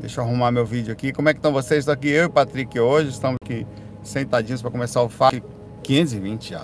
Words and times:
Deixa 0.00 0.20
eu 0.20 0.24
arrumar 0.24 0.52
meu 0.52 0.64
vídeo 0.64 0.92
aqui. 0.92 1.12
Como 1.12 1.28
é 1.28 1.32
que 1.32 1.40
estão 1.40 1.52
vocês? 1.52 1.80
Estou 1.80 1.92
aqui 1.92 2.08
eu 2.08 2.22
e 2.22 2.26
o 2.26 2.30
Patrick 2.30 2.78
hoje. 2.78 3.10
Estamos 3.10 3.36
aqui 3.42 3.66
sentadinhos 4.00 4.62
para 4.62 4.70
começar 4.70 5.02
o 5.02 5.08
FAC 5.08 5.42
520 5.82 6.50
já. 6.50 6.62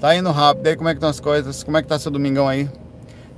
Tá 0.00 0.16
indo 0.16 0.30
rápido 0.30 0.66
aí, 0.66 0.74
como 0.74 0.88
é 0.88 0.92
que 0.92 0.96
estão 0.96 1.10
as 1.10 1.20
coisas? 1.20 1.62
Como 1.62 1.76
é 1.76 1.82
que 1.82 1.88
tá 1.88 1.98
seu 1.98 2.10
domingão 2.10 2.48
aí? 2.48 2.70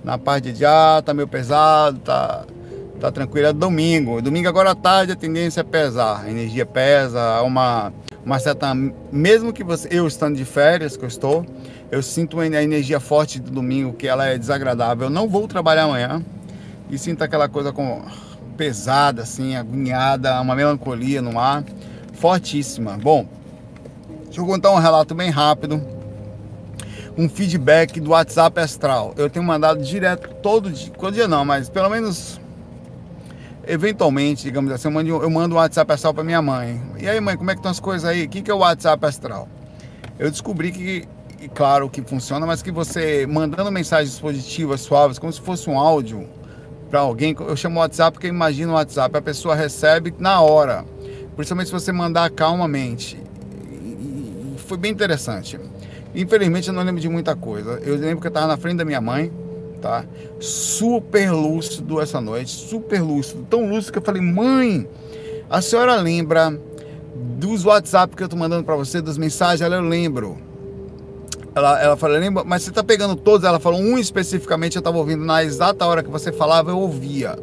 Na 0.04 0.16
parte 0.16 0.52
de 0.52 0.60
já, 0.60 1.02
tá 1.02 1.12
meio 1.12 1.26
pesado, 1.26 1.98
tá, 1.98 2.44
tá 3.00 3.10
tranquilo. 3.10 3.48
É 3.48 3.52
domingo. 3.52 4.22
Domingo 4.22 4.48
agora 4.48 4.70
à 4.70 4.74
tarde 4.76 5.10
a 5.10 5.16
tendência 5.16 5.62
é 5.62 5.64
pesar. 5.64 6.22
A 6.24 6.30
energia 6.30 6.64
pesa, 6.64 7.42
uma, 7.42 7.92
uma 8.24 8.38
certa. 8.38 8.72
Mesmo 9.10 9.52
que 9.52 9.64
você, 9.64 9.88
eu 9.90 10.06
estando 10.06 10.36
de 10.36 10.44
férias, 10.44 10.96
que 10.96 11.02
eu 11.02 11.08
estou, 11.08 11.44
eu 11.90 12.00
sinto 12.00 12.38
a 12.38 12.46
energia 12.46 13.00
forte 13.00 13.40
do 13.40 13.50
domingo, 13.50 13.92
que 13.92 14.06
ela 14.06 14.24
é 14.24 14.38
desagradável. 14.38 15.08
Eu 15.08 15.10
não 15.10 15.28
vou 15.28 15.48
trabalhar 15.48 15.82
amanhã 15.82 16.24
e 16.88 16.96
sinto 16.96 17.22
aquela 17.22 17.48
coisa 17.48 17.72
com 17.72 18.00
pesada, 18.54 19.22
assim, 19.22 19.56
agoniada, 19.56 20.40
uma 20.40 20.54
melancolia 20.54 21.20
no 21.20 21.38
ar, 21.38 21.64
fortíssima. 22.14 22.96
Bom, 22.96 23.26
deixa 24.24 24.40
eu 24.40 24.46
contar 24.46 24.70
um 24.70 24.78
relato 24.78 25.14
bem 25.14 25.30
rápido. 25.30 25.82
Um 27.16 27.28
feedback 27.28 28.00
do 28.00 28.10
WhatsApp 28.10 28.58
Astral. 28.60 29.14
Eu 29.16 29.30
tenho 29.30 29.44
mandado 29.44 29.82
direto 29.82 30.34
todo 30.42 30.70
dia, 30.70 30.90
todo 30.90 31.14
dia 31.14 31.28
não, 31.28 31.44
mas 31.44 31.68
pelo 31.68 31.88
menos 31.88 32.40
eventualmente, 33.66 34.44
digamos 34.44 34.70
assim, 34.72 34.88
eu 34.88 34.92
mando, 34.92 35.08
eu 35.10 35.30
mando 35.30 35.54
um 35.54 35.58
WhatsApp 35.58 35.92
Astral 35.92 36.14
para 36.14 36.24
minha 36.24 36.42
mãe. 36.42 36.80
E 36.98 37.08
aí, 37.08 37.20
mãe, 37.20 37.36
como 37.36 37.50
é 37.50 37.54
que 37.54 37.60
estão 37.60 37.70
as 37.70 37.80
coisas 37.80 38.04
aí? 38.04 38.24
O 38.24 38.28
que, 38.28 38.42
que 38.42 38.50
é 38.50 38.54
o 38.54 38.58
WhatsApp 38.58 39.04
Astral? 39.06 39.48
Eu 40.18 40.30
descobri 40.30 40.70
que, 40.70 41.08
claro 41.54 41.88
que 41.88 42.02
funciona, 42.02 42.46
mas 42.46 42.62
que 42.62 42.70
você 42.70 43.26
mandando 43.26 43.70
mensagens 43.70 44.18
positivas, 44.18 44.80
suaves, 44.80 45.18
como 45.18 45.32
se 45.32 45.40
fosse 45.40 45.68
um 45.68 45.78
áudio, 45.78 46.28
para 46.94 47.00
alguém, 47.00 47.34
eu 47.40 47.56
chamo 47.56 47.80
WhatsApp 47.80 48.12
porque 48.12 48.28
eu 48.28 48.32
imagino 48.32 48.70
o 48.70 48.74
WhatsApp, 48.76 49.18
a 49.18 49.20
pessoa 49.20 49.56
recebe 49.56 50.14
na 50.16 50.40
hora, 50.40 50.84
principalmente 51.34 51.66
se 51.66 51.72
você 51.72 51.90
mandar 51.90 52.30
calmamente. 52.30 53.20
E 53.68 54.54
foi 54.58 54.78
bem 54.78 54.92
interessante. 54.92 55.58
Infelizmente 56.14 56.68
eu 56.68 56.72
não 56.72 56.84
lembro 56.84 57.00
de 57.00 57.08
muita 57.08 57.34
coisa. 57.34 57.80
Eu 57.84 57.96
lembro 57.96 58.20
que 58.20 58.28
eu 58.28 58.28
estava 58.28 58.46
na 58.46 58.56
frente 58.56 58.76
da 58.76 58.84
minha 58.84 59.00
mãe, 59.00 59.32
tá? 59.82 60.04
Super 60.38 61.32
lúcido 61.32 62.00
essa 62.00 62.20
noite, 62.20 62.52
super 62.52 63.02
lúcido, 63.02 63.44
tão 63.50 63.68
lúcido 63.68 63.94
que 63.94 63.98
eu 63.98 64.02
falei, 64.02 64.22
mãe, 64.22 64.88
a 65.50 65.60
senhora 65.60 65.96
lembra 65.96 66.56
dos 67.40 67.64
WhatsApp 67.64 68.14
que 68.14 68.22
eu 68.22 68.28
tô 68.28 68.36
mandando 68.36 68.62
para 68.62 68.76
você, 68.76 69.02
das 69.02 69.18
mensagens? 69.18 69.62
Ela 69.62 69.74
eu 69.74 69.82
lembro. 69.82 70.38
Ela, 71.54 71.80
ela 71.80 71.96
falou, 71.96 72.18
mas 72.44 72.62
você 72.62 72.72
tá 72.72 72.82
pegando 72.82 73.14
todos? 73.14 73.46
Ela 73.46 73.60
falou, 73.60 73.80
um 73.80 73.96
especificamente 73.96 74.76
eu 74.76 74.82
tava 74.82 74.98
ouvindo 74.98 75.24
na 75.24 75.44
exata 75.44 75.86
hora 75.86 76.02
que 76.02 76.10
você 76.10 76.32
falava, 76.32 76.70
eu 76.70 76.78
ouvia. 76.78 77.38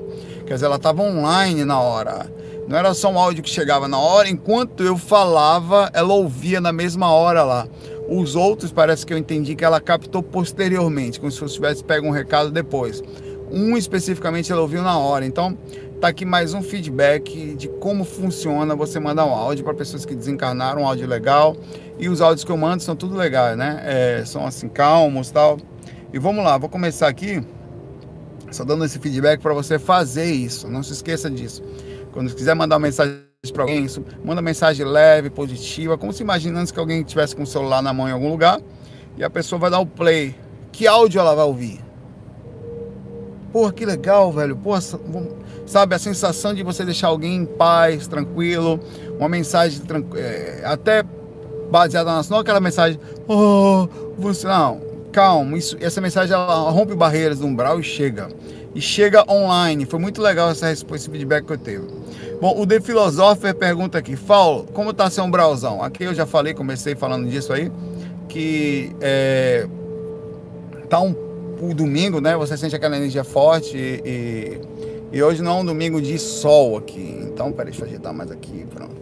Quer 0.45 0.55
dizer, 0.55 0.65
ela 0.65 0.77
tava 0.77 1.01
online 1.01 1.63
na 1.63 1.79
hora. 1.79 2.29
Não 2.67 2.77
era 2.77 2.93
só 2.93 3.09
um 3.09 3.17
áudio 3.17 3.43
que 3.43 3.49
chegava 3.49 3.87
na 3.87 3.97
hora, 3.97 4.29
enquanto 4.29 4.83
eu 4.83 4.97
falava, 4.97 5.89
ela 5.93 6.13
ouvia 6.13 6.59
na 6.59 6.71
mesma 6.71 7.11
hora 7.11 7.43
lá. 7.43 7.67
Os 8.09 8.35
outros 8.35 8.71
parece 8.71 9.05
que 9.05 9.13
eu 9.13 9.17
entendi 9.17 9.55
que 9.55 9.63
ela 9.63 9.79
captou 9.79 10.21
posteriormente, 10.21 11.19
como 11.19 11.31
se 11.31 11.39
você 11.39 11.55
tivesse 11.55 11.83
pego 11.83 12.07
um 12.07 12.11
recado 12.11 12.51
depois. 12.51 13.01
Um 13.49 13.77
especificamente 13.77 14.51
ela 14.51 14.61
ouviu 14.61 14.81
na 14.81 14.97
hora. 14.97 15.25
Então, 15.25 15.57
tá 16.01 16.07
aqui 16.07 16.25
mais 16.25 16.55
um 16.55 16.63
feedback 16.63 17.53
de 17.53 17.67
como 17.67 18.03
funciona 18.03 18.75
você 18.75 18.99
mandar 18.99 19.23
um 19.23 19.35
áudio 19.35 19.63
para 19.63 19.75
pessoas 19.75 20.03
que 20.03 20.15
desencarnaram, 20.15 20.81
um 20.81 20.87
áudio 20.87 21.07
legal. 21.07 21.55
E 21.99 22.09
os 22.09 22.21
áudios 22.21 22.43
que 22.43 22.51
eu 22.51 22.57
mando 22.57 22.81
são 22.81 22.95
tudo 22.95 23.15
legais, 23.15 23.55
né? 23.55 23.83
É, 23.85 24.25
são 24.25 24.47
assim, 24.47 24.67
calmos 24.67 25.29
tal. 25.29 25.59
E 26.11 26.17
vamos 26.17 26.43
lá, 26.43 26.57
vou 26.57 26.67
começar 26.67 27.07
aqui, 27.07 27.45
só 28.49 28.65
dando 28.65 28.83
esse 28.83 28.97
feedback 28.97 29.41
para 29.41 29.53
você 29.53 29.77
fazer 29.77 30.25
isso. 30.25 30.67
Não 30.67 30.81
se 30.81 30.91
esqueça 30.91 31.29
disso. 31.29 31.61
Quando 32.11 32.33
quiser 32.33 32.55
mandar 32.55 32.77
uma 32.77 32.87
mensagem 32.87 33.21
para 33.53 33.61
alguém, 33.61 33.85
manda 34.25 34.41
mensagem 34.41 34.83
leve, 34.83 35.29
positiva, 35.29 35.99
como 35.99 36.11
se 36.11 36.23
imaginando 36.23 36.73
que 36.73 36.79
alguém 36.79 37.01
estivesse 37.01 37.35
com 37.35 37.43
o 37.43 37.47
celular 37.47 37.83
na 37.83 37.93
mão 37.93 38.09
em 38.09 38.11
algum 38.11 38.31
lugar 38.31 38.59
e 39.15 39.23
a 39.23 39.29
pessoa 39.29 39.59
vai 39.59 39.69
dar 39.69 39.79
o 39.79 39.85
play. 39.85 40.35
Que 40.71 40.87
áudio 40.87 41.19
ela 41.19 41.35
vai 41.35 41.45
ouvir? 41.45 41.79
Porra, 43.51 43.71
que 43.71 43.85
legal, 43.85 44.31
velho. 44.31 44.55
Porra, 44.55 44.79
sabe, 45.71 45.95
a 45.95 45.99
sensação 45.99 46.53
de 46.53 46.63
você 46.63 46.83
deixar 46.83 47.07
alguém 47.07 47.35
em 47.35 47.45
paz, 47.45 48.05
tranquilo, 48.05 48.79
uma 49.17 49.29
mensagem 49.29 49.81
é, 50.15 50.61
até 50.65 51.01
baseada 51.71 52.11
na 52.11 52.21
não 52.29 52.39
aquela 52.39 52.59
mensagem, 52.59 52.99
oh, 53.25 53.87
você 54.17 54.45
não, 54.45 54.81
calma, 55.13 55.57
isso, 55.57 55.77
essa 55.79 56.01
mensagem 56.01 56.33
ela 56.33 56.69
rompe 56.69 56.93
barreiras 56.93 57.39
do 57.39 57.47
umbral 57.47 57.79
e 57.79 57.83
chega. 57.83 58.27
E 58.75 58.81
chega 58.81 59.29
online. 59.29 59.85
Foi 59.85 59.99
muito 59.99 60.21
legal 60.21 60.49
essa, 60.49 60.71
esse 60.71 60.85
feedback 61.09 61.45
que 61.45 61.53
eu 61.53 61.57
teve. 61.57 61.85
Bom, 62.41 62.59
o 62.59 62.65
The 62.65 62.79
Philosopher 62.79 63.53
pergunta 63.53 63.97
aqui, 63.97 64.15
Paulo, 64.15 64.65
como 64.73 64.93
tá 64.93 65.09
seu 65.09 65.23
umbralzão? 65.23 65.83
Aqui 65.83 66.03
eu 66.05 66.13
já 66.13 66.25
falei, 66.25 66.53
comecei 66.53 66.95
falando 66.95 67.29
disso 67.29 67.51
aí, 67.53 67.71
que 68.27 68.95
é, 69.01 69.67
tá 70.89 70.99
um, 71.01 71.13
o 71.61 71.73
domingo, 71.73 72.19
né? 72.19 72.35
Você 72.37 72.57
sente 72.57 72.75
aquela 72.75 72.97
energia 72.97 73.23
forte 73.23 73.77
e, 73.77 74.01
e, 74.05 74.90
e 75.11 75.21
hoje 75.21 75.41
não 75.41 75.57
é 75.57 75.61
um 75.61 75.65
domingo 75.65 76.01
de 76.01 76.17
sol 76.17 76.77
aqui. 76.77 77.19
Então, 77.23 77.51
peraí, 77.51 77.71
deixa 77.71 77.83
eu 77.83 77.87
ajeitar 77.87 78.13
mais 78.13 78.31
aqui, 78.31 78.65
pronto. 78.73 78.95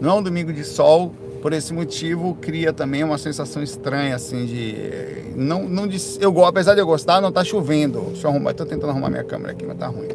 Não 0.00 0.10
é 0.10 0.14
um 0.14 0.22
domingo 0.22 0.52
de 0.52 0.64
sol, 0.64 1.14
por 1.42 1.52
esse 1.52 1.74
motivo 1.74 2.36
cria 2.40 2.72
também 2.72 3.02
uma 3.02 3.18
sensação 3.18 3.62
estranha 3.64 4.14
assim 4.14 4.46
de 4.46 5.34
não 5.34 5.68
não 5.68 5.88
de, 5.88 6.00
eu 6.20 6.44
apesar 6.44 6.74
de 6.74 6.80
eu 6.80 6.86
gostar 6.86 7.20
não 7.20 7.32
tá 7.32 7.42
chovendo 7.42 8.00
deixa 8.12 8.28
eu 8.28 8.30
arrumar 8.30 8.54
tô 8.54 8.64
tentando 8.64 8.90
arrumar 8.90 9.10
minha 9.10 9.24
câmera 9.24 9.50
aqui 9.50 9.66
mas 9.66 9.76
tá 9.76 9.88
ruim 9.88 10.08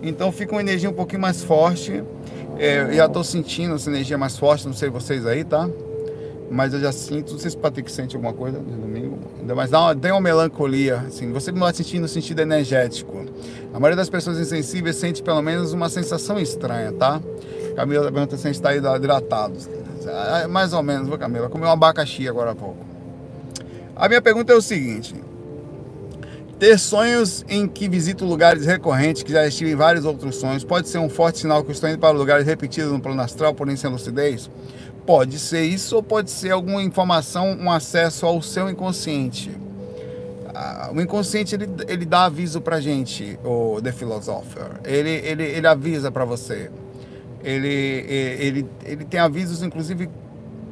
então 0.00 0.30
fica 0.30 0.52
uma 0.52 0.60
energia 0.60 0.88
um 0.88 0.92
pouquinho 0.92 1.20
mais 1.20 1.42
forte 1.42 2.04
é, 2.56 2.92
já 2.92 3.08
tô 3.08 3.24
sentindo 3.24 3.74
essa 3.74 3.90
energia 3.90 4.16
mais 4.16 4.38
forte 4.38 4.64
não 4.64 4.72
sei 4.72 4.88
vocês 4.88 5.26
aí 5.26 5.42
tá 5.42 5.68
mas 6.50 6.74
eu 6.74 6.80
já 6.80 6.90
sinto, 6.90 7.32
não 7.32 7.38
sei 7.38 7.50
se 7.50 7.56
o 7.56 7.60
Patrick 7.60 7.90
sente 7.90 8.16
alguma 8.16 8.32
coisa 8.34 8.58
no 8.58 8.76
domingo, 8.76 9.18
mas 9.54 9.70
dá 9.70 9.80
uma, 9.80 9.94
uma 9.94 10.20
melancolia, 10.20 11.04
assim, 11.06 11.30
você 11.32 11.52
não 11.52 11.60
vai 11.60 11.72
sentir 11.72 12.00
no 12.00 12.08
sentido 12.08 12.40
energético. 12.40 13.24
A 13.72 13.78
maioria 13.78 13.96
das 13.96 14.10
pessoas 14.10 14.38
insensíveis 14.38 14.96
sente 14.96 15.22
pelo 15.22 15.40
menos 15.40 15.72
uma 15.72 15.88
sensação 15.88 16.40
estranha, 16.40 16.92
tá? 16.92 17.20
Camila 17.76 18.10
pergunta 18.10 18.36
se 18.36 18.48
a 18.48 18.52
gente 18.52 18.56
está 18.56 18.74
hidratado. 18.74 19.54
É, 20.42 20.46
mais 20.48 20.72
ou 20.72 20.82
menos, 20.82 21.08
viu, 21.08 21.16
Camila? 21.16 21.48
Comeu 21.48 21.68
um 21.68 21.72
abacaxi 21.72 22.28
agora 22.28 22.50
há 22.50 22.54
pouco. 22.54 22.84
A 23.94 24.08
minha 24.08 24.20
pergunta 24.20 24.52
é 24.52 24.56
o 24.56 24.62
seguinte: 24.62 25.14
ter 26.58 26.78
sonhos 26.78 27.44
em 27.48 27.68
que 27.68 27.88
visito 27.88 28.24
lugares 28.24 28.66
recorrentes, 28.66 29.22
que 29.22 29.32
já 29.32 29.46
estive 29.46 29.70
em 29.70 29.76
vários 29.76 30.04
outros 30.04 30.36
sonhos, 30.36 30.64
pode 30.64 30.88
ser 30.88 30.98
um 30.98 31.08
forte 31.08 31.38
sinal 31.38 31.62
que 31.62 31.70
estou 31.70 31.88
indo 31.88 31.98
para 31.98 32.10
lugares 32.10 32.44
repetidos 32.44 32.90
no 32.90 33.00
plano 33.00 33.22
astral, 33.22 33.54
porém 33.54 33.76
sem 33.76 33.90
lucidez? 33.90 34.50
Pode 35.06 35.38
ser 35.38 35.62
isso 35.62 35.96
ou 35.96 36.02
pode 36.02 36.30
ser 36.30 36.50
alguma 36.50 36.82
informação, 36.82 37.56
um 37.58 37.70
acesso 37.70 38.26
ao 38.26 38.40
seu 38.42 38.68
inconsciente. 38.68 39.50
Ah, 40.54 40.90
o 40.94 41.00
inconsciente 41.00 41.54
ele, 41.54 41.68
ele 41.88 42.04
dá 42.04 42.24
aviso 42.24 42.60
pra 42.60 42.80
gente, 42.80 43.38
o 43.44 43.80
The 43.82 43.92
Philosopher. 43.92 44.80
Ele, 44.84 45.10
ele, 45.10 45.44
ele 45.44 45.66
avisa 45.66 46.10
para 46.10 46.24
você 46.24 46.70
ele, 47.42 47.68
ele, 47.68 48.66
ele 48.84 49.04
tem 49.04 49.18
avisos, 49.18 49.62
inclusive, 49.62 50.10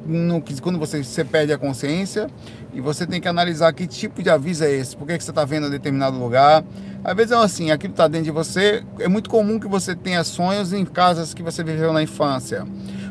no, 0.06 0.42
quando 0.60 0.78
você, 0.78 1.02
você 1.02 1.24
perde 1.24 1.52
a 1.52 1.58
consciência 1.58 2.28
e 2.72 2.80
você 2.80 3.06
tem 3.06 3.20
que 3.20 3.28
analisar 3.28 3.72
que 3.72 3.86
tipo 3.86 4.22
de 4.22 4.30
aviso 4.30 4.64
é 4.64 4.70
esse, 4.70 4.96
por 4.96 5.06
que, 5.06 5.16
que 5.16 5.24
você 5.24 5.30
está 5.30 5.44
vendo 5.44 5.66
em 5.66 5.70
determinado 5.70 6.18
lugar. 6.18 6.64
Às 7.02 7.16
vezes 7.16 7.32
é 7.32 7.36
assim, 7.36 7.70
aquilo 7.70 7.92
está 7.92 8.06
dentro 8.06 8.26
de 8.26 8.30
você. 8.30 8.82
É 8.98 9.08
muito 9.08 9.30
comum 9.30 9.58
que 9.58 9.68
você 9.68 9.94
tenha 9.94 10.22
sonhos 10.24 10.72
em 10.72 10.84
casas 10.84 11.32
que 11.32 11.42
você 11.42 11.62
viveu 11.64 11.92
na 11.92 12.02
infância 12.02 12.66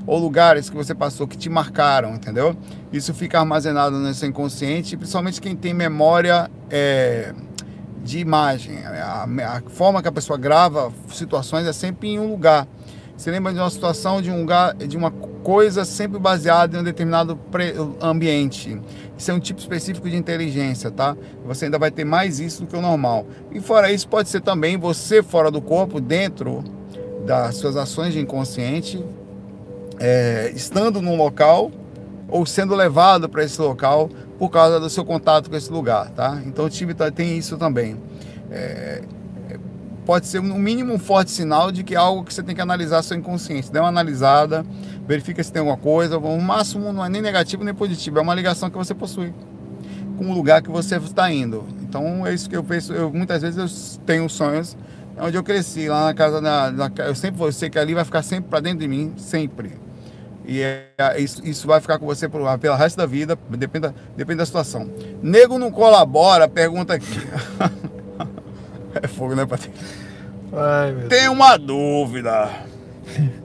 ou 0.08 0.18
lugares 0.18 0.70
que 0.70 0.76
você 0.76 0.96
passou 0.96 1.28
que 1.28 1.38
te 1.38 1.50
marcaram, 1.50 2.16
entendeu? 2.16 2.56
Isso 2.92 3.14
fica 3.14 3.40
armazenado 3.40 3.98
no 3.98 4.14
seu 4.14 4.30
inconsciente, 4.30 4.96
principalmente 4.96 5.42
quem 5.42 5.56
tem 5.56 5.74
memória 5.74 6.50
é, 6.72 7.34
de 8.04 8.20
imagem. 8.20 8.78
A, 8.86 9.28
a 9.58 9.70
forma 9.70 10.02
que 10.02 10.08
a 10.08 10.12
pessoa 10.12 10.40
grava 10.40 10.92
situações 11.10 11.68
é 11.68 11.74
sempre 11.74 12.08
em 12.08 12.20
um 12.20 12.32
lugar. 12.32 12.66
Você 13.18 13.30
lembra 13.32 13.52
de 13.52 13.60
uma 13.60 13.70
situação, 13.70 14.22
de 14.22 14.32
um 14.32 14.40
lugar, 14.40 14.76
de 14.76 14.96
uma 14.96 15.12
coisa 15.12 15.84
sempre 15.84 16.20
baseada 16.20 16.78
em 16.78 16.82
um 16.82 16.84
determinado 16.84 17.38
ambiente. 18.00 18.80
Isso 19.18 19.32
é 19.32 19.34
um 19.34 19.40
tipo 19.40 19.60
específico 19.60 20.10
de 20.10 20.16
inteligência, 20.16 20.92
tá? 20.92 21.18
Você 21.46 21.66
ainda 21.66 21.80
vai 21.80 21.90
ter 21.90 22.06
mais 22.06 22.40
isso 22.40 22.62
do 22.62 22.68
que 22.68 22.76
o 22.76 22.82
normal. 22.82 23.26
E 23.52 23.60
fora 23.60 23.92
isso, 23.92 24.08
pode 24.08 24.30
ser 24.30 24.42
também 24.42 24.78
você 24.78 25.24
fora 25.24 25.50
do 25.50 25.60
corpo, 25.62 26.00
dentro 26.00 26.64
das 27.26 27.56
suas 27.56 27.76
ações 27.76 28.14
de 28.14 28.20
inconsciente, 28.20 29.04
é, 30.00 30.52
estando 30.56 31.02
num 31.02 31.16
local 31.16 31.72
ou 32.30 32.46
sendo 32.46 32.76
levado 32.76 33.30
para 33.30 33.44
esse 33.44 33.60
local 33.62 34.10
por 34.38 34.50
causa 34.50 34.80
do 34.80 34.90
seu 34.90 35.04
contato 35.04 35.50
com 35.50 35.56
esse 35.56 35.72
lugar, 35.72 36.10
tá? 36.12 36.42
Então 36.46 36.66
o 36.66 36.70
time 36.70 36.94
tem 36.94 37.38
isso 37.38 37.58
também. 37.58 37.98
É, 38.52 39.02
pode 40.06 40.28
ser 40.28 40.42
no 40.42 40.58
mínimo 40.58 40.94
um 40.94 41.00
forte 41.00 41.32
sinal 41.32 41.70
de 41.70 41.84
que 41.84 41.94
é 41.94 41.98
algo 41.98 42.24
que 42.24 42.34
você 42.34 42.42
tem 42.42 42.56
que 42.56 42.62
analisar 42.62 43.04
seu 43.04 43.18
inconsciente. 43.18 43.70
Dê 43.70 43.78
uma 43.80 43.90
analisada, 43.90 44.66
verifica 45.06 45.44
se 45.44 45.52
tem 45.52 45.60
alguma 45.60 45.78
coisa. 45.78 46.18
O 46.18 46.42
máximo 46.42 46.94
não 46.94 47.04
é 47.04 47.10
nem 47.10 47.22
negativo 47.22 47.64
nem 47.64 47.74
positivo, 47.74 48.20
é 48.20 48.22
uma 48.22 48.34
ligação 48.34 48.70
que 48.70 48.78
você 48.78 48.94
possui 48.94 49.34
com 50.18 50.32
o 50.32 50.34
lugar 50.34 50.62
que 50.62 50.70
você 50.70 50.96
está 50.96 51.32
indo. 51.32 51.66
Então 51.82 52.26
é 52.26 52.34
isso 52.34 52.50
que 52.50 52.56
eu 52.56 52.64
penso. 52.64 52.94
Eu, 52.94 53.12
muitas 53.12 53.42
vezes 53.42 53.58
eu 53.58 54.06
tenho 54.06 54.30
sonhos 54.30 54.78
É 55.18 55.24
onde 55.24 55.36
eu 55.36 55.44
cresci, 55.44 55.90
lá 55.90 56.06
na 56.06 56.14
casa 56.14 56.40
da. 56.40 56.72
eu 57.06 57.16
sempre 57.16 57.38
vou, 57.38 57.52
sei 57.52 57.70
que 57.70 57.78
ali 57.78 57.94
vai 57.94 58.06
ficar 58.06 58.24
sempre 58.24 58.50
para 58.50 58.62
dentro 58.62 58.80
de 58.80 58.88
mim, 58.88 59.14
sempre. 59.18 59.87
E 60.48 60.62
é, 60.62 60.88
isso, 61.18 61.46
isso, 61.46 61.68
vai 61.68 61.82
ficar 61.82 62.00
com 62.00 62.06
você 62.06 62.30
por, 62.30 62.58
pelo 62.58 62.76
resto 62.78 62.96
da 62.96 63.06
vida, 63.06 63.38
depende 63.50 63.90
da, 63.90 63.94
depende 64.16 64.38
da 64.38 64.46
situação. 64.46 64.90
Nego 65.22 65.60
não 65.60 65.70
colabora, 65.70 66.48
pergunta 66.48 66.94
aqui. 66.94 67.20
é 68.96 69.08
fogo, 69.08 69.36
né, 69.36 69.46
Patrícia? 69.46 69.74
Tem 71.10 71.28
uma 71.28 71.58
dúvida. 71.58 72.50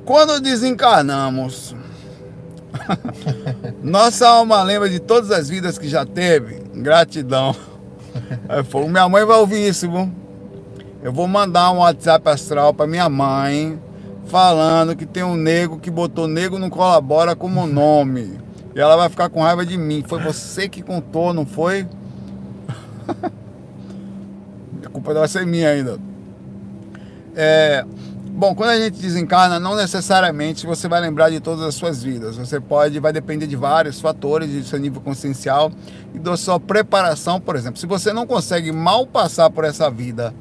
Quando 0.05 0.41
desencarnamos, 0.41 1.75
nossa 3.83 4.29
alma 4.29 4.63
lembra 4.63 4.89
de 4.89 5.01
todas 5.01 5.33
as 5.33 5.49
vidas 5.49 5.77
que 5.77 5.89
já 5.89 6.07
teve. 6.07 6.63
Gratidão. 6.73 7.55
É 8.49 8.63
fogo. 8.63 8.89
Minha 8.89 9.09
mãe 9.09 9.25
vai 9.25 9.39
ouvir 9.39 9.67
isso, 9.69 9.91
viu? 9.91 10.09
Eu 11.03 11.13
vou 11.13 11.27
mandar 11.27 11.73
um 11.73 11.79
WhatsApp 11.79 12.29
astral 12.29 12.73
para 12.73 12.87
minha 12.87 13.09
mãe 13.09 13.77
falando 14.33 14.97
que 14.97 15.05
tem 15.05 15.23
um 15.23 15.37
nego 15.37 15.79
que 15.79 15.91
botou 15.91 16.27
nego 16.27 16.59
não 16.59 16.71
colabora 16.71 17.37
como 17.37 17.67
nome. 17.67 18.41
E 18.75 18.81
ela 18.81 18.97
vai 18.97 19.11
ficar 19.11 19.29
com 19.29 19.43
raiva 19.43 19.67
de 19.67 19.77
mim. 19.77 20.03
Foi 20.09 20.19
você 20.23 20.71
que 20.71 20.81
contou, 20.81 21.35
não 21.35 21.45
foi? 21.45 21.87
a 24.83 24.89
culpa 24.89 25.13
vai 25.13 25.29
ser 25.29 25.45
minha 25.45 25.69
ainda. 25.69 25.99
É, 27.37 27.85
bom, 28.29 28.55
quando 28.55 28.71
a 28.71 28.79
gente 28.79 28.99
desencarna, 28.99 29.61
não 29.61 29.77
necessariamente 29.77 30.67
você 30.67 30.89
vai 30.89 31.03
lembrar 31.03 31.29
de 31.29 31.39
todas 31.39 31.63
as 31.67 31.75
suas 31.75 32.03
vidas. 32.03 32.39
Você 32.39 32.59
pode, 32.59 32.99
vai 33.01 33.13
depender 33.13 33.47
de 33.47 33.55
vários 33.55 34.01
fatores, 34.01 34.49
do 34.49 34.65
seu 34.65 34.79
nível 34.79 35.03
consciencial 35.03 35.71
e 36.15 36.19
da 36.19 36.39
sua 36.39 36.59
preparação, 36.59 37.39
por 37.39 37.55
exemplo. 37.55 37.79
Se 37.79 37.85
você 37.85 38.15
não 38.15 38.27
consegue 38.27 38.73
mal 38.73 39.07
passar 39.07 39.51
por 39.51 39.65
essa 39.65 39.91
vida 39.91 40.33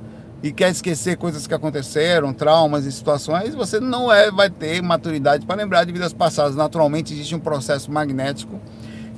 e 0.44 0.52
quer 0.52 0.72
esquecer 0.72 1.18
coisas 1.18 1.46
que 1.46 1.54
aconteceram, 1.54 2.34
traumas 2.34 2.86
e 2.86 2.92
situações, 2.92 3.54
você 3.54 3.80
não 3.80 4.12
é, 4.12 4.32
vai 4.32 4.50
ter 4.50 4.82
maturidade 4.82 5.46
para 5.46 5.56
lembrar 5.62 5.84
de 5.84 5.92
vidas 5.92 6.14
passadas. 6.14 6.56
Naturalmente 6.56 7.14
existe 7.14 7.36
um 7.36 7.40
processo 7.40 7.92
magnético 7.92 8.60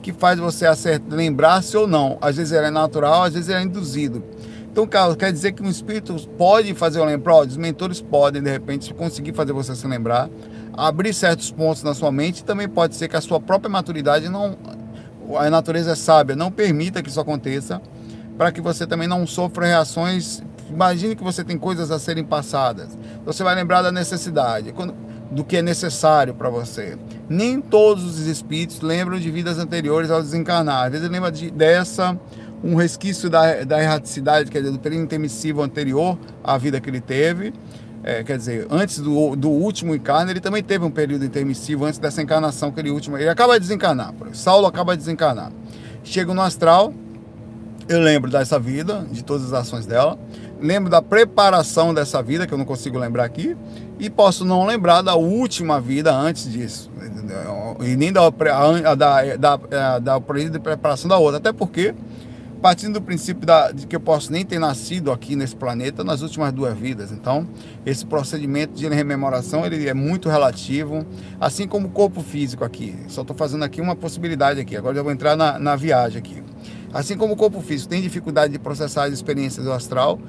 que 0.01 0.11
faz 0.11 0.37
você 0.37 0.65
lembrar-se 1.09 1.77
ou 1.77 1.87
não. 1.87 2.17
Às 2.21 2.35
vezes 2.35 2.51
ele 2.51 2.67
é 2.67 2.71
natural, 2.71 3.23
às 3.23 3.33
vezes 3.33 3.47
ele 3.47 3.59
é 3.59 3.63
induzido. 3.63 4.21
Então, 4.69 4.85
Carlos, 4.85 5.15
quer 5.15 5.31
dizer 5.31 5.53
que 5.53 5.63
um 5.63 5.69
espírito 5.69 6.15
pode 6.37 6.73
fazer 6.73 6.99
o 6.99 7.05
lembrar? 7.05 7.41
Os 7.41 7.55
mentores 7.55 8.01
podem, 8.01 8.41
de 8.41 8.49
repente, 8.49 8.93
conseguir 8.93 9.31
fazer 9.31 9.53
você 9.53 9.75
se 9.75 9.87
lembrar, 9.87 10.29
abrir 10.73 11.13
certos 11.13 11.51
pontos 11.51 11.83
na 11.83 11.93
sua 11.93 12.11
mente. 12.11 12.43
Também 12.43 12.67
pode 12.67 12.95
ser 12.95 13.07
que 13.07 13.15
a 13.15 13.21
sua 13.21 13.39
própria 13.39 13.69
maturidade 13.69 14.27
não. 14.27 14.57
A 15.37 15.49
natureza 15.49 15.91
é 15.91 15.95
sábia, 15.95 16.35
não 16.35 16.51
permita 16.51 17.01
que 17.01 17.09
isso 17.09 17.19
aconteça, 17.19 17.81
para 18.37 18.51
que 18.51 18.59
você 18.59 18.85
também 18.85 19.07
não 19.07 19.25
sofra 19.25 19.67
reações 19.67 20.43
Imagine 20.73 21.15
que 21.15 21.23
você 21.23 21.43
tem 21.43 21.57
coisas 21.57 21.91
a 21.91 21.99
serem 21.99 22.23
passadas. 22.23 22.97
Você 23.25 23.43
vai 23.43 23.53
lembrar 23.53 23.83
da 23.83 23.91
necessidade, 23.91 24.73
do 25.29 25.43
que 25.43 25.57
é 25.57 25.61
necessário 25.61 26.33
para 26.33 26.49
você. 26.49 26.97
Nem 27.29 27.61
todos 27.61 28.03
os 28.03 28.27
espíritos 28.27 28.81
lembram 28.81 29.19
de 29.19 29.29
vidas 29.29 29.59
anteriores 29.59 30.09
ao 30.09 30.21
desencarnar. 30.21 30.85
Às 30.85 30.91
vezes 30.93 31.09
lembra 31.09 31.31
de, 31.31 31.51
dessa 31.51 32.17
um 32.63 32.75
resquício 32.75 33.29
da, 33.29 33.63
da 33.63 33.81
erraticidade, 33.81 34.49
quer 34.49 34.59
dizer, 34.59 34.71
do 34.71 34.79
período 34.79 35.03
intermissivo 35.03 35.61
anterior 35.61 36.17
à 36.43 36.57
vida 36.57 36.79
que 36.79 36.89
ele 36.89 37.01
teve. 37.01 37.53
É, 38.03 38.23
quer 38.23 38.37
dizer, 38.37 38.67
antes 38.69 38.99
do, 38.99 39.35
do 39.35 39.49
último 39.49 39.93
encarno, 39.93 40.31
ele 40.31 40.39
também 40.39 40.63
teve 40.63 40.83
um 40.83 40.91
período 40.91 41.23
intermissivo 41.23 41.85
antes 41.85 41.99
dessa 41.99 42.21
encarnação 42.21 42.71
que 42.71 42.79
ele 42.79 42.89
último. 42.89 43.17
Ele 43.17 43.29
acaba 43.29 43.53
de 43.53 43.59
desencarnar. 43.59 44.13
Saulo 44.33 44.65
acaba 44.65 44.93
de 44.93 45.03
desencarnar. 45.03 45.51
Chega 46.03 46.33
no 46.33 46.41
astral, 46.41 46.93
eu 47.87 47.99
lembro 47.99 48.29
dessa 48.31 48.59
vida, 48.59 49.05
de 49.11 49.23
todas 49.23 49.47
as 49.47 49.53
ações 49.53 49.85
dela. 49.85 50.17
Lembro 50.61 50.89
da 50.89 51.01
preparação 51.01 51.93
dessa 51.93 52.21
vida, 52.21 52.47
que 52.47 52.53
eu 52.53 52.57
não 52.57 52.65
consigo 52.65 52.97
lembrar 52.97 53.25
aqui, 53.25 53.55
e 53.99 54.09
posso 54.09 54.45
não 54.45 54.65
lembrar 54.65 55.01
da 55.01 55.15
última 55.15 55.79
vida 55.79 56.13
antes 56.13 56.51
disso, 56.51 56.89
e 57.81 57.95
nem 57.95 58.11
da, 58.11 58.29
da, 58.29 59.35
da, 59.35 59.99
da, 59.99 60.21
preparação 60.21 61.09
da 61.09 61.17
outra, 61.17 61.37
até 61.37 61.51
porque, 61.51 61.93
partindo 62.61 62.93
do 62.93 63.01
princípio 63.01 63.45
da, 63.45 63.71
de 63.71 63.85
que 63.85 63.95
eu 63.95 63.99
posso 63.99 64.31
nem 64.31 64.45
ter 64.45 64.57
nascido 64.57 65.11
aqui 65.11 65.35
nesse 65.35 65.55
planeta 65.55 66.03
nas 66.03 66.21
últimas 66.21 66.51
duas 66.53 66.77
vidas, 66.77 67.11
então, 67.11 67.47
esse 67.85 68.05
procedimento 68.05 68.73
de 68.73 68.87
rememoração 68.87 69.65
ele 69.65 69.87
é 69.87 69.93
muito 69.93 70.29
relativo, 70.29 71.05
assim 71.39 71.67
como 71.67 71.87
o 71.87 71.91
corpo 71.91 72.21
físico 72.21 72.63
aqui, 72.63 72.95
só 73.09 73.21
estou 73.21 73.35
fazendo 73.35 73.63
aqui 73.63 73.81
uma 73.81 73.95
possibilidade 73.95 74.59
aqui, 74.61 74.77
agora 74.77 74.97
eu 74.97 75.03
vou 75.03 75.11
entrar 75.11 75.35
na, 75.35 75.59
na 75.59 75.75
viagem 75.75 76.19
aqui. 76.19 76.41
Assim 76.93 77.17
como 77.17 77.33
o 77.33 77.35
corpo 77.35 77.59
físico 77.61 77.89
tem 77.89 78.01
dificuldade 78.01 78.53
de 78.53 78.59
processar 78.59 79.05
as 79.05 79.13
experiências 79.13 79.65
do 79.65 79.71
astral, 79.71 80.19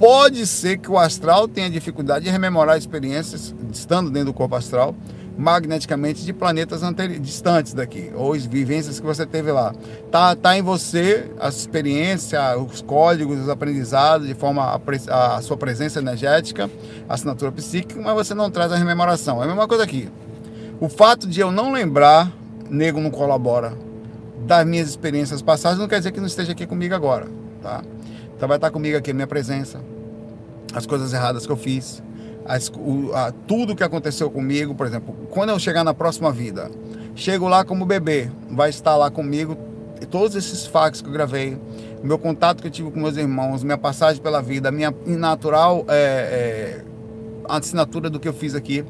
Pode 0.00 0.46
ser 0.46 0.78
que 0.78 0.90
o 0.90 0.98
astral 0.98 1.46
tenha 1.46 1.68
dificuldade 1.68 2.24
de 2.24 2.30
rememorar 2.30 2.78
experiências, 2.78 3.54
estando 3.70 4.10
dentro 4.10 4.32
do 4.32 4.32
corpo 4.32 4.56
astral, 4.56 4.94
magneticamente 5.36 6.24
de 6.24 6.32
planetas 6.32 6.80
distantes 7.20 7.74
daqui, 7.74 8.10
ou 8.14 8.32
vivências 8.32 8.98
que 8.98 9.04
você 9.04 9.26
teve 9.26 9.52
lá. 9.52 9.74
Tá, 10.10 10.34
tá 10.34 10.56
em 10.56 10.62
você 10.62 11.30
a 11.38 11.50
experiência, 11.50 12.40
os 12.56 12.80
códigos, 12.80 13.40
os 13.40 13.50
aprendizados, 13.50 14.26
de 14.26 14.32
forma 14.32 14.80
a, 15.10 15.36
a 15.36 15.42
sua 15.42 15.58
presença 15.58 15.98
energética, 15.98 16.70
a 17.06 17.12
assinatura 17.12 17.52
psíquica, 17.52 18.00
mas 18.00 18.14
você 18.14 18.32
não 18.32 18.50
traz 18.50 18.72
a 18.72 18.76
rememoração. 18.76 19.42
É 19.42 19.44
a 19.44 19.48
mesma 19.48 19.68
coisa 19.68 19.84
aqui. 19.84 20.08
O 20.80 20.88
fato 20.88 21.26
de 21.26 21.40
eu 21.40 21.52
não 21.52 21.72
lembrar, 21.72 22.32
nego 22.70 23.02
não 23.02 23.10
colabora, 23.10 23.74
das 24.40 24.66
minhas 24.66 24.88
experiências 24.88 25.42
passadas, 25.42 25.78
não 25.78 25.88
quer 25.88 25.98
dizer 25.98 26.12
que 26.12 26.20
não 26.20 26.26
esteja 26.26 26.52
aqui 26.52 26.66
comigo 26.66 26.94
agora, 26.94 27.26
tá? 27.62 27.82
Então 28.36 28.48
vai 28.48 28.56
estar 28.56 28.70
comigo 28.70 28.96
aqui 28.96 29.10
a 29.10 29.14
minha 29.14 29.26
presença, 29.26 29.80
as 30.74 30.86
coisas 30.86 31.12
erradas 31.12 31.46
que 31.46 31.52
eu 31.52 31.56
fiz, 31.56 32.02
as, 32.44 32.68
o, 32.68 33.12
a, 33.14 33.32
tudo 33.46 33.76
que 33.76 33.84
aconteceu 33.84 34.30
comigo, 34.30 34.74
por 34.74 34.86
exemplo, 34.86 35.14
quando 35.30 35.50
eu 35.50 35.58
chegar 35.58 35.84
na 35.84 35.92
próxima 35.92 36.32
vida, 36.32 36.70
chego 37.14 37.48
lá 37.48 37.64
como 37.64 37.84
bebê, 37.84 38.30
vai 38.50 38.70
estar 38.70 38.96
lá 38.96 39.10
comigo 39.10 39.56
todos 40.10 40.34
esses 40.34 40.66
fax 40.66 41.00
que 41.00 41.08
eu 41.08 41.12
gravei, 41.12 41.58
meu 42.02 42.18
contato 42.18 42.62
que 42.62 42.68
eu 42.68 42.70
tive 42.70 42.90
com 42.90 42.98
meus 42.98 43.16
irmãos, 43.16 43.62
minha 43.62 43.76
passagem 43.76 44.22
pela 44.22 44.40
vida, 44.40 44.70
minha 44.70 44.94
natural 45.06 45.84
é, 45.88 45.94
é, 45.94 46.84
assinatura 47.56 48.10
do 48.10 48.18
que 48.18 48.28
eu 48.28 48.32
fiz 48.32 48.54
aqui, 48.54 48.84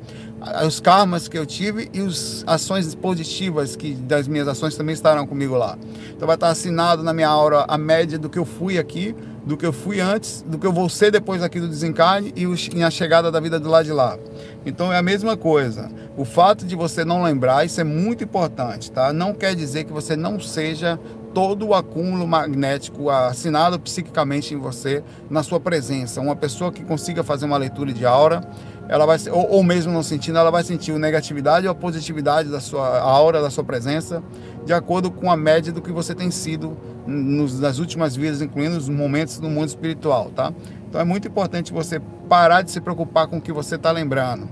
os 0.67 0.81
karmas 0.81 1.29
que 1.29 1.39
eu 1.39 1.45
tive 1.45 1.91
e 1.93 2.01
as 2.01 2.45
ações 2.47 2.95
positivas 2.95 3.77
que 3.77 3.95
das 3.95 4.27
minhas 4.27 4.49
ações 4.49 4.77
também 4.77 4.93
estarão 4.93 5.27
comigo 5.27 5.57
lá. 5.57 5.77
Então 6.15 6.27
vai 6.27 6.37
estar 6.37 6.49
assinado 6.49 7.03
na 7.03 7.13
minha 7.13 7.29
aura 7.29 7.65
a 7.69 7.77
média 7.77 8.19
do 8.19 8.29
que 8.29 8.39
eu 8.39 8.45
fui 8.45 8.79
aqui 8.79 9.15
do 9.45 9.57
que 9.57 9.65
eu 9.65 9.73
fui 9.73 10.01
antes, 10.01 10.45
do 10.47 10.59
que 10.59 10.67
eu 10.67 10.73
vou 10.73 10.89
ser 10.89 11.11
depois 11.11 11.43
aqui 11.43 11.59
do 11.59 11.69
desencarne 11.69 12.33
e, 12.37 12.45
e 12.77 12.83
a 12.83 12.91
chegada 12.91 13.31
da 13.31 13.41
vida 13.41 13.59
do 13.59 13.69
lado 13.69 13.85
de 13.85 13.93
lá. 13.93 14.19
Então 14.65 14.93
é 14.93 14.99
a 14.99 15.03
mesma 15.03 15.37
coisa. 15.37 15.91
O 16.17 16.25
fato 16.25 16.67
de 16.67 16.77
você 16.77 17.05
não 17.05 17.23
lembrar, 17.23 17.65
isso 17.65 17.81
é 17.81 17.85
muito 17.85 18.23
importante, 18.23 18.91
tá? 18.91 19.13
Não 19.13 19.33
quer 19.33 19.55
dizer 19.55 19.85
que 19.85 19.93
você 19.93 20.17
não 20.17 20.39
seja 20.39 21.01
todo 21.33 21.69
o 21.69 21.75
acúmulo 21.75 22.27
magnético 22.27 23.09
assinado 23.09 23.79
psiquicamente 23.79 24.55
em 24.55 24.57
você, 24.57 25.03
na 25.29 25.43
sua 25.43 25.61
presença. 25.61 26.21
Uma 26.21 26.35
pessoa 26.35 26.73
que 26.73 26.85
consiga 26.85 27.23
fazer 27.23 27.47
uma 27.47 27.57
leitura 27.57 27.93
de 27.93 28.05
aura, 28.05 28.43
ela 28.89 29.07
vai 29.07 29.19
ou, 29.31 29.51
ou 29.53 29.63
mesmo 29.63 29.93
não 29.93 30.03
sentindo, 30.03 30.39
ela 30.39 30.51
vai 30.51 30.65
sentir 30.65 30.93
a 30.93 30.99
negatividade 30.99 31.67
ou 31.67 31.73
a 31.73 31.75
positividade 31.75 32.49
da 32.49 32.61
sua 32.61 32.99
aura, 32.99 33.41
da 33.41 33.49
sua 33.49 33.63
presença, 33.63 34.23
de 34.67 34.73
acordo 34.73 35.11
com 35.11 35.31
a 35.31 35.37
média 35.37 35.73
do 35.73 35.81
que 35.81 35.93
você 35.93 36.15
tem 36.15 36.31
sido 36.31 36.77
nos, 37.07 37.61
nas 37.61 37.79
últimas 37.79 38.17
vidas, 38.17 38.43
incluindo 38.43 38.77
os 38.77 38.89
momentos 38.89 39.39
no 39.39 39.49
mundo 39.49 39.69
espiritual, 39.69 40.31
tá? 40.35 40.53
Então 40.89 41.01
é 41.01 41.05
muito 41.05 41.29
importante 41.29 41.73
você 41.73 42.01
parar 42.29 42.63
de 42.63 42.73
se 42.73 42.81
preocupar 42.81 43.29
com 43.29 43.37
o 43.39 43.41
que 43.41 43.53
você 43.53 43.77
está 43.77 43.93
lembrando, 43.93 44.49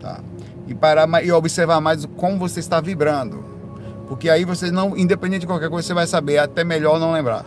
tá? 0.00 0.20
E 0.66 0.74
parar 0.74 1.06
e 1.22 1.30
observar 1.30 1.80
mais 1.82 2.06
como 2.16 2.38
você 2.38 2.60
está 2.60 2.80
vibrando, 2.80 3.53
porque 4.08 4.28
aí 4.28 4.44
você 4.44 4.70
não, 4.70 4.96
independente 4.96 5.40
de 5.40 5.46
qualquer 5.46 5.70
coisa, 5.70 5.86
você 5.86 5.94
vai 5.94 6.06
saber, 6.06 6.34
é 6.34 6.38
até 6.40 6.64
melhor 6.64 6.98
não 7.00 7.12
lembrar. 7.12 7.46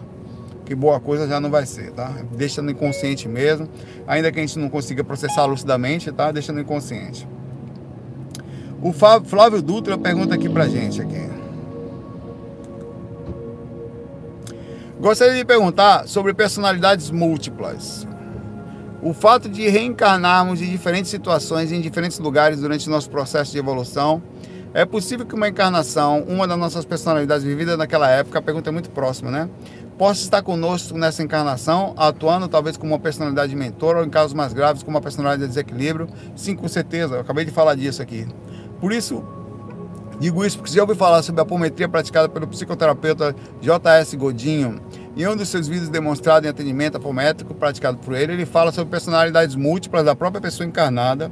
Que 0.65 0.75
boa 0.75 0.99
coisa 0.99 1.27
já 1.27 1.39
não 1.39 1.49
vai 1.49 1.65
ser, 1.65 1.91
tá? 1.91 2.11
Deixa 2.33 2.61
no 2.61 2.71
inconsciente 2.71 3.27
mesmo, 3.27 3.69
ainda 4.05 4.31
que 4.31 4.39
a 4.39 4.41
gente 4.41 4.59
não 4.59 4.69
consiga 4.69 5.03
processar 5.03 5.45
lucidamente, 5.45 6.11
tá? 6.11 6.31
Deixa 6.31 6.51
no 6.51 6.59
inconsciente. 6.59 7.27
O 8.81 8.91
Flávio 8.91 9.61
Dutra 9.61 9.97
pergunta 9.97 10.35
aqui 10.35 10.49
pra 10.49 10.67
gente 10.67 11.01
aqui. 11.01 11.29
Gostaria 14.99 15.35
de 15.35 15.45
perguntar 15.45 16.07
sobre 16.07 16.33
personalidades 16.33 17.11
múltiplas. 17.11 18.07
O 19.01 19.13
fato 19.13 19.47
de 19.47 19.69
reencarnarmos 19.69 20.61
em 20.61 20.69
diferentes 20.69 21.09
situações, 21.11 21.71
em 21.71 21.79
diferentes 21.79 22.19
lugares 22.19 22.59
durante 22.59 22.89
nosso 22.89 23.09
processo 23.09 23.51
de 23.51 23.59
evolução, 23.59 24.21
é 24.73 24.85
possível 24.85 25.25
que 25.25 25.35
uma 25.35 25.47
encarnação, 25.47 26.23
uma 26.27 26.47
das 26.47 26.57
nossas 26.57 26.85
personalidades 26.85 27.43
vividas 27.43 27.77
naquela 27.77 28.09
época, 28.09 28.39
a 28.39 28.41
pergunta 28.41 28.69
é 28.69 28.71
muito 28.71 28.89
próxima, 28.89 29.31
né? 29.31 29.49
Possa 29.97 30.21
estar 30.21 30.43
conosco 30.43 30.97
nessa 30.97 31.23
encarnação, 31.23 31.93
atuando 31.97 32.47
talvez 32.47 32.77
como 32.77 32.93
uma 32.93 32.99
personalidade 32.99 33.55
mentora, 33.55 33.99
ou 33.99 34.05
em 34.05 34.09
casos 34.09 34.33
mais 34.33 34.53
graves, 34.53 34.83
como 34.83 34.95
uma 34.95 35.01
personalidade 35.01 35.41
de 35.41 35.47
desequilíbrio? 35.47 36.07
Sim, 36.35 36.55
com 36.55 36.67
certeza, 36.67 37.15
eu 37.15 37.21
acabei 37.21 37.45
de 37.45 37.51
falar 37.51 37.75
disso 37.75 38.01
aqui. 38.01 38.27
Por 38.79 38.91
isso, 38.91 39.23
Digo 40.19 40.43
isso 40.43 40.57
porque 40.57 40.73
já 40.73 40.81
ouviu 40.81 40.95
falar 40.95 41.21
sobre 41.21 41.41
a 41.41 41.43
apometria 41.43 41.87
praticada 41.87 42.27
pelo 42.27 42.47
psicoterapeuta 42.47 43.35
J.S. 43.61 44.17
Godinho, 44.17 44.81
Em 45.15 45.27
um 45.27 45.35
dos 45.35 45.47
seus 45.47 45.67
vídeos 45.67 45.89
demonstrado 45.89 46.47
em 46.47 46.49
atendimento 46.49 46.97
apométrico 46.97 47.53
praticado 47.53 47.99
por 47.99 48.15
ele, 48.15 48.33
ele 48.33 48.45
fala 48.45 48.71
sobre 48.71 48.89
personalidades 48.89 49.55
múltiplas 49.55 50.03
da 50.03 50.15
própria 50.15 50.41
pessoa 50.41 50.65
encarnada 50.67 51.31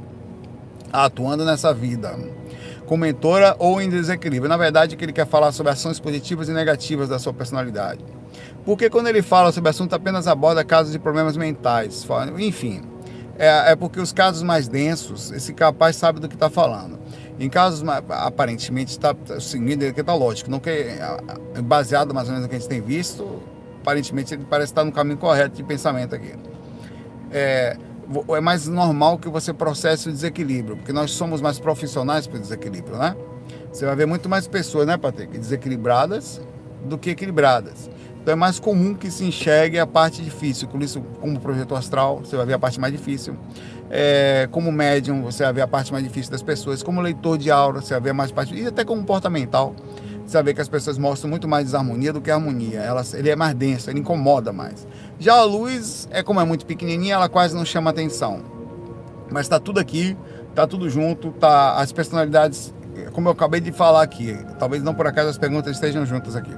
atuando 0.92 1.44
nessa 1.44 1.74
vida, 1.74 2.16
com 2.86 2.96
mentora 2.96 3.56
ou 3.58 3.80
em 3.80 3.88
desequilíbrio. 3.90 4.48
Na 4.48 4.56
verdade, 4.56 4.96
que 4.96 5.04
ele 5.04 5.12
quer 5.12 5.26
falar 5.26 5.52
sobre 5.52 5.72
ações 5.72 6.00
positivas 6.00 6.48
e 6.48 6.52
negativas 6.52 7.08
da 7.08 7.18
sua 7.18 7.32
personalidade. 7.32 8.04
Porque 8.64 8.88
quando 8.90 9.08
ele 9.08 9.22
fala 9.22 9.52
sobre 9.52 9.70
assunto 9.70 9.94
apenas 9.94 10.26
aborda 10.26 10.64
casos 10.64 10.92
de 10.92 10.98
problemas 10.98 11.36
mentais, 11.36 12.06
enfim, 12.38 12.82
é, 13.38 13.72
é 13.72 13.76
porque 13.76 14.00
os 14.00 14.12
casos 14.12 14.42
mais 14.42 14.66
densos, 14.66 15.30
esse 15.30 15.52
capaz 15.52 15.96
sabe 15.96 16.20
do 16.20 16.28
que 16.28 16.34
está 16.34 16.48
falando. 16.48 16.98
Em 17.38 17.50
casos 17.50 17.86
aparentemente 18.08 18.92
está 18.92 19.14
seguindo 19.38 19.92
que 19.92 20.00
está 20.00 20.14
lógico, 20.14 20.50
não 20.50 20.58
que 20.58 20.86
baseado 21.62 22.14
mais 22.14 22.28
ou 22.28 22.32
menos 22.32 22.44
no 22.44 22.48
que 22.48 22.56
a 22.56 22.58
gente 22.58 22.68
tem 22.68 22.80
visto, 22.80 23.42
aparentemente 23.82 24.34
ele 24.34 24.46
parece 24.48 24.72
estar 24.72 24.84
no 24.84 24.90
caminho 24.90 25.18
correto 25.18 25.54
de 25.54 25.62
pensamento 25.62 26.14
aqui. 26.14 26.34
É, 27.30 27.76
é 28.36 28.40
mais 28.40 28.66
normal 28.66 29.18
que 29.18 29.28
você 29.28 29.52
processe 29.52 30.08
o 30.08 30.12
desequilíbrio, 30.12 30.76
porque 30.76 30.92
nós 30.92 31.10
somos 31.10 31.40
mais 31.40 31.58
profissionais 31.58 32.26
para 32.26 32.38
o 32.38 32.40
desequilíbrio, 32.40 32.96
né? 32.96 33.16
Você 33.72 33.84
vai 33.84 33.96
ver 33.96 34.06
muito 34.06 34.28
mais 34.28 34.46
pessoas, 34.46 34.86
né, 34.86 34.96
Patrick, 34.96 35.36
desequilibradas 35.36 36.40
do 36.84 36.96
que 36.96 37.10
equilibradas. 37.10 37.90
Então 38.26 38.32
é 38.32 38.36
mais 38.36 38.58
comum 38.58 38.92
que 38.92 39.08
se 39.08 39.24
enxergue 39.24 39.78
a 39.78 39.86
parte 39.86 40.20
difícil. 40.20 40.66
Com 40.66 40.80
isso, 40.80 41.00
como 41.20 41.38
projeto 41.38 41.76
astral, 41.76 42.18
você 42.18 42.36
vai 42.36 42.44
ver 42.44 42.54
a 42.54 42.58
parte 42.58 42.80
mais 42.80 42.92
difícil. 42.92 43.36
É, 43.88 44.48
como 44.50 44.72
médium, 44.72 45.22
você 45.22 45.44
vai 45.44 45.52
ver 45.52 45.60
a 45.60 45.68
parte 45.68 45.92
mais 45.92 46.02
difícil 46.02 46.32
das 46.32 46.42
pessoas. 46.42 46.82
Como 46.82 47.00
leitor 47.00 47.38
de 47.38 47.52
aura, 47.52 47.80
você 47.80 47.94
vai 47.94 48.00
ver 48.00 48.12
mais 48.12 48.32
parte. 48.32 48.52
E 48.52 48.66
até 48.66 48.84
comportamental, 48.84 49.76
você 50.26 50.38
vai 50.38 50.42
ver 50.42 50.54
que 50.54 50.60
as 50.60 50.68
pessoas 50.68 50.98
mostram 50.98 51.30
muito 51.30 51.46
mais 51.46 51.66
desarmonia 51.66 52.12
do 52.12 52.20
que 52.20 52.28
harmonia. 52.28 52.80
Elas, 52.80 53.14
ele 53.14 53.30
é 53.30 53.36
mais 53.36 53.54
denso, 53.54 53.88
ele 53.90 54.00
incomoda 54.00 54.52
mais. 54.52 54.88
Já 55.18 55.34
a 55.34 55.44
luz, 55.44 56.08
é 56.10 56.22
como 56.22 56.40
é 56.40 56.44
muito 56.44 56.66
pequenininha, 56.66 57.14
ela 57.14 57.28
quase 57.28 57.54
não 57.54 57.64
chama 57.64 57.90
atenção. 57.90 58.42
Mas 59.30 59.46
está 59.46 59.58
tudo 59.58 59.80
aqui, 59.80 60.16
está 60.50 60.66
tudo 60.66 60.88
junto, 60.88 61.30
tá 61.32 61.76
as 61.76 61.90
personalidades, 61.92 62.74
como 63.12 63.28
eu 63.28 63.32
acabei 63.32 63.60
de 63.60 63.72
falar 63.72 64.02
aqui. 64.02 64.36
Talvez 64.58 64.82
não 64.82 64.94
por 64.94 65.06
acaso 65.06 65.28
as 65.28 65.38
perguntas 65.38 65.74
estejam 65.74 66.04
juntas 66.06 66.36
aqui 66.36 66.52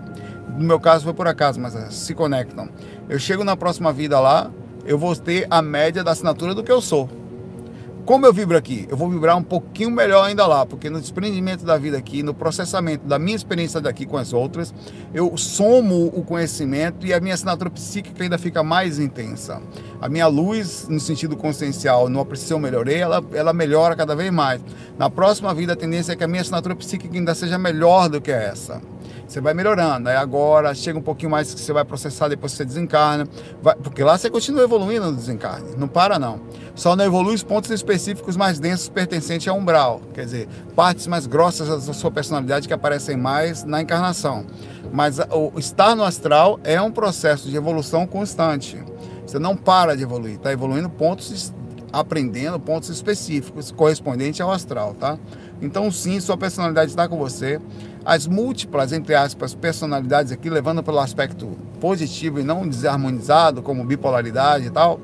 no 0.59 0.65
meu 0.65 0.81
caso 0.81 1.05
foi 1.05 1.15
por 1.15 1.29
acaso, 1.29 1.61
mas 1.61 1.73
se 1.95 2.15
conectam. 2.15 2.69
Eu 3.09 3.19
chego 3.19 3.45
na 3.45 3.57
próxima 3.57 3.93
vida 3.93 4.19
lá, 4.19 4.50
eu 4.85 4.99
vou 4.99 5.15
ter 5.15 5.47
a 5.49 5.62
média 5.62 6.03
da 6.03 6.11
assinatura 6.11 6.55
do 6.55 6.65
que 6.65 6.73
eu 6.73 6.81
sou. 6.81 7.09
Como 8.09 8.25
eu 8.25 8.33
vibro 8.33 8.57
aqui? 8.57 8.87
Eu 8.88 8.97
vou 8.97 9.11
vibrar 9.11 9.37
um 9.37 9.43
pouquinho 9.43 9.91
melhor 9.91 10.25
ainda 10.25 10.47
lá, 10.47 10.65
porque 10.65 10.88
no 10.88 10.99
desprendimento 10.99 11.62
da 11.62 11.77
vida 11.77 11.99
aqui, 11.99 12.23
no 12.23 12.33
processamento 12.33 13.07
da 13.07 13.19
minha 13.19 13.37
experiência 13.37 13.83
daqui 13.83 14.07
com 14.07 14.17
as 14.17 14.33
outras, 14.33 14.73
eu 15.12 15.37
somo 15.37 16.07
o 16.17 16.25
conhecimento 16.25 17.07
e 17.07 17.12
a 17.12 17.21
minha 17.21 17.35
assinatura 17.35 17.69
psíquica 17.69 18.23
ainda 18.23 18.38
fica 18.38 18.62
mais 18.62 18.99
intensa. 18.99 19.61
A 20.00 20.09
minha 20.09 20.27
luz, 20.27 20.87
no 20.88 20.99
sentido 20.99 21.37
consciencial, 21.37 22.09
no 22.09 22.19
apreciação 22.19 22.57
eu 22.57 22.62
melhorei, 22.62 22.97
ela, 22.97 23.23
ela 23.35 23.53
melhora 23.53 23.95
cada 23.95 24.17
vez 24.17 24.33
mais. 24.33 24.62
Na 24.97 25.11
próxima 25.11 25.53
vida, 25.53 25.75
a 25.75 25.77
tendência 25.77 26.12
é 26.15 26.17
que 26.17 26.25
a 26.25 26.29
minha 26.29 26.41
assinatura 26.41 26.75
psíquica 26.75 27.15
ainda 27.15 27.35
seja 27.35 27.59
melhor 27.59 28.09
do 28.09 28.23
que 28.23 28.31
essa. 28.31 28.81
Você 29.28 29.42
vai 29.42 29.52
melhorando. 29.52 30.08
Aí 30.08 30.16
agora 30.16 30.75
chega 30.75 30.99
um 30.99 31.02
pouquinho 31.02 31.30
mais 31.30 31.52
que 31.52 31.61
você 31.61 31.70
vai 31.70 31.85
processar, 31.85 32.28
depois 32.28 32.52
você 32.52 32.64
desencarna. 32.64 33.28
Vai, 33.62 33.75
porque 33.76 34.02
lá 34.02 34.16
você 34.16 34.30
continua 34.30 34.62
evoluindo 34.62 35.11
no 35.11 35.16
desencarne. 35.16 35.76
Não 35.76 35.87
para, 35.87 36.18
não. 36.18 36.40
Só 36.75 36.97
não 36.97 37.04
evolui 37.04 37.35
os 37.35 37.42
pontos 37.42 37.70
específicos 37.70 38.37
mais 38.38 38.58
densos 38.58 38.88
pertencentes 38.88 39.47
ao 39.47 39.58
umbral. 39.58 40.00
Quer 40.14 40.25
dizer, 40.25 40.49
partes 40.75 41.06
mais 41.06 41.26
grossas 41.26 41.87
da 41.87 41.92
sua 41.92 42.11
personalidade 42.11 42.66
que 42.66 42.73
aparecem 42.73 43.18
mais 43.18 43.64
na 43.64 43.82
encarnação. 43.82 44.47
Mas 44.90 45.18
o 45.18 45.58
estar 45.58 45.94
no 45.94 46.04
astral 46.04 46.58
é 46.64 46.80
um 46.80 46.90
processo 46.90 47.50
de 47.50 47.56
evolução 47.56 48.06
constante. 48.06 48.82
Você 49.26 49.38
não 49.38 49.54
para 49.54 49.94
de 49.94 50.02
evoluir, 50.02 50.37
está 50.37 50.50
evoluindo 50.50 50.88
pontos, 50.88 51.52
aprendendo 51.92 52.58
pontos 52.58 52.88
específicos 52.88 53.70
correspondentes 53.70 54.40
ao 54.40 54.50
astral, 54.50 54.94
tá? 54.94 55.18
Então, 55.61 55.90
sim, 55.90 56.18
sua 56.18 56.38
personalidade 56.38 56.90
está 56.90 57.06
com 57.06 57.18
você 57.18 57.61
as 58.05 58.26
múltiplas, 58.26 58.93
entre 58.93 59.14
aspas, 59.14 59.55
personalidades 59.55 60.33
aqui, 60.33 60.49
levando 60.49 60.83
pelo 60.83 60.99
aspecto 60.99 61.59
positivo 61.81 62.40
e 62.40 62.43
não 62.43 62.67
desarmonizado, 62.67 63.62
como 63.62 63.85
bipolaridade 63.85 64.67
e 64.67 64.71
tal, 64.71 65.00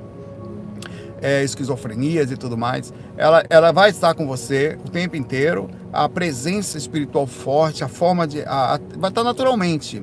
é, 1.20 1.42
esquizofrenias 1.42 2.30
e 2.30 2.36
tudo 2.36 2.56
mais, 2.56 2.92
ela, 3.16 3.44
ela 3.48 3.72
vai 3.72 3.90
estar 3.90 4.14
com 4.14 4.26
você 4.26 4.78
o 4.84 4.90
tempo 4.90 5.16
inteiro, 5.16 5.70
a 5.92 6.08
presença 6.08 6.76
espiritual 6.76 7.26
forte, 7.26 7.82
a 7.82 7.88
forma 7.88 8.26
de. 8.26 8.42
A, 8.42 8.74
a, 8.74 8.80
vai 8.98 9.10
estar 9.10 9.24
naturalmente. 9.24 10.02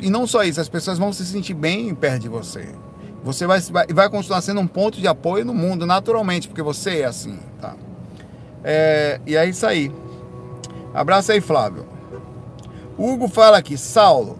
E 0.00 0.10
não 0.10 0.26
só 0.26 0.42
isso, 0.42 0.60
as 0.60 0.68
pessoas 0.68 0.98
vão 0.98 1.12
se 1.12 1.24
sentir 1.24 1.54
bem 1.54 1.94
perto 1.94 2.22
de 2.22 2.28
você. 2.28 2.68
Você 3.22 3.46
vai, 3.46 3.60
vai, 3.60 3.86
vai 3.88 4.08
continuar 4.08 4.40
sendo 4.40 4.60
um 4.60 4.66
ponto 4.66 5.00
de 5.00 5.06
apoio 5.06 5.44
no 5.44 5.54
mundo, 5.54 5.86
naturalmente, 5.86 6.48
porque 6.48 6.62
você 6.62 7.00
é 7.00 7.04
assim, 7.04 7.38
tá? 7.60 7.74
É, 8.64 9.20
e 9.26 9.36
é 9.36 9.46
isso 9.46 9.66
aí. 9.66 9.92
Abraço 10.92 11.30
aí, 11.30 11.40
Flávio. 11.40 11.86
Hugo 12.98 13.28
fala 13.28 13.58
aqui, 13.58 13.76
Saulo, 13.76 14.38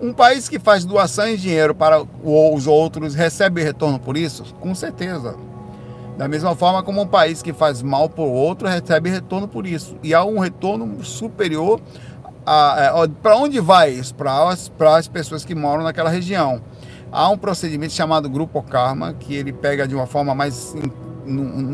um 0.00 0.12
país 0.12 0.48
que 0.48 0.58
faz 0.58 0.84
doações 0.84 1.40
de 1.40 1.48
dinheiro 1.48 1.74
para 1.74 2.02
os 2.22 2.66
outros 2.66 3.14
recebe 3.14 3.62
retorno 3.62 3.98
por 3.98 4.16
isso? 4.16 4.44
Com 4.60 4.74
certeza. 4.74 5.36
Da 6.16 6.28
mesma 6.28 6.54
forma 6.54 6.82
como 6.82 7.02
um 7.02 7.06
país 7.06 7.42
que 7.42 7.52
faz 7.52 7.82
mal 7.82 8.08
por 8.08 8.26
outro 8.26 8.68
recebe 8.68 9.10
retorno 9.10 9.48
por 9.48 9.66
isso. 9.66 9.96
E 10.02 10.14
há 10.14 10.24
um 10.24 10.38
retorno 10.38 11.02
superior 11.04 11.80
é, 12.46 13.08
para 13.22 13.36
onde 13.36 13.60
vai 13.60 13.90
isso? 13.90 14.14
Para 14.14 14.48
as, 14.48 14.70
as 14.96 15.08
pessoas 15.08 15.44
que 15.44 15.54
moram 15.54 15.82
naquela 15.82 16.10
região. 16.10 16.60
Há 17.12 17.28
um 17.28 17.36
procedimento 17.36 17.92
chamado 17.92 18.28
Grupo 18.28 18.62
Karma, 18.62 19.14
que 19.14 19.34
ele 19.34 19.52
pega 19.52 19.86
de 19.86 19.94
uma 19.94 20.06
forma 20.06 20.34
mais. 20.34 20.74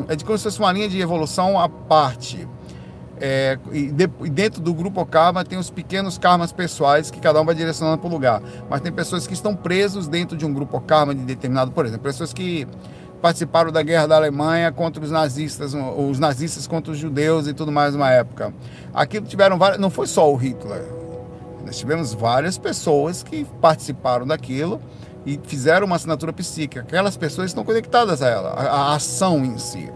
É 0.09 0.17
de 0.17 0.25
como 0.25 0.37
se 0.37 0.45
fosse 0.45 0.59
uma 0.59 0.73
linha 0.73 0.89
de 0.89 1.01
evolução 1.01 1.59
à 1.59 1.69
parte. 1.69 2.47
É, 3.19 3.59
e, 3.73 3.91
de, 3.91 4.07
dentro 4.07 4.61
do 4.61 4.75
grupo 4.75 5.05
karma 5.07 5.45
tem 5.45 5.59
os 5.59 5.71
pequenos 5.71 6.19
karmas 6.19 6.53
pessoais 6.53 7.11
que 7.11 7.19
cada 7.21 7.41
um 7.41 7.45
vai 7.45 7.55
direcionando 7.55 7.99
para 7.99 8.09
o 8.09 8.11
lugar. 8.11 8.43
Mas 8.69 8.81
tem 8.81 8.93
pessoas 8.93 9.27
que 9.27 9.35
estão 9.35 9.55
presos 9.55 10.07
dentro 10.09 10.37
de 10.37 10.45
um 10.45 10.53
grupo 10.53 10.81
karma 10.81 11.15
de 11.15 11.23
determinado, 11.23 11.71
por 11.73 11.87
exemplo, 11.87 12.03
pessoas 12.03 12.33
que 12.33 12.67
participaram 13.21 13.73
da 13.73 13.83
guerra 13.83 14.07
da 14.07 14.17
Alemanha 14.17 14.71
contra 14.71 15.03
os 15.03 15.11
nazistas, 15.11 15.75
os 15.75 16.19
nazistas 16.19 16.67
contra 16.67 16.93
os 16.93 16.99
judeus 16.99 17.47
e 17.47 17.55
tudo 17.55 17.73
mais 17.73 17.95
numa 17.95 18.11
época. 18.11 18.53
Aquilo 18.93 19.27
tiveram 19.27 19.59
várias, 19.59 19.81
não 19.81 19.91
foi 19.91 20.07
só 20.07 20.31
o 20.31 20.37
Hitler. 20.37 20.85
Nós 21.65 21.77
tivemos 21.77 22.13
várias 22.15 22.57
pessoas 22.57 23.23
que 23.23 23.45
participaram 23.61 24.27
daquilo 24.27 24.81
e 25.25 25.41
fizeram 25.43 25.87
uma 25.87 25.97
assinatura 25.97 26.33
psíquica. 26.33 26.83
Aquelas 26.83 27.17
pessoas 27.17 27.51
estão 27.51 27.65
conectadas 27.65 28.23
a 28.23 28.29
ela, 28.29 28.51
a, 28.51 28.63
a 28.63 28.95
ação 28.95 29.45
em 29.45 29.59
si. 29.59 29.91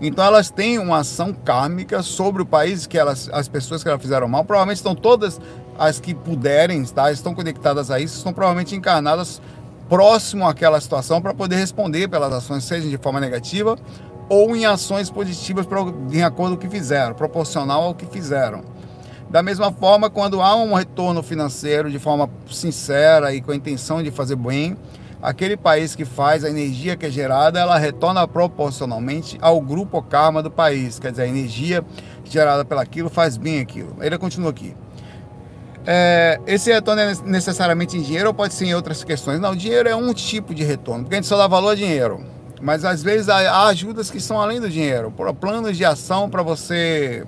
Então 0.00 0.24
elas 0.24 0.50
têm 0.50 0.78
uma 0.78 0.98
ação 0.98 1.32
kármica 1.32 2.02
sobre 2.02 2.42
o 2.42 2.46
país 2.46 2.86
que 2.86 2.96
elas, 2.96 3.28
as 3.32 3.48
pessoas 3.48 3.82
que 3.82 3.88
elas 3.88 4.00
fizeram 4.00 4.26
mal, 4.26 4.44
provavelmente 4.44 4.78
estão 4.78 4.94
todas 4.94 5.38
as 5.78 6.00
que 6.00 6.14
puderem 6.14 6.82
estar, 6.82 7.12
estão 7.12 7.34
conectadas 7.34 7.90
a 7.90 8.00
isso, 8.00 8.16
estão 8.16 8.32
provavelmente 8.32 8.74
encarnadas 8.74 9.42
próximo 9.88 10.46
àquela 10.48 10.80
situação 10.80 11.20
para 11.20 11.34
poder 11.34 11.56
responder 11.56 12.08
pelas 12.08 12.32
ações, 12.32 12.64
seja 12.64 12.88
de 12.88 12.96
forma 12.96 13.20
negativa 13.20 13.76
ou 14.28 14.54
em 14.54 14.64
ações 14.64 15.10
positivas 15.10 15.66
em 16.12 16.22
acordo 16.22 16.56
com 16.56 16.64
o 16.64 16.68
que 16.68 16.68
fizeram, 16.68 17.14
proporcional 17.14 17.82
ao 17.82 17.94
que 17.94 18.06
fizeram. 18.06 18.62
Da 19.28 19.42
mesma 19.42 19.72
forma, 19.72 20.08
quando 20.08 20.40
há 20.40 20.54
um 20.54 20.72
retorno 20.72 21.22
financeiro 21.22 21.90
de 21.90 21.98
forma 21.98 22.30
sincera 22.48 23.34
e 23.34 23.40
com 23.40 23.50
a 23.50 23.56
intenção 23.56 24.02
de 24.02 24.10
fazer 24.10 24.36
bem, 24.36 24.76
aquele 25.22 25.56
país 25.56 25.94
que 25.94 26.04
faz 26.04 26.44
a 26.44 26.50
energia 26.50 26.96
que 26.96 27.06
é 27.06 27.10
gerada, 27.10 27.58
ela 27.58 27.78
retorna 27.78 28.26
proporcionalmente 28.26 29.38
ao 29.40 29.60
grupo 29.60 30.02
karma 30.02 30.42
do 30.42 30.50
país. 30.50 30.98
Quer 30.98 31.10
dizer, 31.10 31.22
a 31.22 31.28
energia 31.28 31.84
gerada 32.24 32.64
pelaquilo 32.64 33.10
faz 33.10 33.36
bem 33.36 33.60
aquilo. 33.60 33.96
Ele 34.00 34.16
continua 34.18 34.50
aqui. 34.50 34.74
É, 35.86 36.38
esse 36.46 36.72
retorno 36.72 37.00
é 37.00 37.14
necessariamente 37.24 37.96
em 37.96 38.02
dinheiro 38.02 38.28
ou 38.28 38.34
pode 38.34 38.54
ser 38.54 38.66
em 38.66 38.74
outras 38.74 39.02
questões? 39.02 39.40
Não, 39.40 39.56
dinheiro 39.56 39.88
é 39.88 39.96
um 39.96 40.12
tipo 40.12 40.54
de 40.54 40.62
retorno, 40.62 41.04
porque 41.04 41.14
a 41.14 41.18
gente 41.18 41.26
só 41.26 41.36
dá 41.36 41.46
valor 41.46 41.70
a 41.70 41.74
dinheiro. 41.74 42.24
Mas 42.60 42.84
às 42.84 43.02
vezes 43.02 43.28
há 43.30 43.66
ajudas 43.68 44.10
que 44.10 44.20
são 44.20 44.38
além 44.38 44.60
do 44.60 44.68
dinheiro, 44.68 45.12
planos 45.40 45.76
de 45.78 45.84
ação 45.84 46.28
para 46.28 46.42
você 46.42 47.24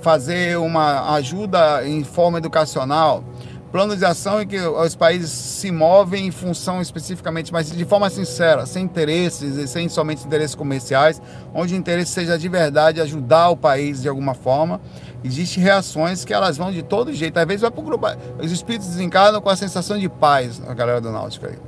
fazer 0.00 0.56
uma 0.58 1.14
ajuda 1.14 1.86
em 1.86 2.02
forma 2.02 2.38
educacional 2.38 3.22
planos 3.74 3.98
de 3.98 4.04
ação 4.04 4.40
em 4.40 4.46
que 4.46 4.56
os 4.56 4.94
países 4.94 5.32
se 5.32 5.72
movem 5.72 6.28
em 6.28 6.30
função 6.30 6.80
especificamente, 6.80 7.52
mas 7.52 7.72
de 7.72 7.84
forma 7.84 8.08
sincera, 8.08 8.66
sem 8.66 8.84
interesses 8.84 9.56
e 9.56 9.66
sem 9.66 9.88
somente 9.88 10.24
interesses 10.24 10.54
comerciais, 10.54 11.20
onde 11.52 11.74
o 11.74 11.76
interesse 11.76 12.12
seja 12.12 12.38
de 12.38 12.48
verdade 12.48 13.00
ajudar 13.00 13.48
o 13.48 13.56
país 13.56 14.00
de 14.00 14.08
alguma 14.08 14.32
forma. 14.32 14.80
Existem 15.24 15.60
reações 15.60 16.24
que 16.24 16.32
elas 16.32 16.56
vão 16.56 16.70
de 16.70 16.84
todo 16.84 17.12
jeito. 17.12 17.36
Às 17.36 17.46
vezes 17.46 17.62
vai 17.62 17.70
para 17.72 17.80
o 17.80 17.82
grupo. 17.82 18.06
Os 18.40 18.52
espíritos 18.52 18.86
desencarnam 18.86 19.40
com 19.40 19.48
a 19.48 19.56
sensação 19.56 19.98
de 19.98 20.08
paz, 20.08 20.62
a 20.68 20.72
galera 20.72 21.00
do 21.00 21.10
Náutico 21.10 21.46
aí. 21.46 21.58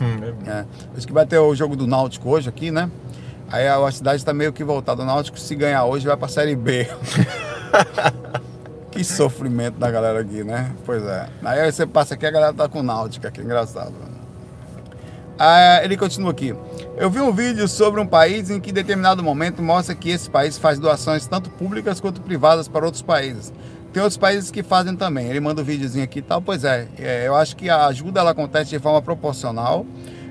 Hum, 0.00 0.34
é. 0.46 0.64
Acho 0.96 1.08
que 1.08 1.12
vai 1.12 1.26
ter 1.26 1.38
o 1.38 1.52
jogo 1.56 1.74
do 1.74 1.88
Náutico 1.88 2.30
hoje 2.30 2.48
aqui, 2.48 2.70
né? 2.70 2.88
Aí 3.50 3.66
a 3.66 3.90
cidade 3.90 4.18
está 4.18 4.32
meio 4.32 4.52
que 4.52 4.62
voltada. 4.62 5.02
O 5.02 5.04
Náutico, 5.04 5.36
se 5.36 5.56
ganhar 5.56 5.84
hoje, 5.86 6.06
vai 6.06 6.16
para 6.16 6.26
a 6.26 6.30
Série 6.30 6.54
B. 6.54 6.86
Que 8.98 9.04
sofrimento 9.04 9.78
da 9.78 9.88
galera 9.92 10.18
aqui, 10.18 10.42
né? 10.42 10.72
Pois 10.84 11.04
é. 11.04 11.28
Aí 11.44 11.70
você 11.70 11.86
passa 11.86 12.14
aqui, 12.14 12.26
a 12.26 12.32
galera 12.32 12.52
tá 12.52 12.68
com 12.68 12.82
náutica, 12.82 13.30
que 13.30 13.40
engraçado. 13.40 13.94
Ah, 15.38 15.84
ele 15.84 15.96
continua 15.96 16.32
aqui. 16.32 16.52
Eu 16.96 17.08
vi 17.08 17.20
um 17.20 17.32
vídeo 17.32 17.68
sobre 17.68 18.00
um 18.00 18.06
país 18.06 18.50
em 18.50 18.58
que, 18.58 18.70
em 18.70 18.72
determinado 18.72 19.22
momento, 19.22 19.62
mostra 19.62 19.94
que 19.94 20.10
esse 20.10 20.28
país 20.28 20.58
faz 20.58 20.80
doações 20.80 21.28
tanto 21.28 21.48
públicas 21.48 22.00
quanto 22.00 22.20
privadas 22.20 22.66
para 22.66 22.84
outros 22.84 23.00
países. 23.00 23.52
Tem 23.92 24.02
outros 24.02 24.18
países 24.18 24.50
que 24.50 24.64
fazem 24.64 24.96
também. 24.96 25.28
Ele 25.28 25.38
manda 25.38 25.62
um 25.62 25.64
videozinho 25.64 26.02
aqui 26.02 26.18
e 26.18 26.22
tal. 26.22 26.42
Pois 26.42 26.64
é, 26.64 26.88
é, 26.98 27.28
eu 27.28 27.36
acho 27.36 27.54
que 27.54 27.70
a 27.70 27.86
ajuda 27.86 28.18
ela 28.18 28.32
acontece 28.32 28.70
de 28.70 28.80
forma 28.80 29.00
proporcional. 29.00 29.86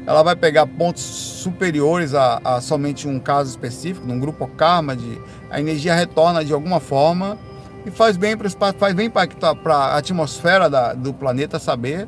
Ela 0.06 0.24
vai 0.24 0.36
pegar 0.36 0.68
pontos 0.68 1.04
superiores 1.04 2.14
a, 2.14 2.42
a 2.44 2.60
somente 2.60 3.08
um 3.08 3.18
caso 3.18 3.50
específico, 3.50 4.06
num 4.06 4.20
grupo 4.20 4.46
karma, 4.46 4.94
de, 4.94 5.22
a 5.50 5.58
energia 5.58 5.96
retorna 5.96 6.44
de 6.44 6.52
alguma 6.52 6.82
forma 6.82 7.38
e 7.88 7.92
faz 7.92 8.18
bem 8.18 8.36
para 8.36 8.50
faz 8.74 8.94
bem 8.94 9.10
para 9.10 9.76
a 9.76 9.98
atmosfera 9.98 10.70
da, 10.70 10.94
do 10.94 11.14
planeta 11.14 11.58
saber 11.58 12.08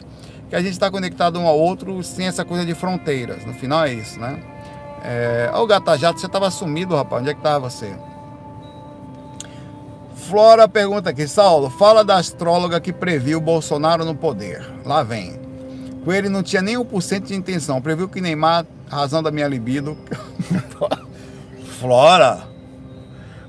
que 0.50 0.56
a 0.56 0.62
gente 0.62 0.74
está 0.74 0.92
conectado 0.92 1.40
um 1.40 1.48
ao 1.48 1.58
outro 1.58 2.04
sem 2.04 2.28
essa 2.28 2.44
coisa 2.44 2.66
de 2.66 2.74
fronteiras. 2.74 3.46
No 3.46 3.54
final 3.54 3.86
é 3.86 3.94
isso, 3.94 4.20
né? 4.20 4.44
É... 5.04 5.50
Ô 5.54 5.66
Gata 5.66 5.98
Jato, 5.98 6.20
você 6.20 6.26
estava 6.26 6.52
sumido, 6.52 6.96
rapaz. 6.96 7.22
Onde 7.22 7.32
é 7.32 7.34
que 7.34 7.40
estava 7.40 7.70
você? 7.70 7.96
Flora 10.16 10.68
pergunta 10.68 11.12
aqui, 11.12 11.28
Saulo, 11.28 11.70
fala 11.70 12.04
da 12.04 12.18
astróloga 12.18 12.80
que 12.80 12.92
previu 12.92 13.40
Bolsonaro 13.40 14.04
no 14.04 14.14
poder. 14.14 14.70
Lá 14.84 15.02
vem. 15.02 15.40
Com 16.04 16.12
ele 16.12 16.28
não 16.30 16.44
tinha 16.44 16.62
nem 16.62 16.76
1% 16.76 17.22
de 17.22 17.36
intenção. 17.36 17.82
Previu 17.82 18.10
que 18.10 18.20
Neymar, 18.20 18.66
razão 18.90 19.24
da 19.24 19.32
minha 19.32 19.48
libido. 19.48 19.98
Flora. 21.80 22.50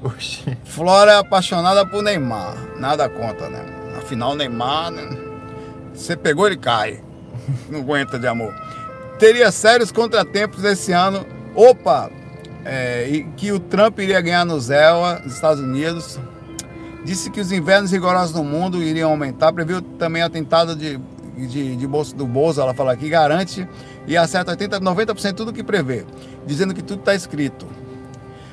Oxi. 0.03 0.57
Flora 0.65 1.13
é 1.13 1.19
apaixonada 1.19 1.85
por 1.85 2.03
Neymar. 2.03 2.57
Nada 2.79 3.09
conta, 3.09 3.49
né? 3.49 3.65
Afinal, 3.99 4.35
Neymar. 4.35 4.91
Né? 4.91 5.09
Você 5.95 6.17
pegou, 6.17 6.47
ele 6.47 6.57
cai. 6.57 7.03
Não 7.69 7.81
aguenta 7.81 8.19
de 8.19 8.27
amor. 8.27 8.55
Teria 9.19 9.51
sérios 9.53 9.93
contratempos 9.93 10.65
esse 10.65 10.93
ano. 10.93 11.27
Opa! 11.55 12.11
É, 12.65 13.09
e 13.09 13.25
que 13.37 13.53
o 13.53 13.59
Trump 13.59 13.99
iria 13.99 14.21
ganhar 14.21 14.45
no 14.45 14.59
ZEWA, 14.61 15.21
nos 15.25 15.35
Estados 15.35 15.63
Unidos. 15.63 16.19
Disse 17.05 17.31
que 17.31 17.41
os 17.41 17.51
invernos 17.51 17.91
rigorosos 17.91 18.35
no 18.35 18.45
mundo 18.45 18.83
iriam 18.83 19.11
aumentar. 19.11 19.53
Previu 19.53 19.81
também 19.81 20.23
atentado 20.23 20.77
de, 20.77 20.99
de, 21.37 21.77
de 21.77 21.87
bolso, 21.87 22.15
do 22.15 22.27
Bolsa, 22.27 22.63
ela 22.63 22.75
fala 22.75 22.93
aqui, 22.93 23.09
garante 23.09 23.67
e 24.07 24.17
acerta 24.17 24.51
80, 24.53 24.81
90% 24.81 25.35
tudo 25.35 25.53
que 25.53 25.63
prevê, 25.63 26.05
dizendo 26.47 26.75
que 26.75 26.83
tudo 26.83 27.01
está 27.01 27.15
escrito. 27.15 27.67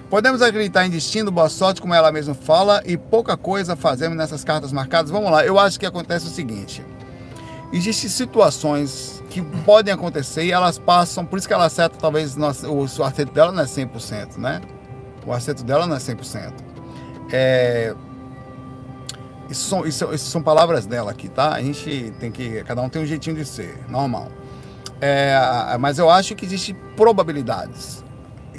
Podemos 0.09 0.41
acreditar 0.41 0.85
em 0.85 0.89
destino, 0.89 1.29
boa 1.29 1.49
sorte, 1.49 1.81
como 1.81 1.93
ela 1.93 2.11
mesma 2.13 2.33
fala, 2.33 2.81
e 2.85 2.95
pouca 2.95 3.35
coisa 3.35 3.75
fazemos 3.75 4.17
nessas 4.17 4.41
cartas 4.41 4.71
marcadas. 4.71 5.11
Vamos 5.11 5.29
lá, 5.29 5.45
eu 5.45 5.59
acho 5.59 5.77
que 5.77 5.85
acontece 5.85 6.27
o 6.27 6.29
seguinte. 6.29 6.83
Existem 7.73 8.09
situações 8.09 9.21
que 9.29 9.41
podem 9.65 9.93
acontecer 9.93 10.45
e 10.45 10.51
elas 10.53 10.79
passam, 10.79 11.25
por 11.25 11.37
isso 11.37 11.45
que 11.45 11.53
ela 11.53 11.65
acerta 11.65 11.97
talvez 11.99 12.37
o, 12.37 13.01
o 13.01 13.03
acerto 13.03 13.33
dela 13.33 13.51
não 13.51 13.61
é 13.61 13.65
100%, 13.65 14.37
né? 14.37 14.61
O 15.25 15.33
acerto 15.33 15.65
dela 15.65 15.85
não 15.85 15.97
é 15.97 15.99
100%. 15.99 16.53
É, 17.33 17.93
isso 19.49 19.67
são, 19.67 19.85
isso, 19.85 20.13
isso 20.13 20.29
são 20.29 20.41
palavras 20.41 20.85
dela 20.85 21.11
aqui, 21.11 21.27
tá? 21.27 21.53
A 21.53 21.61
gente 21.61 22.13
tem 22.17 22.31
que. 22.31 22.63
Cada 22.63 22.81
um 22.81 22.87
tem 22.87 23.01
um 23.01 23.05
jeitinho 23.05 23.35
de 23.35 23.43
ser, 23.43 23.77
normal. 23.89 24.29
É, 25.01 25.37
mas 25.77 25.99
eu 25.99 26.09
acho 26.09 26.33
que 26.33 26.45
existem 26.45 26.73
probabilidades. 26.95 28.06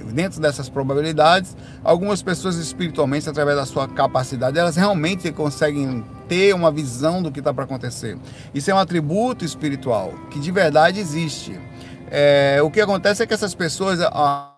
Dentro 0.05 0.41
dessas 0.41 0.69
probabilidades, 0.69 1.57
algumas 1.83 2.23
pessoas 2.23 2.57
espiritualmente, 2.57 3.29
através 3.29 3.57
da 3.57 3.67
sua 3.67 3.87
capacidade, 3.89 4.59
elas 4.59 4.77
realmente 4.77 5.31
conseguem 5.33 6.05
ter 6.29 6.55
uma 6.55 6.71
visão 6.71 7.23
do 7.23 7.31
que 7.31 7.41
está 7.41 7.53
para 7.53 7.65
acontecer. 7.65 8.19
Isso 8.55 8.71
é 8.71 8.75
um 8.75 8.79
atributo 8.79 9.45
espiritual 9.45 10.13
que 10.31 10.39
de 10.39 10.51
verdade 10.51 11.01
existe. 11.01 11.59
É, 12.11 12.61
o 12.63 12.71
que 12.71 12.81
acontece 12.81 13.23
é 13.23 13.27
que 13.27 13.35
essas 13.35 13.55
pessoas, 13.55 13.99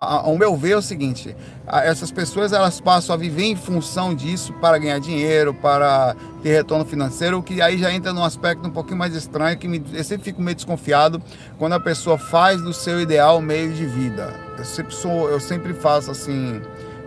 ao 0.00 0.36
meu 0.36 0.56
ver, 0.56 0.72
é 0.72 0.76
o 0.76 0.82
seguinte: 0.82 1.36
essas 1.66 2.12
pessoas 2.12 2.52
elas 2.52 2.80
passam 2.80 3.14
a 3.14 3.18
viver 3.18 3.44
em 3.44 3.56
função 3.56 4.14
disso 4.14 4.52
para 4.54 4.78
ganhar 4.78 5.00
dinheiro, 5.00 5.52
para 5.52 6.14
ter 6.42 6.50
retorno 6.50 6.84
financeiro, 6.84 7.38
o 7.38 7.42
que 7.42 7.60
aí 7.60 7.76
já 7.76 7.92
entra 7.92 8.12
num 8.12 8.24
aspecto 8.24 8.66
um 8.66 8.70
pouquinho 8.70 8.98
mais 8.98 9.14
estranho, 9.14 9.58
que 9.58 9.66
me, 9.66 9.82
eu 9.92 10.04
sempre 10.04 10.24
fico 10.24 10.40
meio 10.40 10.54
desconfiado 10.54 11.20
quando 11.58 11.72
a 11.72 11.80
pessoa 11.80 12.16
faz 12.16 12.62
do 12.62 12.72
seu 12.72 13.00
ideal 13.00 13.40
meio 13.40 13.72
de 13.72 13.84
vida. 13.84 14.32
Eu 14.56 14.64
sempre, 14.64 14.94
sou, 14.94 15.28
eu 15.28 15.40
sempre 15.40 15.74
faço 15.74 16.10
assim, 16.10 16.60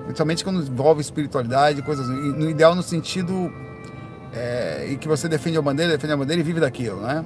principalmente 0.03 0.43
quando 0.43 0.62
envolve 0.62 0.99
espiritualidade, 0.99 1.82
coisas 1.82 2.08
no 2.08 2.49
ideal 2.49 2.75
no 2.75 2.84
sentido 2.84 3.51
é, 4.34 4.88
e 4.91 4.97
que 4.97 5.08
você 5.08 5.29
defende 5.29 5.58
a 5.58 5.62
bandeira, 5.62 5.93
defende 5.93 6.13
a 6.13 6.17
bandeira 6.17 6.41
e 6.41 6.43
vive 6.43 6.60
daquilo, 6.60 6.99
né? 7.01 7.23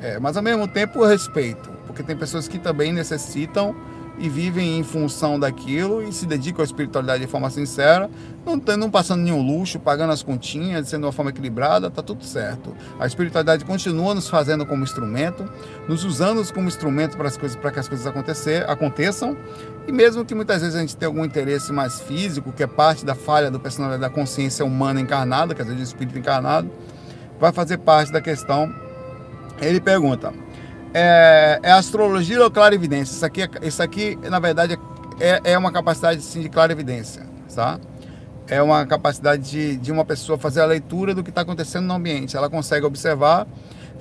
É, 0.00 0.18
mas 0.18 0.36
ao 0.36 0.42
mesmo 0.42 0.66
tempo 0.66 1.04
respeito, 1.04 1.70
porque 1.86 2.02
tem 2.02 2.16
pessoas 2.16 2.48
que 2.48 2.58
também 2.58 2.92
necessitam 2.92 3.74
e 4.20 4.28
vivem 4.28 4.78
em 4.78 4.84
função 4.84 5.40
daquilo 5.40 6.02
e 6.02 6.12
se 6.12 6.26
dedicam 6.26 6.60
à 6.60 6.64
espiritualidade 6.64 7.24
de 7.24 7.30
forma 7.30 7.48
sincera, 7.48 8.10
não, 8.44 8.56
não 8.76 8.90
passando 8.90 9.22
nenhum 9.22 9.40
luxo, 9.40 9.80
pagando 9.80 10.12
as 10.12 10.22
continhas, 10.22 10.88
sendo 10.88 11.06
uma 11.06 11.12
forma 11.12 11.30
equilibrada, 11.30 11.90
tá 11.90 12.02
tudo 12.02 12.22
certo. 12.22 12.76
A 12.98 13.06
espiritualidade 13.06 13.64
continua 13.64 14.14
nos 14.14 14.28
fazendo 14.28 14.66
como 14.66 14.84
instrumento, 14.84 15.50
nos 15.88 16.04
usando 16.04 16.40
como 16.52 16.68
instrumento 16.68 17.16
para 17.16 17.28
as 17.28 17.36
coisas, 17.38 17.56
para 17.56 17.70
que 17.70 17.80
as 17.80 17.88
coisas 17.88 18.06
acontecer, 18.06 18.68
aconteçam, 18.68 19.34
e 19.86 19.92
mesmo 19.92 20.22
que 20.22 20.34
muitas 20.34 20.60
vezes 20.60 20.76
a 20.76 20.80
gente 20.80 20.96
tenha 20.96 21.08
algum 21.08 21.24
interesse 21.24 21.72
mais 21.72 22.00
físico, 22.00 22.52
que 22.52 22.62
é 22.62 22.66
parte 22.66 23.06
da 23.06 23.14
falha 23.14 23.50
do 23.50 23.58
personalidade 23.58 24.02
da 24.02 24.10
consciência 24.10 24.64
humana 24.66 25.00
encarnada, 25.00 25.54
quer 25.54 25.62
dizer, 25.62 25.76
do 25.76 25.82
espírito 25.82 26.18
encarnado, 26.18 26.70
vai 27.38 27.52
fazer 27.52 27.78
parte 27.78 28.12
da 28.12 28.20
questão. 28.20 28.70
Ele 29.60 29.80
pergunta: 29.80 30.32
é, 30.92 31.60
é 31.62 31.72
astrologia 31.72 32.42
ou 32.42 32.50
clarividência? 32.50 33.12
Isso 33.14 33.24
aqui, 33.24 33.42
é, 33.42 33.48
isso 33.62 33.82
aqui 33.82 34.18
na 34.28 34.38
verdade, 34.38 34.78
é, 35.18 35.40
é 35.52 35.58
uma 35.58 35.70
capacidade 35.70 36.22
sim, 36.22 36.40
de 36.40 36.48
clarividência, 36.48 37.26
tá? 37.54 37.78
É 38.48 38.60
uma 38.60 38.84
capacidade 38.84 39.48
de, 39.48 39.76
de 39.76 39.92
uma 39.92 40.04
pessoa 40.04 40.36
fazer 40.36 40.60
a 40.60 40.66
leitura 40.66 41.14
do 41.14 41.22
que 41.22 41.30
está 41.30 41.42
acontecendo 41.42 41.84
no 41.84 41.94
ambiente. 41.94 42.36
Ela 42.36 42.50
consegue 42.50 42.84
observar, 42.84 43.46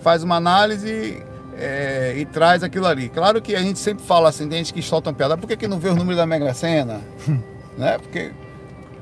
faz 0.01 0.23
uma 0.23 0.37
análise 0.37 1.21
é, 1.55 2.15
e 2.17 2.25
traz 2.25 2.63
aquilo 2.63 2.87
ali. 2.87 3.09
Claro 3.09 3.41
que 3.41 3.55
a 3.55 3.61
gente 3.61 3.77
sempre 3.77 4.03
fala 4.03 4.29
assim, 4.29 4.47
tem 4.49 4.57
gente 4.59 4.73
que 4.73 4.81
solta 4.81 5.11
um 5.11 5.13
piada, 5.13 5.37
por 5.37 5.45
que, 5.45 5.55
que 5.55 5.67
não 5.67 5.77
vê 5.77 5.89
os 5.89 5.95
números 5.95 6.17
da 6.17 6.25
Mega 6.25 6.51
Sena? 6.55 6.99
né? 7.77 7.99
Porque, 7.99 8.31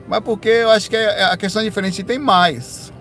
mas 0.05 0.19
porque 0.19 0.49
eu 0.49 0.71
acho 0.71 0.89
que 0.89 0.97
é, 0.97 1.23
a 1.23 1.37
questão 1.37 1.61
é 1.61 1.65
diferente. 1.65 2.03
Tem 2.03 2.19
mais. 2.19 2.91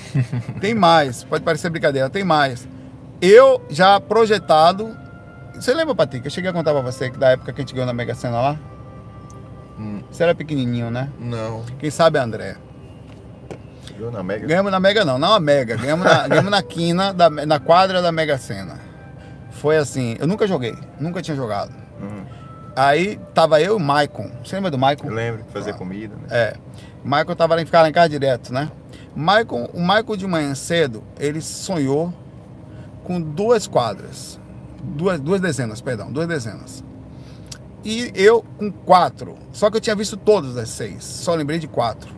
tem 0.60 0.74
mais. 0.74 1.24
Pode 1.24 1.42
parecer 1.44 1.70
brincadeira, 1.70 2.10
tem 2.10 2.24
mais. 2.24 2.68
Eu 3.20 3.62
já 3.68 4.00
projetado. 4.00 4.96
Você 5.54 5.72
lembra, 5.72 5.94
Patrick? 5.94 6.24
Eu 6.24 6.30
cheguei 6.30 6.50
a 6.50 6.52
contar 6.52 6.72
pra 6.72 6.82
você 6.82 7.10
que 7.10 7.18
da 7.18 7.30
época 7.30 7.52
que 7.52 7.60
a 7.60 7.62
gente 7.62 7.72
ganhou 7.72 7.86
na 7.86 7.92
Mega 7.92 8.14
Sena 8.14 8.40
lá? 8.40 8.58
Hum. 9.78 10.02
Você 10.10 10.22
era 10.22 10.34
pequenininho, 10.34 10.90
né? 10.90 11.10
Não. 11.18 11.64
Quem 11.78 11.90
sabe 11.90 12.18
é 12.18 12.22
André. 12.22 12.56
Ganhou 13.96 14.12
na 14.12 14.22
Mega? 14.22 14.46
Ganhamos 14.46 14.70
na 14.70 14.80
Mega 14.80 15.04
não, 15.04 15.18
não 15.18 15.32
a 15.32 15.40
Mega. 15.40 15.76
Ganhamos 15.76 16.04
na, 16.04 16.28
ganhamos 16.28 16.50
na 16.50 16.62
quina, 16.62 17.12
da, 17.12 17.30
na 17.30 17.58
quadra 17.58 18.02
da 18.02 18.12
Mega 18.12 18.36
Sena. 18.36 18.78
Foi 19.50 19.78
assim, 19.78 20.16
eu 20.20 20.26
nunca 20.26 20.46
joguei, 20.46 20.76
nunca 21.00 21.22
tinha 21.22 21.36
jogado. 21.36 21.72
Uhum. 22.00 22.24
Aí 22.74 23.18
tava 23.32 23.60
eu 23.60 23.72
e 23.72 23.76
o 23.76 23.80
Maicon. 23.80 24.30
Você 24.44 24.56
lembra 24.56 24.70
do 24.70 24.78
Maicon? 24.78 25.08
Lembro, 25.08 25.44
fazer 25.50 25.70
ah. 25.70 25.74
comida, 25.74 26.14
né? 26.14 26.26
É. 26.30 26.56
Maicon 27.02 27.34
tava 27.34 27.54
lá, 27.54 27.64
ficava 27.64 27.84
lá 27.84 27.88
em 27.88 27.92
casa 27.92 28.10
direto, 28.10 28.52
né? 28.52 28.70
Maicon, 29.14 29.70
o 29.72 29.80
Maicon 29.80 30.14
de 30.14 30.26
manhã 30.26 30.54
cedo, 30.54 31.02
ele 31.18 31.40
sonhou 31.40 32.12
com 33.06 33.20
duas 33.20 33.66
quadras. 33.66 34.38
Duas, 34.82 35.20
duas 35.20 35.40
dezenas, 35.40 35.80
perdão, 35.80 36.12
duas 36.12 36.26
dezenas. 36.26 36.84
E 37.84 38.10
eu 38.14 38.44
com 38.58 38.70
quatro. 38.70 39.36
Só 39.52 39.70
que 39.70 39.76
eu 39.76 39.80
tinha 39.80 39.94
visto 39.94 40.16
todas 40.16 40.56
as 40.56 40.68
seis. 40.68 41.04
Só 41.04 41.34
lembrei 41.34 41.58
de 41.58 41.68
quatro. 41.68 42.12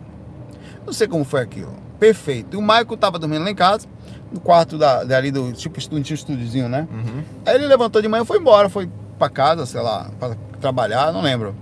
Não 0.85 0.91
sei 0.91 1.07
como 1.07 1.23
foi 1.23 1.41
aquilo. 1.41 1.73
Perfeito. 1.99 2.55
E 2.55 2.57
o 2.57 2.61
Michael 2.61 2.97
tava 2.97 3.19
dormindo 3.19 3.43
lá 3.43 3.51
em 3.51 3.55
casa, 3.55 3.87
no 4.31 4.39
quarto 4.39 4.77
da, 4.77 5.03
dali 5.03 5.31
do 5.31 5.51
tipo 5.53 5.77
estúdio, 5.77 6.13
estúdiozinho, 6.15 6.67
né? 6.67 6.87
Uhum. 6.91 7.23
Aí 7.45 7.55
ele 7.55 7.67
levantou 7.67 8.01
de 8.01 8.07
manhã 8.07 8.23
e 8.23 8.25
foi 8.25 8.39
embora, 8.39 8.69
foi 8.69 8.89
para 9.19 9.29
casa, 9.29 9.65
sei 9.65 9.81
lá, 9.81 10.09
para 10.19 10.35
trabalhar, 10.59 11.11
não 11.13 11.21
lembro. 11.21 11.55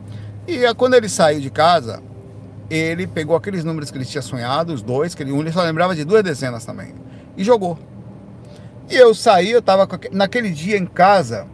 E 0.47 0.73
quando 0.75 0.93
ele 0.93 1.09
saiu 1.09 1.41
de 1.41 1.49
casa, 1.49 2.01
ele 2.69 3.07
pegou 3.07 3.35
aqueles 3.35 3.63
números 3.63 3.91
que 3.91 3.97
ele 3.97 4.05
tinha 4.05 4.21
sonhado, 4.21 4.73
os 4.73 4.81
dois, 4.81 5.13
que 5.13 5.23
ele, 5.23 5.31
um, 5.31 5.41
ele 5.41 5.51
só 5.51 5.63
lembrava 5.63 5.95
de 5.95 6.05
duas 6.05 6.23
dezenas 6.23 6.63
também, 6.63 6.93
e 7.35 7.43
jogou. 7.43 7.77
E 8.89 8.95
eu 8.95 9.13
saí, 9.13 9.51
eu 9.51 9.59
estava 9.59 9.87
naquele 10.11 10.49
dia 10.49 10.77
em 10.77 10.85
casa, 10.85 11.45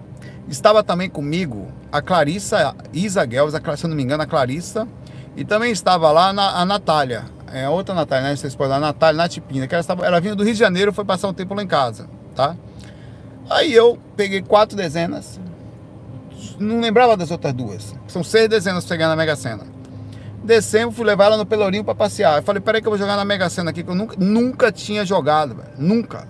estava 0.47 0.83
também 0.83 1.09
comigo 1.09 1.67
a 1.91 2.01
Clarissa 2.01 2.75
Isaguel, 2.93 3.49
se 3.49 3.83
eu 3.83 3.89
não 3.89 3.95
me 3.95 4.03
engano, 4.03 4.21
a 4.21 4.27
Clarissa, 4.27 4.87
e 5.35 5.43
também 5.43 5.71
estava 5.71 6.11
lá 6.11 6.31
na, 6.31 6.59
a 6.59 6.65
Natália, 6.65 7.25
é, 7.51 7.67
outra 7.67 7.95
Natália, 7.95 8.29
né? 8.29 8.35
Vocês 8.35 8.55
podem 8.55 8.75
a 8.75 8.79
Natália 8.79 9.17
Natipina, 9.17 9.67
que 9.67 9.73
ela, 9.73 9.81
estava, 9.81 10.05
ela 10.05 10.19
vinha 10.19 10.35
do 10.35 10.43
Rio 10.43 10.53
de 10.53 10.59
Janeiro, 10.59 10.93
foi 10.93 11.05
passar 11.05 11.27
um 11.27 11.33
tempo 11.33 11.55
lá 11.55 11.63
em 11.63 11.67
casa, 11.67 12.07
tá? 12.35 12.55
Aí 13.49 13.73
eu 13.73 13.97
peguei 14.15 14.41
quatro 14.41 14.77
dezenas, 14.77 15.39
não 16.59 16.79
lembrava 16.79 17.17
das 17.17 17.31
outras 17.31 17.53
duas. 17.53 17.95
São 18.07 18.23
seis 18.23 18.47
dezenas 18.47 18.85
pegar 18.85 19.07
na 19.07 19.15
Mega 19.15 19.35
Sena. 19.35 19.63
Descemos, 20.43 20.95
fui 20.95 21.05
levar 21.05 21.25
ela 21.25 21.37
no 21.37 21.45
Pelourinho 21.45 21.83
para 21.83 21.95
passear. 21.95 22.37
Eu 22.37 22.43
falei, 22.43 22.61
peraí 22.61 22.81
que 22.81 22.87
eu 22.87 22.91
vou 22.91 22.97
jogar 22.97 23.15
na 23.15 23.25
Mega 23.25 23.49
Sena 23.49 23.71
aqui, 23.71 23.83
que 23.83 23.89
eu 23.89 23.95
nunca, 23.95 24.15
nunca 24.19 24.71
tinha 24.71 25.05
jogado, 25.05 25.55
velho. 25.55 25.69
Nunca. 25.77 26.27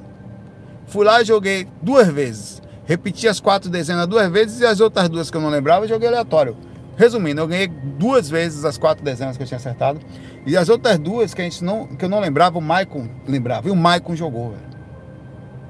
Fui 0.93 1.03
lá 1.03 1.23
e 1.23 1.25
joguei 1.25 1.67
duas 1.81 2.07
vezes. 2.07 2.61
Repeti 2.85 3.27
as 3.27 3.39
quatro 3.39 3.67
dezenas 3.67 4.05
duas 4.05 4.31
vezes 4.31 4.59
e 4.59 4.65
as 4.67 4.79
outras 4.79 5.09
duas 5.09 5.31
que 5.31 5.35
eu 5.35 5.41
não 5.41 5.49
lembrava, 5.49 5.87
joguei 5.87 6.07
aleatório. 6.07 6.55
Resumindo, 6.95 7.41
eu 7.41 7.47
ganhei 7.47 7.67
duas 7.67 8.29
vezes 8.29 8.63
as 8.63 8.77
quatro 8.77 9.03
dezenas 9.03 9.35
que 9.35 9.41
eu 9.41 9.47
tinha 9.47 9.57
acertado. 9.57 9.99
E 10.45 10.55
as 10.55 10.69
outras 10.69 10.99
duas 10.99 11.33
que, 11.33 11.41
a 11.41 11.45
gente 11.45 11.63
não, 11.63 11.87
que 11.87 12.05
eu 12.05 12.09
não 12.09 12.19
lembrava, 12.19 12.59
o 12.59 12.61
Maicon 12.61 13.09
lembrava. 13.27 13.67
E 13.67 13.71
o 13.71 13.75
Maicon 13.75 14.15
jogou, 14.15 14.51
velho. 14.51 14.61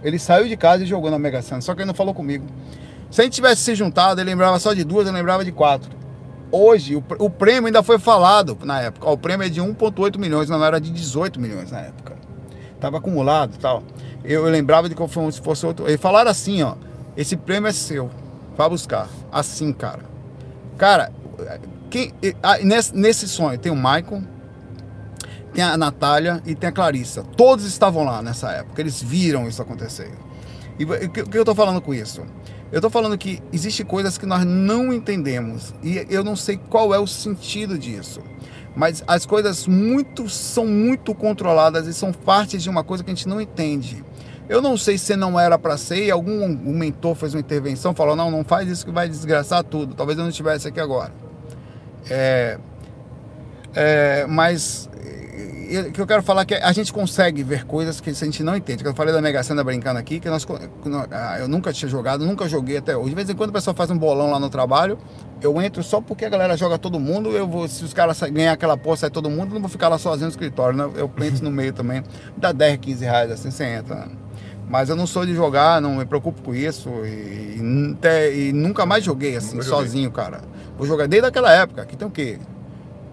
Ele 0.04 0.20
saiu 0.20 0.46
de 0.46 0.58
casa 0.58 0.84
e 0.84 0.86
jogou 0.86 1.10
na 1.10 1.18
Mega 1.18 1.42
Sena, 1.42 1.62
só 1.62 1.74
que 1.74 1.80
ele 1.80 1.88
não 1.88 1.94
falou 1.94 2.14
comigo. 2.14 2.46
Se 3.10 3.22
a 3.22 3.24
gente 3.24 3.36
tivesse 3.36 3.62
se 3.62 3.76
juntado, 3.76 4.20
ele 4.20 4.30
lembrava 4.30 4.60
só 4.60 4.74
de 4.74 4.84
duas, 4.84 5.08
eu 5.08 5.14
lembrava 5.14 5.46
de 5.46 5.54
quatro. 5.54 5.90
Hoje, 6.52 6.98
o, 6.98 7.04
o 7.20 7.30
prêmio 7.30 7.68
ainda 7.68 7.82
foi 7.82 7.98
falado 7.98 8.58
na 8.62 8.82
época. 8.82 9.10
o 9.10 9.18
prêmio 9.18 9.48
é 9.48 9.50
de 9.50 9.62
1,8 9.62 10.18
milhões, 10.18 10.50
não 10.50 10.62
era 10.62 10.82
de 10.82 10.92
18 10.92 11.40
milhões 11.40 11.72
na 11.72 11.80
época. 11.80 12.23
Tava 12.84 12.98
acumulado 12.98 13.56
e 13.56 13.60
tal. 13.60 13.82
Eu, 14.26 14.46
eu, 14.46 14.52
lembrava 14.52 14.90
de 14.90 14.94
que 14.94 15.02
se 15.32 15.40
fosse 15.40 15.66
outro. 15.66 15.88
Eles 15.88 16.02
falaram 16.02 16.30
assim, 16.30 16.64
ó. 16.64 16.76
Esse 17.16 17.38
prêmio 17.38 17.70
é 17.70 17.72
seu. 17.72 18.12
Vá 18.58 18.68
buscar. 18.68 19.08
Assim, 19.32 19.72
cara. 19.72 20.02
Cara, 20.78 21.10
quem, 21.90 22.14
nesse, 22.62 22.94
nesse 22.94 23.26
sonho 23.30 23.58
tem 23.58 23.72
o 23.72 23.76
Michael, 23.76 24.24
tem 25.54 25.64
a 25.64 25.78
Natália 25.78 26.44
e 26.46 26.54
tem 26.56 26.68
a 26.68 26.74
Clarissa. 26.74 27.24
Todos 27.38 27.64
estavam 27.64 28.04
lá 28.04 28.22
nessa 28.22 28.52
época. 28.52 28.82
Eles 28.82 29.02
viram 29.02 29.48
isso 29.48 29.62
acontecer. 29.62 30.12
E 30.78 30.84
o 30.84 31.10
que, 31.10 31.24
que 31.24 31.38
eu 31.38 31.46
tô 31.46 31.56
falando 31.56 31.80
com 31.80 31.94
isso? 31.94 32.22
Eu 32.70 32.80
estou 32.80 32.92
falando 32.92 33.18
que 33.18 33.42
existe 33.54 33.86
coisas 33.86 34.18
que 34.18 34.26
nós 34.26 34.44
não 34.44 34.92
entendemos 34.92 35.74
e 35.82 36.06
eu 36.10 36.22
não 36.22 36.36
sei 36.36 36.58
qual 36.58 36.94
é 36.94 37.00
o 37.00 37.08
sentido 37.08 37.78
disso. 37.78 38.20
Mas 38.76 39.04
as 39.06 39.26
coisas 39.26 39.68
muito 39.68 40.28
são 40.28 40.66
muito 40.66 41.14
controladas 41.14 41.88
e 41.88 41.94
são 41.94 42.12
partes 42.12 42.64
de 42.64 42.70
uma 42.70 42.84
coisa 42.84 43.04
que 43.04 43.12
a 43.12 43.14
gente 43.14 43.28
não 43.28 43.40
entende. 43.40 44.04
Eu 44.50 44.62
não 44.62 44.76
sei 44.76 44.98
se 44.98 45.16
não 45.16 45.40
era 45.40 45.58
para 45.58 45.78
ser 45.78 46.06
e 46.06 46.12
algum 46.12 46.44
um 46.44 46.78
mentor 46.78 47.16
fez 47.16 47.34
uma 47.34 47.40
intervenção, 47.40 47.94
falou: 47.94 48.16
não, 48.16 48.30
não 48.30 48.44
faz 48.44 48.68
isso 48.70 48.86
que 48.86 48.92
vai 48.92 49.08
desgraçar 49.08 49.64
tudo. 49.64 49.94
Talvez 49.94 50.18
eu 50.18 50.24
não 50.24 50.30
estivesse 50.30 50.68
aqui 50.68 50.80
agora. 50.80 51.14
É, 52.10 52.60
é, 53.74 54.26
mas 54.28 54.90
que 55.94 56.00
eu 56.00 56.08
quero 56.08 56.22
falar 56.24 56.42
é 56.42 56.46
que 56.46 56.54
a 56.56 56.72
gente 56.72 56.92
consegue 56.92 57.44
ver 57.44 57.66
coisas 57.66 58.00
que 58.00 58.10
a 58.10 58.14
gente 58.14 58.44
não 58.44 58.56
entende. 58.56 58.84
Eu 58.84 58.94
falei 58.94 59.14
da 59.14 59.22
Mega 59.22 59.42
Sena 59.44 59.64
brincando 59.64 60.00
aqui, 60.00 60.20
que 60.20 60.30
nós, 60.30 60.46
ah, 61.12 61.40
eu 61.40 61.48
nunca 61.48 61.72
tinha 61.74 61.90
jogado, 61.90 62.26
nunca 62.26 62.48
joguei 62.48 62.78
até 62.78 62.96
hoje. 62.96 63.10
De 63.10 63.16
vez 63.16 63.30
em 63.30 63.36
quando 63.36 63.50
o 63.50 63.54
pessoal 63.54 63.76
faz 63.76 63.90
um 63.90 63.98
bolão 63.98 64.32
lá 64.32 64.40
no 64.40 64.50
trabalho, 64.50 64.98
eu 65.42 65.62
entro 65.62 65.84
só 65.84 66.02
porque 66.02 66.26
a 66.26 66.30
galera 66.30 66.56
joga 66.58 66.78
todo 66.78 67.00
mundo. 67.00 67.32
Eu 67.32 67.48
vou, 67.48 67.68
se 67.68 67.84
os 67.84 67.94
caras 67.94 68.20
ganhar 68.22 68.54
aquela 68.54 68.78
porra, 68.78 68.98
sai 68.98 69.10
todo 69.10 69.30
mundo, 69.30 69.50
eu 69.50 69.54
não 69.56 69.62
vou 69.62 69.70
ficar 69.70 69.90
lá 69.90 69.98
sozinho 69.98 70.26
no 70.26 70.32
escritório, 70.32 70.78
né? 70.78 70.90
Eu 70.96 71.12
entro 71.24 71.44
no 71.44 71.52
meio 71.52 71.74
também. 71.74 72.04
Dá 72.38 72.52
10, 72.52 72.78
15 72.78 73.06
reais 73.06 73.32
assim, 73.32 73.52
você 73.52 73.64
entra. 73.64 73.96
Né? 73.96 74.08
Mas 74.70 74.90
eu 74.90 74.96
não 74.96 75.06
sou 75.06 75.26
de 75.26 75.36
jogar, 75.36 75.82
não 75.82 75.98
me 75.98 76.06
preocupo 76.06 76.42
com 76.42 76.56
isso. 76.56 76.90
E, 77.06 77.60
e, 77.60 78.50
e 78.50 78.54
nunca 78.54 78.86
mais 78.86 79.04
joguei 79.04 79.36
assim, 79.36 79.62
sozinho, 79.62 80.12
cara. 80.12 80.42
Vou 80.78 80.88
jogar 80.88 81.08
desde 81.08 81.28
aquela 81.28 81.52
época, 81.52 81.86
que 81.86 81.96
tem 81.96 82.08
o 82.08 82.12
quê? 82.12 82.40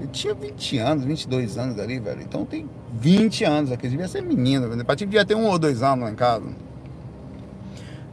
Eu 0.00 0.06
tinha 0.06 0.32
20 0.32 0.78
anos, 0.78 1.04
22 1.04 1.58
anos 1.58 1.78
ali, 1.78 1.98
velho. 1.98 2.22
Então 2.22 2.46
tem 2.46 2.68
20 2.94 3.44
anos 3.44 3.70
aqui. 3.70 3.86
Devia 3.88 4.08
ser 4.08 4.22
menino, 4.22 4.68
velho. 4.68 4.84
Pra 4.84 4.94
devia 4.94 5.24
ter 5.24 5.34
um 5.34 5.46
ou 5.46 5.58
dois 5.58 5.82
anos 5.82 6.04
lá 6.04 6.10
em 6.10 6.14
casa. 6.14 6.46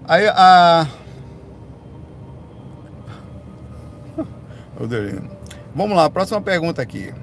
Aí 0.05 0.27
a. 0.27 0.87
Vamos 5.73 5.95
lá, 5.95 6.09
próxima 6.09 6.41
pergunta 6.41 6.81
aqui. 6.81 7.13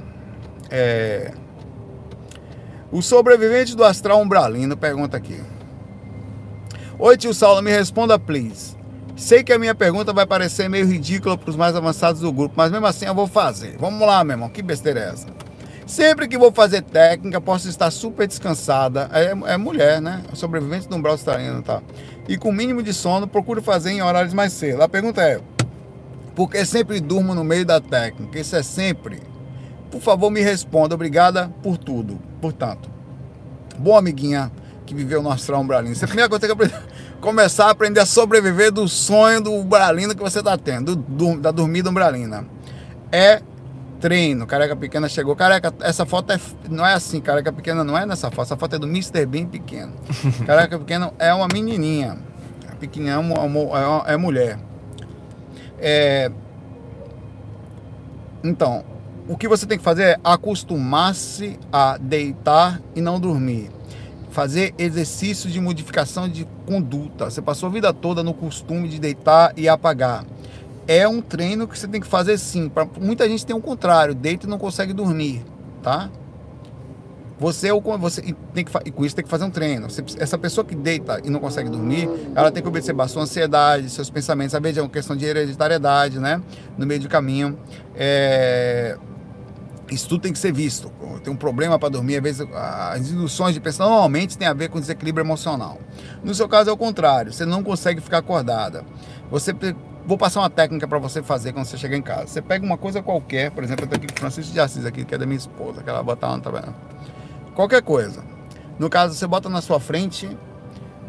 É... 0.70 1.32
O 2.90 3.02
sobrevivente 3.02 3.76
do 3.76 3.84
astral 3.84 4.20
umbralino 4.20 4.76
pergunta 4.76 5.16
aqui. 5.16 5.40
Oi, 6.98 7.16
tio 7.16 7.34
Saulo, 7.34 7.60
me 7.60 7.70
responda, 7.70 8.18
please. 8.18 8.76
Sei 9.16 9.44
que 9.44 9.52
a 9.52 9.58
minha 9.58 9.74
pergunta 9.74 10.12
vai 10.12 10.26
parecer 10.26 10.68
meio 10.68 10.86
ridícula 10.86 11.38
para 11.38 11.48
os 11.48 11.56
mais 11.56 11.76
avançados 11.76 12.20
do 12.20 12.32
grupo, 12.32 12.54
mas 12.56 12.72
mesmo 12.72 12.86
assim 12.86 13.06
eu 13.06 13.14
vou 13.14 13.28
fazer. 13.28 13.76
Vamos 13.78 14.00
lá, 14.00 14.24
meu 14.24 14.34
irmão, 14.34 14.48
que 14.48 14.60
besteira 14.60 15.00
é 15.00 15.08
essa? 15.10 15.28
Sempre 15.86 16.26
que 16.26 16.36
vou 16.36 16.50
fazer 16.50 16.82
técnica, 16.82 17.40
posso 17.40 17.68
estar 17.68 17.90
super 17.92 18.26
descansada. 18.26 19.08
É, 19.12 19.52
é 19.52 19.56
mulher, 19.56 20.00
né? 20.00 20.22
Sobrevivente 20.32 20.88
do 20.88 20.96
umbral 20.96 21.12
australiano, 21.12 21.62
tá? 21.62 21.80
E 22.26 22.36
com 22.36 22.50
mínimo 22.50 22.82
de 22.82 22.92
sono, 22.92 23.28
procuro 23.28 23.62
fazer 23.62 23.90
em 23.92 24.02
horários 24.02 24.34
mais 24.34 24.52
cedo. 24.52 24.82
A 24.82 24.88
pergunta 24.88 25.22
é: 25.22 25.40
por 26.34 26.50
que 26.50 26.64
sempre 26.64 27.00
durmo 27.00 27.34
no 27.34 27.44
meio 27.44 27.64
da 27.64 27.80
técnica? 27.80 28.38
Isso 28.38 28.56
é 28.56 28.62
sempre. 28.62 29.22
Por 29.90 30.00
favor, 30.00 30.30
me 30.30 30.40
responda. 30.40 30.94
Obrigada 30.94 31.52
por 31.62 31.76
tudo. 31.76 32.18
Portanto, 32.40 32.90
boa 33.78 33.98
amiguinha 33.98 34.50
que 34.86 34.94
viveu 34.94 35.22
no 35.22 35.30
astral 35.30 35.60
umbralino. 35.60 35.92
Isso 35.92 36.04
é 36.04 36.06
a 36.06 36.08
primeira 36.08 36.28
coisa 36.28 36.46
que 36.46 36.50
eu 36.50 36.54
aprendi 36.54 36.74
começar 37.24 37.66
a 37.66 37.70
aprender 37.70 38.00
a 38.00 38.06
sobreviver 38.06 38.70
do 38.70 38.86
sonho 38.86 39.40
do 39.40 39.50
umbralina 39.50 40.14
que 40.14 40.22
você 40.22 40.40
está 40.40 40.58
tendo, 40.58 40.94
do, 40.94 41.02
do, 41.02 41.40
da 41.40 41.50
dormida 41.50 41.88
umbralina. 41.88 42.46
É 43.10 43.40
treino. 43.98 44.46
Careca 44.46 44.76
Pequena 44.76 45.08
chegou. 45.08 45.34
Careca, 45.34 45.72
essa 45.80 46.04
foto 46.04 46.32
é, 46.32 46.40
não 46.68 46.84
é 46.86 46.92
assim. 46.92 47.22
Careca 47.22 47.50
Pequena 47.50 47.82
não 47.82 47.96
é 47.96 48.04
nessa 48.04 48.30
foto. 48.30 48.42
Essa 48.42 48.56
foto 48.58 48.76
é 48.76 48.78
do 48.78 48.86
Mr. 48.86 49.24
Bean 49.24 49.46
pequeno. 49.46 49.94
Careca 50.44 50.78
Pequena 50.78 51.14
é 51.18 51.32
uma 51.32 51.48
menininha. 51.50 52.18
A 52.70 52.76
pequenininha 52.76 53.16
é, 53.16 54.10
é, 54.10 54.14
é 54.14 54.16
mulher. 54.18 54.58
É... 55.78 56.30
Então, 58.42 58.84
o 59.26 59.38
que 59.38 59.48
você 59.48 59.64
tem 59.64 59.78
que 59.78 59.84
fazer 59.84 60.02
é 60.02 60.20
acostumar-se 60.22 61.58
a 61.72 61.96
deitar 61.96 62.82
e 62.94 63.00
não 63.00 63.18
dormir 63.18 63.70
fazer 64.34 64.74
exercícios 64.76 65.52
de 65.52 65.60
modificação 65.60 66.28
de 66.28 66.44
conduta. 66.66 67.30
Você 67.30 67.40
passou 67.40 67.68
a 67.68 67.72
vida 67.72 67.92
toda 67.92 68.20
no 68.20 68.34
costume 68.34 68.88
de 68.88 68.98
deitar 68.98 69.52
e 69.56 69.68
apagar. 69.68 70.24
É 70.88 71.06
um 71.06 71.22
treino 71.22 71.68
que 71.68 71.78
você 71.78 71.86
tem 71.86 72.00
que 72.00 72.06
fazer 72.06 72.36
sim. 72.36 72.68
Pra, 72.68 72.84
muita 73.00 73.28
gente 73.28 73.46
tem 73.46 73.54
o 73.54 73.60
contrário, 73.60 74.12
deita 74.12 74.44
e 74.44 74.48
não 74.48 74.58
consegue 74.58 74.92
dormir, 74.92 75.44
tá? 75.84 76.10
Você, 77.38 77.70
você 77.72 78.34
tem 78.52 78.64
que, 78.64 78.72
e 78.84 78.90
com 78.90 79.04
isso 79.04 79.14
tem 79.14 79.24
que 79.24 79.30
fazer 79.30 79.44
um 79.44 79.50
treino. 79.50 79.88
Você, 79.88 80.04
essa 80.18 80.36
pessoa 80.36 80.64
que 80.64 80.74
deita 80.74 81.20
e 81.24 81.30
não 81.30 81.38
consegue 81.38 81.70
dormir, 81.70 82.08
ela 82.34 82.50
tem 82.50 82.60
que 82.60 82.68
observar 82.68 83.06
sua 83.06 83.22
ansiedade, 83.22 83.88
seus 83.88 84.10
pensamentos. 84.10 84.52
Às 84.52 84.60
vezes 84.60 84.78
é 84.78 84.82
uma 84.82 84.90
questão 84.90 85.14
de 85.14 85.24
hereditariedade, 85.24 86.18
né? 86.18 86.42
No 86.76 86.84
meio 86.86 87.00
do 87.00 87.08
caminho. 87.08 87.56
É, 87.94 88.98
isso 89.90 90.08
tudo 90.08 90.22
tem 90.22 90.32
que 90.32 90.38
ser 90.38 90.52
visto. 90.52 90.90
Tem 91.22 91.32
um 91.32 91.36
problema 91.36 91.78
para 91.78 91.88
dormir, 91.88 92.16
às 92.16 92.22
vezes 92.22 92.48
as 92.52 93.10
induções 93.10 93.54
de 93.54 93.60
pensão 93.60 93.88
normalmente 93.88 94.38
tem 94.38 94.48
a 94.48 94.54
ver 94.54 94.68
com 94.68 94.80
desequilíbrio 94.80 95.24
emocional. 95.24 95.78
No 96.22 96.34
seu 96.34 96.48
caso 96.48 96.70
é 96.70 96.72
o 96.72 96.76
contrário, 96.76 97.32
você 97.32 97.44
não 97.44 97.62
consegue 97.62 98.00
ficar 98.00 98.18
acordada. 98.18 98.84
Você 99.30 99.54
vou 100.06 100.18
passar 100.18 100.40
uma 100.40 100.50
técnica 100.50 100.86
para 100.86 100.98
você 100.98 101.22
fazer 101.22 101.52
quando 101.52 101.66
você 101.66 101.76
chegar 101.76 101.96
em 101.96 102.02
casa. 102.02 102.26
Você 102.26 102.42
pega 102.42 102.64
uma 102.64 102.76
coisa 102.76 103.02
qualquer, 103.02 103.50
por 103.50 103.64
exemplo, 103.64 103.84
eu 103.84 103.88
tô 103.88 103.96
aqui 103.96 104.06
o 104.06 104.18
Francisco 104.18 104.52
de 104.52 104.60
Assis 104.60 104.84
aqui, 104.84 105.04
que 105.04 105.14
é 105.14 105.18
da 105.18 105.26
minha 105.26 105.38
esposa, 105.38 105.82
que 105.82 105.88
ela 105.88 106.02
bota 106.02 106.26
lá, 106.26 106.38
tá 106.38 106.50
vendo? 106.50 106.74
Qualquer 107.54 107.82
coisa. 107.82 108.22
No 108.78 108.90
caso, 108.90 109.14
você 109.14 109.26
bota 109.26 109.48
na 109.48 109.62
sua 109.62 109.80
frente 109.80 110.28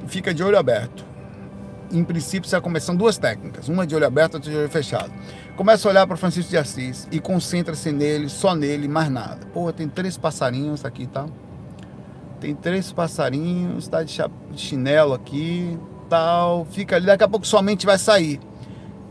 e 0.05 0.07
fica 0.07 0.33
de 0.33 0.43
olho 0.43 0.57
aberto. 0.57 1.03
Em 1.91 2.03
princípio, 2.03 2.49
você 2.49 2.55
vai 2.55 2.61
começar 2.61 2.93
duas 2.93 3.17
técnicas, 3.17 3.67
uma 3.67 3.85
de 3.85 3.95
olho 3.95 4.05
aberto, 4.05 4.35
outra 4.35 4.51
de 4.51 4.57
olho 4.57 4.69
fechado. 4.69 5.11
Começa 5.55 5.87
a 5.87 5.91
olhar 5.91 6.05
para 6.05 6.17
Francisco 6.17 6.49
de 6.49 6.57
Assis 6.57 7.07
e 7.09 7.19
concentra-se 7.19 7.89
nele, 7.89 8.27
só 8.27 8.53
nele, 8.53 8.89
mais 8.89 9.09
nada. 9.09 9.45
Porra, 9.53 9.71
tem 9.71 9.87
três 9.87 10.17
passarinhos 10.17 10.83
aqui, 10.83 11.07
tá? 11.07 11.27
Tem 12.41 12.53
três 12.53 12.91
passarinhos, 12.91 13.87
tá 13.87 14.03
de 14.03 14.21
chinelo 14.57 15.13
aqui, 15.13 15.79
tal. 16.09 16.65
Fica 16.65 16.97
ali, 16.97 17.05
daqui 17.05 17.23
a 17.23 17.27
pouco 17.27 17.47
sua 17.47 17.61
mente 17.61 17.85
vai 17.85 17.97
sair. 17.97 18.41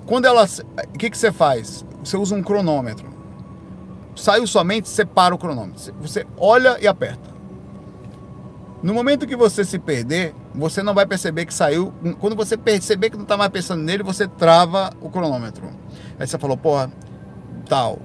Quando 0.05 0.27
ela. 0.27 0.45
O 0.45 0.99
que, 0.99 1.09
que 1.09 1.17
você 1.17 1.33
faz? 1.33 1.83
Você 2.05 2.19
usa 2.19 2.35
um 2.35 2.43
cronômetro. 2.43 3.09
Saiu 4.15 4.47
sua 4.47 4.65
mente, 4.65 4.87
você 4.87 5.05
para 5.05 5.35
o 5.35 5.39
cronômetro. 5.39 5.95
Você 6.03 6.27
olha 6.37 6.77
e 6.79 6.87
aperta. 6.87 7.33
No 8.83 8.93
momento 8.93 9.27
que 9.27 9.35
você 9.35 9.65
se 9.65 9.79
perder, 9.79 10.35
você 10.55 10.83
não 10.83 10.93
vai 10.93 11.07
perceber 11.07 11.47
que 11.47 11.55
saiu. 11.55 11.91
Quando 12.21 12.37
você 12.37 12.55
perceber 12.55 13.09
que 13.09 13.17
não 13.17 13.23
está 13.23 13.35
mais 13.35 13.51
pensando 13.51 13.83
nele, 13.83 14.03
você 14.03 14.29
trava 14.29 14.93
o 15.01 15.09
cronômetro. 15.09 15.84
Aí 16.19 16.27
você 16.27 16.39
falou, 16.39 16.57
porra, 16.57 16.91
tal, 17.69 17.99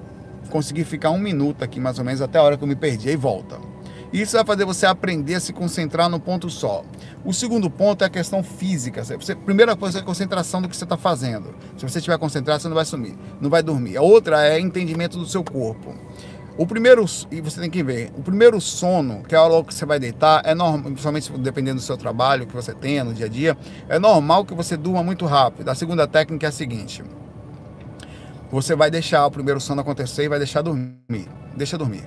consegui 0.49 0.83
ficar 0.83 1.11
um 1.11 1.19
minuto 1.19 1.63
aqui 1.63 1.79
mais 1.79 1.99
ou 1.99 2.05
menos 2.05 2.21
até 2.21 2.39
a 2.39 2.43
hora 2.43 2.57
que 2.57 2.63
eu 2.63 2.67
me 2.67 2.75
perdi, 2.75 3.09
aí 3.09 3.15
volta. 3.15 3.57
Isso 4.11 4.35
vai 4.35 4.43
fazer 4.43 4.65
você 4.65 4.87
aprender 4.87 5.35
a 5.35 5.39
se 5.39 5.53
concentrar 5.53 6.09
no 6.09 6.19
ponto 6.19 6.49
só. 6.49 6.83
O 7.23 7.31
segundo 7.31 7.69
ponto 7.69 8.03
é 8.03 8.07
a 8.07 8.09
questão 8.09 8.41
física. 8.41 9.03
Você, 9.03 9.35
primeira 9.35 9.75
coisa 9.75 9.99
é 9.99 10.01
a 10.01 10.03
concentração 10.03 10.61
do 10.61 10.67
que 10.67 10.75
você 10.75 10.83
está 10.83 10.97
fazendo. 10.97 11.53
Se 11.77 11.87
você 11.87 11.99
estiver 11.99 12.17
concentrado, 12.17 12.59
você 12.59 12.67
não 12.67 12.75
vai 12.75 12.85
sumir, 12.85 13.15
não 13.39 13.51
vai 13.51 13.61
dormir. 13.61 13.97
A 13.97 14.01
outra 14.01 14.47
é 14.47 14.59
entendimento 14.59 15.15
do 15.15 15.27
seu 15.27 15.43
corpo. 15.43 15.93
O 16.57 16.65
primeiro, 16.65 17.05
e 17.31 17.39
você 17.39 17.61
tem 17.61 17.69
que 17.69 17.83
ver, 17.83 18.11
o 18.17 18.21
primeiro 18.21 18.59
sono, 18.59 19.23
que 19.23 19.33
é 19.33 19.37
a 19.37 19.43
hora 19.43 19.63
que 19.63 19.73
você 19.73 19.85
vai 19.85 19.97
deitar, 19.97 20.41
é 20.43 20.53
normal, 20.53 20.91
principalmente 20.91 21.31
dependendo 21.37 21.77
do 21.77 21.81
seu 21.81 21.95
trabalho 21.95 22.45
que 22.47 22.53
você 22.53 22.73
tenha 22.73 23.03
no 23.03 23.13
dia 23.13 23.27
a 23.27 23.29
dia, 23.29 23.57
é 23.87 23.97
normal 23.97 24.43
que 24.43 24.53
você 24.53 24.75
durma 24.75 25.01
muito 25.01 25.25
rápido. 25.25 25.69
A 25.69 25.75
segunda 25.75 26.05
técnica 26.05 26.47
é 26.47 26.49
a 26.49 26.51
seguinte: 26.51 27.01
você 28.51 28.75
vai 28.75 28.89
deixar 28.89 29.25
o 29.25 29.31
primeiro 29.31 29.59
sono 29.59 29.81
acontecer 29.81 30.23
e 30.23 30.29
vai 30.29 30.39
deixar 30.39 30.61
dormir. 30.61 31.27
Deixa 31.55 31.77
dormir. 31.77 32.03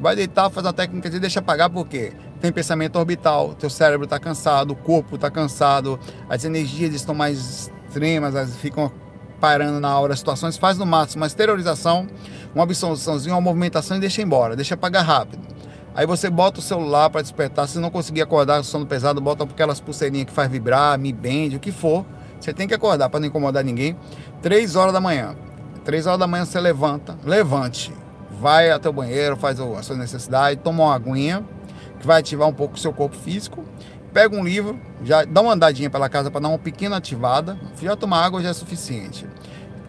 Vai 0.00 0.14
deitar, 0.14 0.50
fazer 0.50 0.66
uma 0.66 0.72
técnica 0.72 1.08
de 1.08 1.18
deixa 1.18 1.40
apagar, 1.40 1.70
porque 1.70 2.12
tem 2.40 2.52
pensamento 2.52 2.96
orbital, 2.96 3.54
teu 3.54 3.70
cérebro 3.70 4.04
está 4.04 4.18
cansado, 4.18 4.72
o 4.72 4.76
corpo 4.76 5.14
está 5.14 5.30
cansado, 5.30 5.98
as 6.28 6.44
energias 6.44 6.94
estão 6.94 7.14
mais 7.14 7.70
extremas, 7.88 8.34
elas 8.34 8.56
ficam 8.56 8.92
parando 9.40 9.80
na 9.80 9.98
hora 9.98 10.10
das 10.10 10.18
situações. 10.18 10.58
Faz 10.58 10.76
no 10.76 10.84
máximo 10.84 11.22
uma 11.22 11.26
exteriorização, 11.26 12.06
uma 12.54 12.64
absorçãozinha, 12.64 13.34
uma 13.34 13.40
movimentação 13.40 13.96
e 13.96 14.00
deixa 14.00 14.20
embora, 14.20 14.54
deixa 14.54 14.74
apagar 14.74 15.04
rápido. 15.04 15.46
Aí 15.94 16.06
você 16.06 16.28
bota 16.28 16.60
o 16.60 16.62
celular 16.62 17.08
para 17.08 17.22
despertar. 17.22 17.66
Se 17.66 17.78
não 17.78 17.90
conseguir 17.90 18.20
acordar 18.20 18.62
sono 18.62 18.84
pesado, 18.84 19.18
bota 19.18 19.44
aquelas 19.44 19.80
pulseirinhas 19.80 20.26
que 20.26 20.32
faz 20.32 20.50
vibrar, 20.50 20.98
me 20.98 21.10
bende, 21.10 21.56
o 21.56 21.60
que 21.60 21.72
for. 21.72 22.04
Você 22.40 22.52
tem 22.52 22.68
que 22.68 22.74
acordar 22.74 23.08
para 23.08 23.20
não 23.20 23.26
incomodar 23.26 23.64
ninguém. 23.64 23.96
Três 24.42 24.76
horas 24.76 24.92
da 24.92 25.00
manhã. 25.00 25.34
Três 25.84 26.06
horas 26.06 26.18
da 26.18 26.26
manhã 26.26 26.44
você 26.44 26.58
levanta, 26.58 27.16
levante, 27.24 27.92
vai 28.40 28.70
até 28.70 28.88
o 28.88 28.92
banheiro, 28.92 29.36
faz 29.36 29.60
a 29.60 29.82
sua 29.84 29.96
necessidade, 29.96 30.60
toma 30.60 30.82
uma 30.82 30.94
aguinha, 30.94 31.44
que 32.00 32.06
vai 32.06 32.18
ativar 32.18 32.48
um 32.48 32.52
pouco 32.52 32.74
o 32.74 32.78
seu 32.78 32.92
corpo 32.92 33.16
físico. 33.16 33.64
Pega 34.12 34.34
um 34.34 34.42
livro, 34.42 34.80
já 35.04 35.24
dá 35.24 35.40
uma 35.40 35.52
andadinha 35.52 35.88
pela 35.88 36.08
casa 36.08 36.30
para 36.30 36.40
dar 36.40 36.48
uma 36.48 36.58
pequena 36.58 36.96
ativada. 36.96 37.56
Já 37.80 37.94
tomar 37.94 38.24
água 38.24 38.42
já 38.42 38.48
é 38.48 38.52
suficiente. 38.52 39.26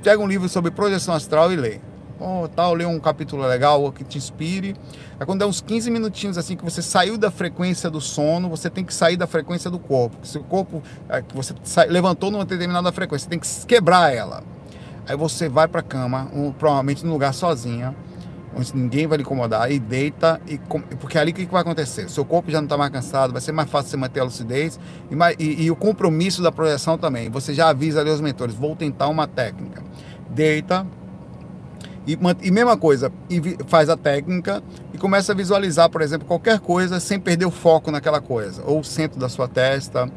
Pega 0.04 0.22
um 0.22 0.28
livro 0.28 0.48
sobre 0.48 0.70
projeção 0.70 1.16
astral 1.16 1.52
e 1.52 1.56
lê. 1.56 1.80
Oh, 2.20 2.48
tal, 2.48 2.74
lê 2.74 2.84
um 2.84 3.00
capítulo 3.00 3.46
legal 3.46 3.92
que 3.92 4.04
te 4.04 4.18
inspire. 4.18 4.76
Aí 5.20 5.26
quando 5.26 5.44
é 5.44 5.46
uns 5.46 5.62
15 5.62 5.92
minutinhos 5.92 6.38
assim 6.38 6.56
que 6.56 6.64
você 6.64 6.82
saiu 6.82 7.18
da 7.18 7.30
frequência 7.30 7.90
do 7.92 8.02
sono, 8.02 8.50
você 8.50 8.70
tem 8.70 8.84
que 8.84 8.94
sair 8.94 9.16
da 9.16 9.28
frequência 9.28 9.70
do 9.70 9.78
corpo. 9.78 10.26
Se 10.26 10.38
o 10.38 10.44
corpo 10.44 10.82
é, 11.08 11.22
que 11.22 11.36
você 11.36 11.54
levantou 11.88 12.32
numa 12.32 12.44
determinada 12.44 12.92
frequência, 12.92 13.26
você 13.26 13.30
tem 13.30 13.40
que 13.40 13.48
quebrar 13.68 14.14
ela. 14.14 14.44
Aí 15.08 15.16
você 15.16 15.48
vai 15.48 15.68
para 15.68 15.84
cama, 15.84 16.28
um, 16.34 16.52
provavelmente 16.52 17.06
num 17.06 17.14
lugar 17.14 17.34
sozinha, 17.34 17.96
onde 18.56 18.76
ninguém 18.76 19.06
vai 19.06 19.18
lhe 19.18 19.24
incomodar, 19.24 19.72
e 19.72 19.80
deita, 19.80 20.42
e, 20.48 20.58
porque 21.00 21.18
é 21.18 21.22
ali 21.22 21.32
o 21.32 21.34
que 21.36 21.46
vai 21.46 21.62
acontecer? 21.62 22.10
Seu 22.10 22.26
corpo 22.26 22.50
já 22.50 22.58
não 22.58 22.66
está 22.66 22.76
mais 22.76 22.92
cansado, 22.92 23.32
vai 23.32 23.42
ser 23.42 23.52
mais 23.52 23.70
fácil 23.70 23.92
você 23.92 23.98
manter 23.98 24.20
a 24.20 24.24
lucidez, 24.24 24.80
e, 25.10 25.44
e, 25.44 25.64
e 25.66 25.72
o 25.72 25.76
compromisso 25.76 26.42
da 26.42 26.52
projeção 26.52 26.98
também. 26.98 27.30
Você 27.30 27.54
já 27.54 27.70
avisa 27.70 28.02
ali 28.02 28.10
os 28.10 28.20
mentores, 28.20 28.56
vou 28.56 28.76
tentar 28.76 29.08
uma 29.08 29.28
técnica. 29.28 29.84
Deita, 30.30 30.86
e, 32.08 32.18
e 32.42 32.52
mesma 32.52 32.78
coisa, 32.78 33.12
e 33.30 33.58
faz 33.68 33.90
a 33.90 33.98
técnica 33.98 34.64
e 34.94 34.98
começa 34.98 35.34
a 35.34 35.36
visualizar, 35.36 35.90
por 35.90 36.02
exemplo, 36.02 36.26
qualquer 36.26 36.60
coisa 36.60 37.00
sem 37.00 37.20
perder 37.20 37.46
o 37.46 37.52
foco 37.52 37.92
naquela 37.92 38.22
coisa. 38.22 38.64
Ou 38.66 38.80
o 38.80 38.84
centro 38.84 39.20
da 39.20 39.28
sua 39.28 39.48
testa, 39.48 40.10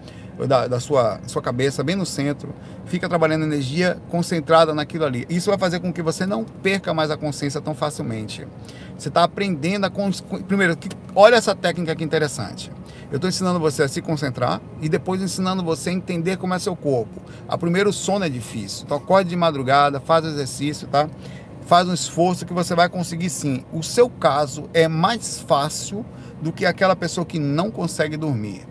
da, 0.47 0.67
da 0.67 0.81
sua, 0.81 1.21
sua 1.27 1.43
cabeça, 1.43 1.83
bem 1.83 1.97
no 1.97 2.07
centro. 2.07 2.55
Fica 2.87 3.09
trabalhando 3.09 3.45
energia 3.45 3.99
concentrada 4.09 4.75
naquilo 4.75 5.05
ali. 5.05 5.27
Isso 5.29 5.51
vai 5.51 5.59
fazer 5.59 5.81
com 5.81 5.93
que 5.93 6.03
você 6.03 6.27
não 6.27 6.45
perca 6.45 6.95
mais 6.95 7.11
a 7.11 7.17
consciência 7.17 7.61
tão 7.61 7.75
facilmente. 7.75 8.47
Você 8.97 9.09
está 9.09 9.25
aprendendo 9.25 9.87
a. 9.87 9.91
Primeiro, 10.47 10.77
olha 11.15 11.37
essa 11.37 11.55
técnica 11.55 11.95
que 11.95 12.05
interessante. 12.05 12.71
Eu 13.11 13.17
estou 13.17 13.29
ensinando 13.29 13.59
você 13.59 13.83
a 13.83 13.89
se 13.89 14.01
concentrar 14.01 14.61
e 14.81 14.89
depois 14.89 15.21
ensinando 15.21 15.65
você 15.65 15.91
a 15.91 15.93
entender 15.93 16.37
como 16.37 16.55
é 16.55 16.59
seu 16.61 16.77
corpo. 16.77 17.21
A 17.49 17.59
primeiro 17.59 17.91
o 17.91 17.93
sono 17.93 18.25
é 18.25 18.29
difícil. 18.29 18.85
Então 18.85 18.99
acorde 18.99 19.31
de 19.31 19.37
madrugada, 19.37 19.99
faz 19.99 20.25
o 20.25 20.29
exercício, 20.29 20.87
tá? 20.87 21.09
Faz 21.71 21.89
um 21.89 21.95
esforço 21.95 22.45
que 22.45 22.53
você 22.53 22.75
vai 22.75 22.89
conseguir 22.89 23.31
sim. 23.31 23.65
O 23.73 23.81
seu 23.81 24.11
caso 24.11 24.69
é 24.75 24.89
mais 24.89 25.39
fácil 25.39 26.05
do 26.43 26.51
que 26.51 26.67
aquela 26.67 26.97
pessoa 26.97 27.25
que 27.25 27.39
não 27.39 27.71
consegue 27.71 28.17
dormir. 28.17 28.67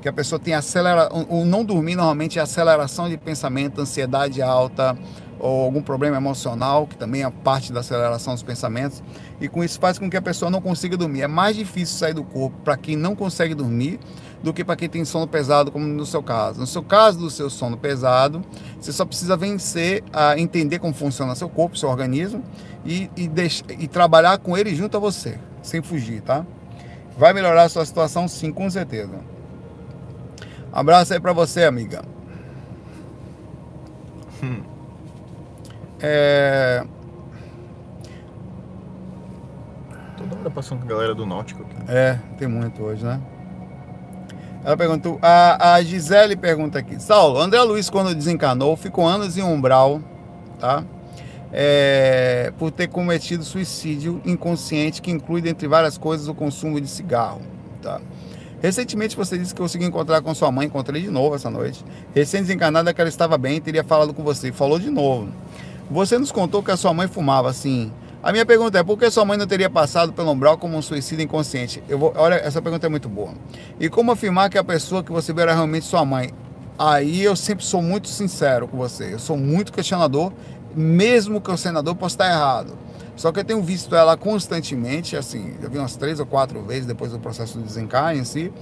Que 0.00 0.08
a 0.08 0.12
pessoa 0.12 0.38
tem 0.38 0.54
acelera, 0.54 1.08
o 1.12 1.44
não 1.44 1.64
dormir 1.64 1.96
normalmente 1.96 2.38
é 2.38 2.42
aceleração 2.42 3.08
de 3.08 3.16
pensamento, 3.16 3.80
ansiedade 3.80 4.40
alta 4.40 4.96
ou 5.40 5.64
algum 5.64 5.82
problema 5.82 6.16
emocional, 6.16 6.86
que 6.86 6.96
também 6.96 7.24
é 7.24 7.30
parte 7.30 7.72
da 7.72 7.80
aceleração 7.80 8.34
dos 8.34 8.44
pensamentos, 8.44 9.02
e 9.40 9.48
com 9.48 9.64
isso 9.64 9.80
faz 9.80 9.98
com 9.98 10.08
que 10.08 10.16
a 10.16 10.22
pessoa 10.22 10.48
não 10.48 10.60
consiga 10.60 10.96
dormir. 10.96 11.22
É 11.22 11.26
mais 11.26 11.56
difícil 11.56 11.98
sair 11.98 12.14
do 12.14 12.22
corpo 12.22 12.56
para 12.62 12.76
quem 12.76 12.94
não 12.94 13.16
consegue 13.16 13.52
dormir 13.52 13.98
do 14.44 14.52
que 14.52 14.62
para 14.62 14.76
quem 14.76 14.90
tem 14.90 15.04
sono 15.06 15.26
pesado, 15.26 15.72
como 15.72 15.86
no 15.86 16.04
seu 16.04 16.22
caso. 16.22 16.60
No 16.60 16.66
seu 16.66 16.82
caso 16.82 17.18
do 17.18 17.30
seu 17.30 17.48
sono 17.48 17.78
pesado, 17.78 18.44
você 18.78 18.92
só 18.92 19.06
precisa 19.06 19.38
vencer 19.38 20.04
a 20.12 20.38
entender 20.38 20.78
como 20.78 20.92
funciona 20.92 21.34
seu 21.34 21.48
corpo, 21.48 21.78
seu 21.78 21.88
organismo 21.88 22.44
e, 22.84 23.10
e, 23.16 23.26
deixa, 23.26 23.64
e 23.70 23.88
trabalhar 23.88 24.36
com 24.36 24.56
ele 24.56 24.74
junto 24.74 24.98
a 24.98 25.00
você, 25.00 25.38
sem 25.62 25.80
fugir, 25.80 26.20
tá? 26.20 26.44
Vai 27.16 27.32
melhorar 27.32 27.62
a 27.62 27.68
sua 27.70 27.86
situação 27.86 28.28
sim, 28.28 28.52
com 28.52 28.68
certeza. 28.68 29.18
Abraço 30.70 31.14
aí 31.14 31.20
para 31.20 31.32
você, 31.32 31.64
amiga. 31.64 32.04
Hum. 34.42 34.62
É... 36.00 36.84
Toda 40.18 40.36
hora 40.36 40.50
passando 40.50 40.80
com 40.80 40.84
a 40.84 40.88
galera 40.88 41.14
do 41.14 41.24
Náutico 41.24 41.62
aqui. 41.62 41.76
É, 41.88 42.18
tem 42.36 42.46
muito 42.46 42.82
hoje, 42.82 43.02
né? 43.02 43.22
Ela 44.64 44.76
perguntou, 44.78 45.18
a, 45.20 45.74
a 45.74 45.82
Gisele 45.82 46.36
pergunta 46.36 46.78
aqui, 46.78 47.00
Saulo, 47.00 47.38
André 47.38 47.60
Luiz 47.62 47.90
quando 47.90 48.14
desencanou 48.14 48.76
ficou 48.76 49.06
anos 49.06 49.36
em 49.36 49.42
umbral, 49.42 50.00
tá? 50.58 50.82
É, 51.52 52.50
por 52.58 52.70
ter 52.70 52.88
cometido 52.88 53.44
suicídio 53.44 54.22
inconsciente 54.24 55.02
que 55.02 55.10
inclui, 55.10 55.42
dentre 55.42 55.68
várias 55.68 55.98
coisas, 55.98 56.28
o 56.28 56.34
consumo 56.34 56.80
de 56.80 56.88
cigarro, 56.88 57.42
tá? 57.82 58.00
Recentemente 58.62 59.14
você 59.14 59.36
disse 59.36 59.54
que 59.54 59.60
conseguiu 59.60 59.86
encontrar 59.86 60.22
com 60.22 60.34
sua 60.34 60.50
mãe, 60.50 60.66
encontrei 60.66 61.02
de 61.02 61.10
novo 61.10 61.36
essa 61.36 61.50
noite. 61.50 61.84
Recém-desencarnada 62.14 62.94
que 62.94 63.00
ela 63.02 63.10
estava 63.10 63.36
bem, 63.36 63.60
teria 63.60 63.84
falado 63.84 64.14
com 64.14 64.22
você, 64.24 64.50
falou 64.50 64.78
de 64.78 64.88
novo. 64.88 65.28
Você 65.90 66.18
nos 66.18 66.32
contou 66.32 66.62
que 66.62 66.70
a 66.70 66.76
sua 66.78 66.94
mãe 66.94 67.06
fumava, 67.06 67.50
assim, 67.50 67.92
a 68.24 68.32
minha 68.32 68.46
pergunta 68.46 68.78
é: 68.78 68.82
por 68.82 68.98
que 68.98 69.10
sua 69.10 69.24
mãe 69.24 69.36
não 69.36 69.46
teria 69.46 69.68
passado 69.68 70.12
pelo 70.12 70.30
umbral 70.32 70.56
como 70.56 70.78
um 70.78 70.82
suicídio 70.82 71.22
inconsciente? 71.22 71.82
Eu 71.86 71.98
vou, 71.98 72.12
olha, 72.16 72.36
essa 72.36 72.62
pergunta 72.62 72.86
é 72.86 72.88
muito 72.88 73.06
boa. 73.06 73.34
E 73.78 73.90
como 73.90 74.10
afirmar 74.10 74.48
que 74.48 74.56
a 74.56 74.64
pessoa 74.64 75.04
que 75.04 75.12
você 75.12 75.30
viu 75.32 75.42
era 75.42 75.54
realmente 75.54 75.84
sua 75.84 76.06
mãe? 76.06 76.30
Aí 76.78 77.22
eu 77.22 77.36
sempre 77.36 77.64
sou 77.64 77.82
muito 77.82 78.08
sincero 78.08 78.66
com 78.66 78.78
você. 78.78 79.12
Eu 79.12 79.18
sou 79.18 79.36
muito 79.36 79.72
questionador, 79.72 80.32
mesmo 80.74 81.38
que 81.38 81.50
o 81.50 81.56
senador 81.56 81.94
possa 81.94 82.14
estar 82.14 82.30
errado. 82.30 82.78
Só 83.14 83.30
que 83.30 83.40
eu 83.40 83.44
tenho 83.44 83.62
visto 83.62 83.94
ela 83.94 84.16
constantemente, 84.16 85.16
assim, 85.16 85.54
eu 85.62 85.70
vi 85.70 85.78
umas 85.78 85.94
três 85.94 86.18
ou 86.18 86.26
quatro 86.26 86.62
vezes 86.62 86.86
depois 86.86 87.12
do 87.12 87.20
processo 87.20 87.58
de 87.58 87.64
desencarne 87.64 88.20
em 88.20 88.24
si, 88.24 88.52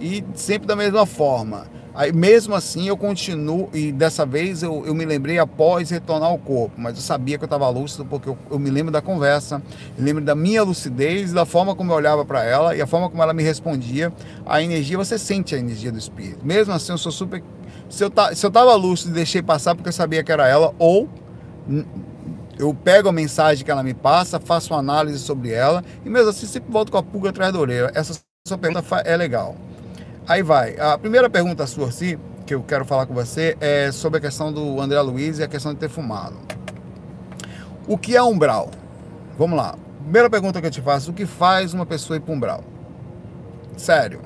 e 0.00 0.24
sempre 0.34 0.66
da 0.66 0.76
mesma 0.76 1.04
forma. 1.04 1.66
Aí, 1.98 2.12
mesmo 2.12 2.54
assim, 2.54 2.86
eu 2.86 2.96
continuo, 2.96 3.68
e 3.74 3.90
dessa 3.90 4.24
vez 4.24 4.62
eu, 4.62 4.86
eu 4.86 4.94
me 4.94 5.04
lembrei 5.04 5.36
após 5.36 5.90
retornar 5.90 6.28
ao 6.28 6.38
corpo, 6.38 6.76
mas 6.78 6.94
eu 6.94 7.02
sabia 7.02 7.36
que 7.36 7.42
eu 7.42 7.46
estava 7.46 7.68
lúcido, 7.68 8.04
porque 8.04 8.28
eu, 8.28 8.38
eu, 8.48 8.56
me 8.56 8.70
lembro 8.70 8.92
da 8.92 9.02
conversa, 9.02 9.60
lembro 9.98 10.24
da 10.24 10.32
minha 10.32 10.62
lucidez, 10.62 11.32
da 11.32 11.44
forma 11.44 11.74
como 11.74 11.90
eu 11.90 11.96
olhava 11.96 12.24
para 12.24 12.44
ela 12.44 12.76
e 12.76 12.80
a 12.80 12.86
forma 12.86 13.10
como 13.10 13.20
ela 13.20 13.34
me 13.34 13.42
respondia. 13.42 14.12
A 14.46 14.62
energia, 14.62 14.96
você 14.96 15.18
sente 15.18 15.56
a 15.56 15.58
energia 15.58 15.90
do 15.90 15.98
espírito. 15.98 16.46
Mesmo 16.46 16.72
assim, 16.72 16.92
eu 16.92 16.98
sou 16.98 17.10
super. 17.10 17.42
Se 17.90 18.04
eu, 18.04 18.12
se 18.32 18.46
eu 18.46 18.50
tava 18.52 18.72
lúcido 18.76 19.10
e 19.10 19.14
deixei 19.14 19.42
passar 19.42 19.74
porque 19.74 19.88
eu 19.88 19.92
sabia 19.92 20.22
que 20.22 20.30
era 20.30 20.46
ela, 20.46 20.72
ou 20.78 21.08
eu 22.60 22.72
pego 22.72 23.08
a 23.08 23.12
mensagem 23.12 23.64
que 23.64 23.72
ela 23.72 23.82
me 23.82 23.92
passa, 23.92 24.38
faço 24.38 24.72
uma 24.72 24.78
análise 24.78 25.18
sobre 25.18 25.50
ela, 25.50 25.82
e 26.06 26.08
mesmo 26.08 26.30
assim 26.30 26.46
sempre 26.46 26.70
volto 26.70 26.92
com 26.92 26.98
a 26.98 27.02
pulga 27.02 27.30
atrás 27.30 27.52
da 27.52 27.58
orelha. 27.58 27.90
Essa 27.92 28.20
sua 28.46 28.56
pergunta 28.56 28.84
é 29.04 29.16
legal. 29.16 29.56
Aí 30.28 30.42
vai. 30.42 30.78
A 30.78 30.98
primeira 30.98 31.30
pergunta 31.30 31.66
sua, 31.66 31.88
assim, 31.88 32.18
que 32.44 32.54
eu 32.54 32.62
quero 32.62 32.84
falar 32.84 33.06
com 33.06 33.14
você, 33.14 33.56
é 33.62 33.90
sobre 33.90 34.18
a 34.18 34.20
questão 34.20 34.52
do 34.52 34.78
André 34.78 35.00
Luiz 35.00 35.38
e 35.38 35.42
a 35.42 35.48
questão 35.48 35.72
de 35.72 35.80
ter 35.80 35.88
fumado. 35.88 36.36
O 37.86 37.96
que 37.96 38.14
é 38.14 38.22
umbral? 38.22 38.70
Vamos 39.38 39.56
lá. 39.56 39.74
Primeira 40.02 40.28
pergunta 40.28 40.60
que 40.60 40.66
eu 40.66 40.70
te 40.70 40.82
faço: 40.82 41.12
o 41.12 41.14
que 41.14 41.24
faz 41.24 41.72
uma 41.72 41.86
pessoa 41.86 42.18
ir 42.18 42.20
para 42.20 42.34
umbral? 42.34 42.64
Sério. 43.78 44.20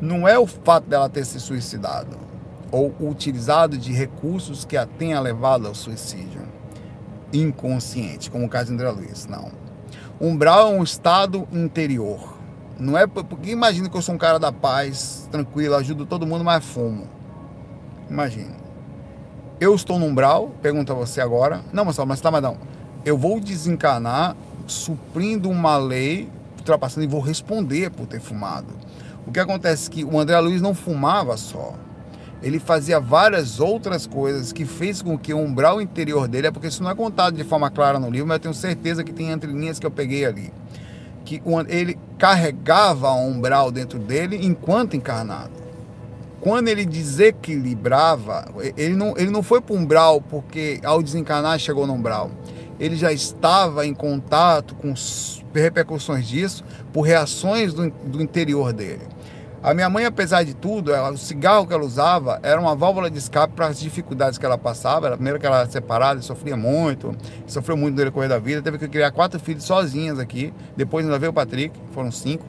Não 0.00 0.26
é 0.26 0.38
o 0.38 0.46
fato 0.46 0.88
dela 0.88 1.10
ter 1.10 1.26
se 1.26 1.38
suicidado 1.38 2.16
ou 2.70 2.94
utilizado 2.98 3.76
de 3.76 3.92
recursos 3.92 4.64
que 4.64 4.76
a 4.76 4.86
tenha 4.86 5.20
levado 5.20 5.66
ao 5.66 5.74
suicídio 5.74 6.40
inconsciente, 7.30 8.30
como 8.30 8.46
o 8.46 8.48
caso 8.48 8.68
de 8.68 8.72
André 8.72 8.90
Luiz. 8.90 9.26
Não. 9.26 9.50
Umbral 10.18 10.72
é 10.72 10.78
um 10.78 10.82
estado 10.82 11.46
interior 11.52 12.37
não 12.78 12.96
é 12.96 13.06
porque 13.06 13.50
imagina 13.50 13.88
que 13.88 13.96
eu 13.96 14.02
sou 14.02 14.14
um 14.14 14.18
cara 14.18 14.38
da 14.38 14.52
paz, 14.52 15.28
tranquilo, 15.32 15.74
ajudo 15.74 16.06
todo 16.06 16.26
mundo, 16.26 16.44
mas 16.44 16.64
fumo. 16.64 17.08
Imagina. 18.08 18.54
Eu 19.60 19.74
estou 19.74 19.98
no 19.98 20.06
umbral, 20.06 20.54
pergunta 20.62 20.94
você 20.94 21.20
agora. 21.20 21.60
Não, 21.72 21.84
Marcelo, 21.84 22.06
mas 22.06 22.20
tá, 22.20 22.30
mas 22.30 22.40
não. 22.40 22.56
Eu 23.04 23.18
vou 23.18 23.40
desencanar 23.40 24.36
suprindo 24.68 25.50
uma 25.50 25.76
lei, 25.76 26.30
ultrapassando 26.56 27.04
e 27.04 27.08
vou 27.08 27.20
responder 27.20 27.90
por 27.90 28.06
ter 28.06 28.20
fumado. 28.20 28.68
O 29.26 29.32
que 29.32 29.40
acontece 29.40 29.88
é 29.88 29.92
que 29.92 30.04
o 30.04 30.18
André 30.18 30.38
Luiz 30.38 30.62
não 30.62 30.72
fumava 30.72 31.36
só. 31.36 31.74
Ele 32.40 32.60
fazia 32.60 33.00
várias 33.00 33.58
outras 33.58 34.06
coisas 34.06 34.52
que 34.52 34.64
fez 34.64 35.02
com 35.02 35.18
que 35.18 35.34
o 35.34 35.38
umbral 35.38 35.80
interior 35.80 36.28
dele, 36.28 36.46
é 36.46 36.50
porque 36.52 36.68
isso 36.68 36.84
não 36.84 36.90
é 36.90 36.94
contado 36.94 37.34
de 37.34 37.42
forma 37.42 37.68
clara 37.68 37.98
no 37.98 38.08
livro, 38.08 38.28
mas 38.28 38.36
eu 38.36 38.40
tenho 38.40 38.54
certeza 38.54 39.02
que 39.02 39.12
tem 39.12 39.30
entre 39.30 39.50
linhas 39.50 39.80
que 39.80 39.86
eu 39.86 39.90
peguei 39.90 40.24
ali 40.24 40.52
que 41.28 41.42
ele 41.68 41.98
carregava 42.16 43.12
um 43.12 43.32
umbral 43.32 43.70
dentro 43.70 43.98
dele 43.98 44.38
enquanto 44.42 44.96
encarnado. 44.96 45.52
quando 46.40 46.68
ele 46.68 46.86
desequilibrava, 46.86 48.46
ele 48.76 48.94
não, 48.94 49.12
ele 49.18 49.28
não 49.28 49.42
foi 49.42 49.60
para 49.60 49.74
um 49.74 49.80
umbral 49.80 50.22
porque 50.22 50.80
ao 50.82 51.02
desencarnar 51.02 51.58
chegou 51.58 51.86
no 51.86 51.92
umbral. 51.92 52.30
Ele 52.80 52.96
já 52.96 53.12
estava 53.12 53.84
em 53.84 53.92
contato 53.92 54.74
com 54.76 54.94
repercussões 55.52 56.26
disso 56.26 56.64
por 56.92 57.02
reações 57.02 57.74
do, 57.74 57.90
do 57.90 58.22
interior 58.22 58.72
dele. 58.72 59.02
A 59.60 59.74
minha 59.74 59.90
mãe, 59.90 60.04
apesar 60.04 60.44
de 60.44 60.54
tudo, 60.54 60.94
ela, 60.94 61.10
o 61.10 61.18
cigarro 61.18 61.66
que 61.66 61.74
ela 61.74 61.84
usava 61.84 62.38
era 62.44 62.60
uma 62.60 62.76
válvula 62.76 63.10
de 63.10 63.18
escape 63.18 63.54
para 63.54 63.66
as 63.66 63.80
dificuldades 63.80 64.38
que 64.38 64.46
ela 64.46 64.56
passava. 64.56 65.10
Primeiro 65.10 65.40
que 65.40 65.46
ela 65.46 65.60
era 65.60 65.70
separada, 65.70 66.22
sofria 66.22 66.56
muito, 66.56 67.12
sofreu 67.46 67.76
muito 67.76 67.96
no 67.96 68.04
decorrer 68.04 68.28
da 68.28 68.38
vida. 68.38 68.62
Teve 68.62 68.78
que 68.78 68.86
criar 68.86 69.10
quatro 69.10 69.40
filhos 69.40 69.64
sozinhas 69.64 70.20
aqui. 70.20 70.54
Depois 70.76 71.04
ainda 71.04 71.18
veio 71.18 71.30
o 71.30 71.34
Patrick, 71.34 71.76
foram 71.92 72.12
cinco. 72.12 72.46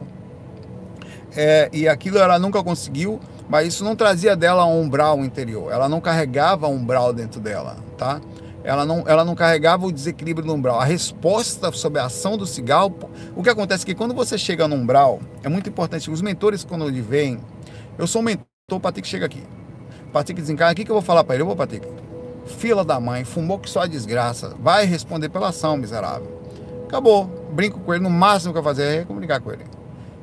É, 1.36 1.70
e 1.74 1.88
aquilo 1.88 2.20
ela 2.20 2.38
nunca 2.38 2.64
conseguiu, 2.64 3.20
mas 3.50 3.68
isso 3.68 3.84
não 3.84 3.96
trazia 3.96 4.36
dela 4.36 4.66
um 4.66 4.82
umbral 4.82 5.24
interior. 5.26 5.72
Ela 5.72 5.90
não 5.90 6.00
carregava 6.00 6.68
um 6.68 6.76
umbral 6.76 7.12
dentro 7.12 7.42
dela, 7.42 7.78
tá? 7.98 8.22
Ela 8.64 8.86
não, 8.86 9.04
ela 9.08 9.24
não 9.24 9.36
carregava 9.36 9.86
o 9.86 9.92
desequilíbrio 9.92 10.46
do 10.46 10.54
umbral. 10.54 10.80
A 10.80 10.84
resposta 10.84 11.72
sobre 11.72 12.00
a 12.00 12.06
ação 12.06 12.38
do 12.38 12.46
cigarro, 12.46 12.94
o 13.36 13.44
que 13.44 13.50
acontece 13.50 13.84
é 13.84 13.86
que 13.86 13.96
quando 13.96 14.14
você 14.14 14.38
chega 14.38 14.68
no 14.68 14.76
umbral, 14.76 15.20
é 15.44 15.50
muito 15.50 15.70
importante, 15.70 16.12
os 16.12 16.22
mentores 16.22 16.64
quando 16.64 16.88
ele 16.88 17.02
vêm, 17.02 17.40
eu 17.98 18.06
sou 18.06 18.22
um 18.22 18.26
mentor, 18.26 18.46
o 18.72 18.80
Patrick 18.80 19.08
chega 19.08 19.26
aqui. 19.26 19.44
Patrick 20.12 20.42
desencarna, 20.42 20.74
o 20.74 20.76
que, 20.76 20.84
que 20.84 20.92
eu 20.92 20.96
vou 20.96 21.02
falar 21.02 21.24
para 21.24 21.36
ele? 21.36 21.44
Eu 21.44 21.48
vou, 21.48 21.56
Patrick, 21.56 21.88
fila 22.46 22.84
da 22.84 23.00
mãe, 23.00 23.24
fumou 23.24 23.60
que 23.60 23.70
só 23.70 23.82
a 23.82 23.88
desgraça, 23.88 24.56
vai 24.60 24.86
responder 24.86 25.30
pela 25.30 25.50
ação, 25.50 25.78
miserável. 25.78 26.40
Acabou, 26.88 27.26
brinco 27.52 27.80
com 27.80 27.94
ele, 27.94 28.04
no 28.04 28.10
máximo 28.10 28.52
que 28.52 28.60
eu 28.60 28.64
fazer 28.64 29.02
é 29.02 29.06
comunicar 29.06 29.40
com 29.40 29.52
ele. 29.52 29.64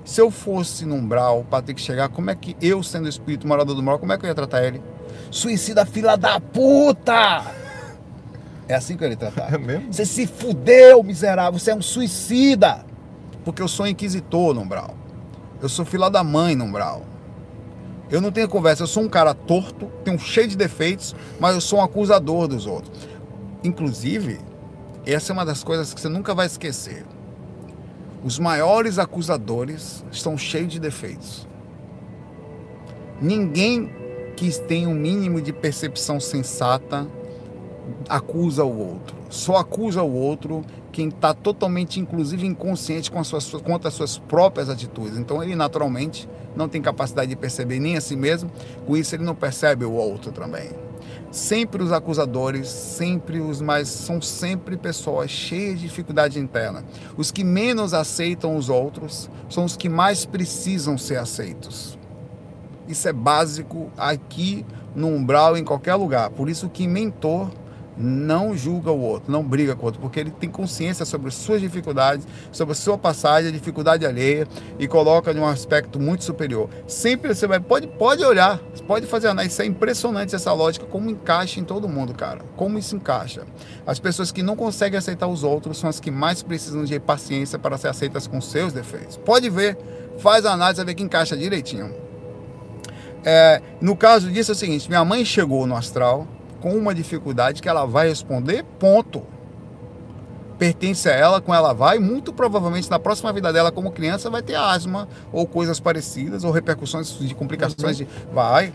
Se 0.05 0.21
eu 0.21 0.31
fosse 0.31 0.85
no 0.85 0.97
umbral, 0.97 1.41
o 1.41 1.45
Patrick 1.45 1.81
chegar, 1.81 2.09
como 2.09 2.31
é 2.31 2.35
que 2.35 2.57
eu, 2.61 2.83
sendo 2.83 3.09
espírito 3.09 3.47
morador 3.47 3.75
do 3.75 3.83
umbral, 3.83 3.99
como 3.99 4.13
é 4.13 4.19
que 4.19 4.25
eu 4.25 4.29
ia 4.29 4.35
tratar 4.35 4.65
ele? 4.65 4.83
Suicida 5.31 5.87
fila 5.87 6.17
da 6.17 6.39
puta! 6.39 7.66
É 8.69 8.75
assim 8.75 8.97
que 8.97 9.05
ele 9.05 9.17
tratava. 9.17 9.55
É 9.57 9.59
mesmo? 9.59 9.93
Você 9.93 10.05
se 10.05 10.27
fudeu, 10.27 11.03
miserável. 11.03 11.59
Você 11.59 11.71
é 11.71 11.75
um 11.75 11.83
suicida. 11.83 12.85
Porque 13.45 13.63
eu 13.63 13.69
sou 13.69 13.87
inquisitor 13.87 14.55
no 14.55 14.63
umbral. 14.63 14.95
Eu 15.63 15.69
sou 15.69 15.85
filha 15.85 16.09
da 16.09 16.25
mãe 16.25 16.57
no 16.57 16.65
umbral. 16.65 17.03
Eu 18.11 18.21
não 18.21 18.31
tenho 18.31 18.49
conversa. 18.49 18.83
Eu 18.83 18.87
sou 18.87 19.03
um 19.03 19.09
cara 19.09 19.35
torto, 19.35 19.87
tenho 20.05 20.17
um 20.17 20.19
cheio 20.19 20.49
de 20.49 20.57
defeitos, 20.57 21.15
mas 21.41 21.55
eu 21.55 21.61
sou 21.61 21.79
um 21.79 21.83
acusador 21.83 22.49
dos 22.49 22.67
outros. 22.67 23.09
Inclusive, 23.63 24.39
essa 25.05 25.33
é 25.33 25.35
uma 25.35 25.45
das 25.45 25.63
coisas 25.63 25.95
que 25.95 26.01
você 26.01 26.09
nunca 26.09 26.35
vai 26.35 26.47
esquecer. 26.47 27.05
Os 28.25 28.39
maiores 28.39 28.99
acusadores 28.99 30.05
estão 30.11 30.37
cheios 30.37 30.73
de 30.73 30.81
defeitos. 30.81 31.47
Ninguém 33.21 33.91
que 34.37 34.51
tem 34.61 34.87
um 34.87 34.95
mínimo 34.95 35.41
de 35.41 35.53
percepção 35.53 36.21
sensata 36.21 37.07
acusa 38.09 38.65
o 38.65 38.79
outro. 38.79 39.17
Só 39.29 39.57
acusa 39.57 40.03
o 40.03 40.13
outro 40.13 40.65
quem 40.93 41.09
está 41.09 41.35
totalmente, 41.35 42.01
inclusive, 42.01 42.47
inconsciente 42.47 43.11
com 43.11 43.19
as 43.19 43.27
suas, 43.27 43.51
quanto 43.63 43.87
às 43.87 43.95
suas 43.95 44.17
próprias 44.17 44.71
atitudes. 44.71 45.19
Então, 45.19 45.43
ele 45.43 45.55
naturalmente 45.55 46.29
não 46.57 46.69
tem 46.69 46.81
capacidade 46.81 47.29
de 47.29 47.37
perceber 47.37 47.79
nem 47.79 47.97
a 47.97 48.01
si 48.01 48.17
mesmo, 48.17 48.51
com 48.87 48.97
isso, 48.97 49.15
ele 49.15 49.25
não 49.25 49.35
percebe 49.35 49.85
o 49.85 49.93
outro 49.93 50.33
também. 50.33 50.71
Sempre 51.31 51.83
os 51.83 51.93
acusadores, 51.93 52.69
sempre 52.69 53.41
os 53.41 53.61
mais. 53.61 53.89
são 53.89 54.23
sempre 54.23 54.77
pessoas 54.77 55.31
cheias 55.31 55.79
de 55.79 55.87
dificuldade 55.87 56.39
interna. 56.39 56.83
Os 57.15 57.31
que 57.31 57.45
menos 57.45 57.93
aceitam 57.93 58.57
os 58.57 58.71
outros 58.71 59.29
são 59.51 59.67
os 59.67 59.77
que 59.77 59.89
mais 59.89 60.25
precisam 60.25 60.97
ser 60.97 61.19
aceitos. 61.19 61.99
Isso 62.89 63.07
é 63.07 63.13
básico 63.13 63.91
aqui 63.99 64.65
no 64.95 65.09
umbral, 65.09 65.59
em 65.59 65.65
qualquer 65.65 65.97
lugar. 65.97 66.31
Por 66.31 66.49
isso 66.49 66.71
que 66.71 66.87
mentor 66.87 67.51
não 67.97 68.57
julga 68.57 68.91
o 68.91 69.01
outro, 69.01 69.31
não 69.31 69.43
briga 69.43 69.75
com 69.75 69.83
o 69.83 69.87
outro, 69.87 70.01
porque 70.01 70.21
ele 70.21 70.31
tem 70.31 70.51
consciência 70.51 71.05
sobre 71.05 71.29
as 71.29 71.35
suas 71.35 71.61
dificuldades, 71.61 72.27
sobre 72.53 72.73
a 72.73 72.75
sua 72.75 72.99
passagem, 72.99 73.49
a 73.49 73.53
dificuldade 73.53 74.05
alheia 74.05 74.47
e 74.79 74.87
coloca 74.87 75.33
de 75.33 75.41
um 75.41 75.47
aspecto 75.47 75.99
muito 75.99 76.25
superior. 76.25 76.69
Sempre 76.87 77.35
você 77.35 77.47
vai, 77.47 77.61
pode, 77.61 77.87
pode 77.87 78.25
olhar, 78.25 78.59
pode 78.87 79.07
fazer 79.07 79.29
análise, 79.29 79.55
isso 79.55 79.63
é 79.63 79.67
impressionante 79.67 80.35
essa 80.35 80.53
lógica, 80.53 80.87
como 80.87 81.11
encaixa 81.11 81.61
em 81.61 81.65
todo 81.65 81.89
mundo, 81.89 82.15
cara. 82.15 82.41
Como 82.57 82.79
isso 82.79 82.97
encaixa. 82.97 83.45
As 83.87 83.99
pessoas 83.99 84.31
que 84.31 84.43
não 84.43 84.57
conseguem 84.57 84.99
aceitar 84.99 85.27
os 85.27 85.43
outros 85.43 85.79
são 85.79 85.89
as 85.89 86.01
que 86.01 86.11
mais 86.11 86.43
precisam 86.43 86.85
de 86.85 86.99
paciência 87.01 87.59
para 87.59 87.79
ser 87.79 87.89
aceitas 87.89 88.27
com 88.27 88.41
seus 88.41 88.73
defeitos. 88.73 89.17
Pode 89.17 89.49
ver, 89.49 89.79
faz 90.19 90.45
a 90.45 90.53
análise, 90.53 90.77
vai 90.77 90.87
ver 90.87 90.95
que 90.95 91.03
encaixa 91.03 91.37
direitinho. 91.37 91.95
É, 93.25 93.61
no 93.81 93.97
caso 93.97 94.31
disso 94.31 94.53
é 94.53 94.55
o 94.55 94.57
seguinte, 94.57 94.89
minha 94.89 95.05
mãe 95.05 95.25
chegou 95.25 95.67
no 95.67 95.75
astral, 95.75 96.29
com 96.61 96.73
uma 96.75 96.95
dificuldade 96.95 97.63
que 97.63 97.69
ela 97.69 97.87
vai 97.87 98.09
responder, 98.09 98.65
ponto. 98.79 99.23
Pertence 100.59 101.09
a 101.09 101.13
ela, 101.13 101.41
com 101.41 101.55
ela 101.55 101.75
vai, 101.75 101.99
muito 101.99 102.33
provavelmente 102.33 102.91
na 102.91 102.99
próxima 102.99 103.33
vida 103.33 103.53
dela 103.53 103.71
como 103.71 103.91
criança 103.91 104.31
vai 104.31 104.43
ter 104.43 104.55
asma 104.55 105.07
ou 105.31 105.47
coisas 105.47 105.79
parecidas, 105.79 106.45
ou 106.45 106.51
repercussões 106.51 107.19
de 107.19 107.35
complicações 107.35 108.01
uhum. 108.01 108.07
de. 108.07 108.09
Vai. 108.33 108.73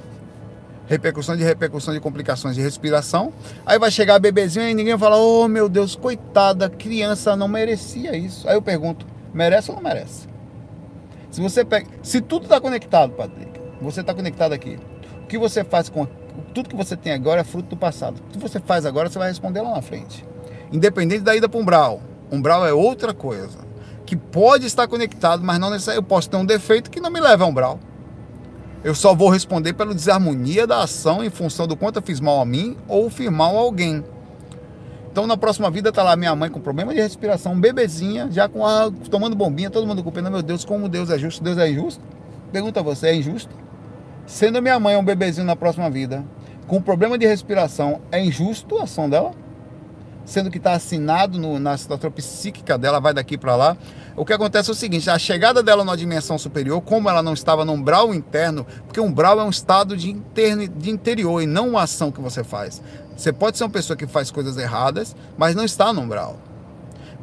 Repercussão 0.88 1.38
de 1.38 1.44
repercussão 1.44 1.94
de 1.94 2.00
complicações 2.00 2.54
de 2.56 2.62
respiração. 2.62 3.34
Aí 3.66 3.80
vai 3.80 3.90
chegar 3.90 4.16
a 4.16 4.20
bebezinho 4.20 4.68
e 4.68 4.74
ninguém 4.74 4.94
vai 4.96 5.10
falar, 5.10 5.22
oh 5.22 5.48
meu 5.48 5.70
Deus, 5.70 5.96
coitada, 5.96 6.70
criança 6.70 7.36
não 7.36 7.48
merecia 7.48 8.16
isso. 8.16 8.48
Aí 8.48 8.56
eu 8.56 8.62
pergunto, 8.62 9.06
merece 9.34 9.72
ou 9.72 9.78
não 9.78 9.84
merece? 9.84 10.28
Se 11.32 11.40
você 11.40 11.64
pega. 11.64 11.88
Se 12.04 12.20
tudo 12.20 12.44
está 12.44 12.60
conectado, 12.60 13.14
Patrick, 13.14 13.60
você 13.82 14.02
está 14.02 14.14
conectado 14.14 14.52
aqui. 14.52 14.78
O 15.24 15.28
que 15.28 15.38
você 15.38 15.64
faz 15.64 15.88
com 15.88 16.06
tudo 16.54 16.70
que 16.70 16.76
você 16.76 16.96
tem 16.96 17.14
agora 17.14 17.42
é 17.42 17.44
fruto 17.44 17.70
do 17.70 17.78
passado. 17.78 18.20
O 18.20 18.32
que 18.32 18.40
você 18.40 18.60
faz 18.60 18.86
agora, 18.86 19.10
você 19.10 19.20
vai 19.20 19.30
responder 19.30 19.62
lá 19.62 19.72
na 19.72 19.82
frente. 19.82 20.26
Independente 20.72 21.22
da 21.22 21.36
ida 21.36 21.50
para 21.50 21.60
umbral. 21.60 22.02
Umbral 22.32 22.66
é 22.66 22.74
outra 22.74 23.14
coisa. 23.14 23.60
Que 24.06 24.16
pode 24.16 24.66
estar 24.66 24.88
conectado, 24.88 25.44
mas 25.44 25.60
não 25.60 25.70
necessariamente. 25.70 26.06
Eu 26.06 26.10
posso 26.10 26.30
ter 26.30 26.38
um 26.38 26.46
defeito 26.46 26.90
que 26.90 27.00
não 27.00 27.10
me 27.10 27.20
leva 27.20 27.44
a 27.44 27.48
umbral. 27.48 27.80
Eu 28.84 28.96
só 28.96 29.14
vou 29.14 29.30
responder 29.30 29.74
pela 29.74 29.94
desarmonia 29.94 30.66
da 30.66 30.82
ação 30.82 31.24
em 31.24 31.30
função 31.30 31.68
do 31.68 31.78
quanto 31.78 31.98
eu 31.98 32.02
fiz 32.02 32.20
mal 32.20 32.42
a 32.42 32.46
mim 32.46 32.76
ou 32.88 33.10
fiz 33.10 33.30
mal 33.30 33.56
a 33.56 33.60
alguém. 33.60 34.04
Então 35.12 35.28
na 35.28 35.38
próxima 35.38 35.70
vida 35.70 35.92
tá 35.92 36.02
lá 36.02 36.16
minha 36.16 36.34
mãe 36.36 36.50
com 36.50 36.60
problema 36.60 36.94
de 36.94 37.02
respiração, 37.02 37.60
bebezinha, 37.60 38.30
já 38.32 38.48
com 38.48 38.66
a, 38.66 38.90
tomando 39.10 39.36
bombinha, 39.36 39.70
todo 39.70 39.86
mundo 39.86 40.02
culpando, 40.02 40.32
meu 40.32 40.42
Deus, 40.42 40.66
como 40.66 40.88
Deus 40.88 41.10
é 41.10 41.20
justo, 41.20 41.44
Deus 41.44 41.58
é 41.58 41.70
injusto. 41.70 42.02
Pergunta 42.52 42.80
a 42.80 42.84
você, 42.84 43.08
é 43.08 43.16
injusto? 43.16 43.54
Sendo 44.32 44.62
minha 44.62 44.80
mãe 44.80 44.96
um 44.96 45.04
bebezinho 45.04 45.46
na 45.46 45.58
próxima 45.58 45.90
vida, 45.90 46.24
com 46.66 46.82
problema 46.82 47.18
de 47.18 47.28
respiração, 47.28 48.00
é 48.10 48.24
injusto 48.24 48.78
a 48.78 48.84
ação 48.84 49.10
dela? 49.10 49.34
Sendo 50.24 50.50
que 50.50 50.58
está 50.58 50.72
assinado 50.72 51.38
no, 51.38 51.60
na 51.60 51.78
situação 51.78 52.10
psíquica 52.10 52.78
dela, 52.78 53.02
vai 53.02 53.14
daqui 53.14 53.38
para 53.38 53.58
lá. 53.58 53.78
O 54.16 54.24
que 54.24 54.32
acontece 54.32 54.70
é 54.70 54.72
o 54.72 54.76
seguinte: 54.76 55.10
a 55.10 55.20
chegada 55.20 55.62
dela 55.62 55.84
numa 55.84 55.98
dimensão 55.98 56.38
superior, 56.38 56.80
como 56.80 57.10
ela 57.10 57.22
não 57.22 57.34
estava 57.34 57.66
no 57.66 57.74
umbral 57.74 58.16
interno, 58.16 58.66
porque 58.86 59.02
umbral 59.02 59.38
é 59.38 59.44
um 59.44 59.50
estado 59.50 59.98
de, 59.98 60.10
interno, 60.10 60.66
de 60.66 60.90
interior 60.90 61.42
e 61.42 61.46
não 61.46 61.68
uma 61.68 61.84
ação 61.84 62.10
que 62.10 62.22
você 62.22 62.42
faz. 62.42 62.82
Você 63.18 63.34
pode 63.34 63.58
ser 63.58 63.66
uma 63.66 63.70
pessoa 63.70 63.98
que 63.98 64.08
faz 64.08 64.32
coisas 64.32 64.56
erradas, 64.56 65.14
mas 65.38 65.56
não 65.56 65.66
está 65.66 65.92
no 65.92 66.00
umbral. 66.00 66.38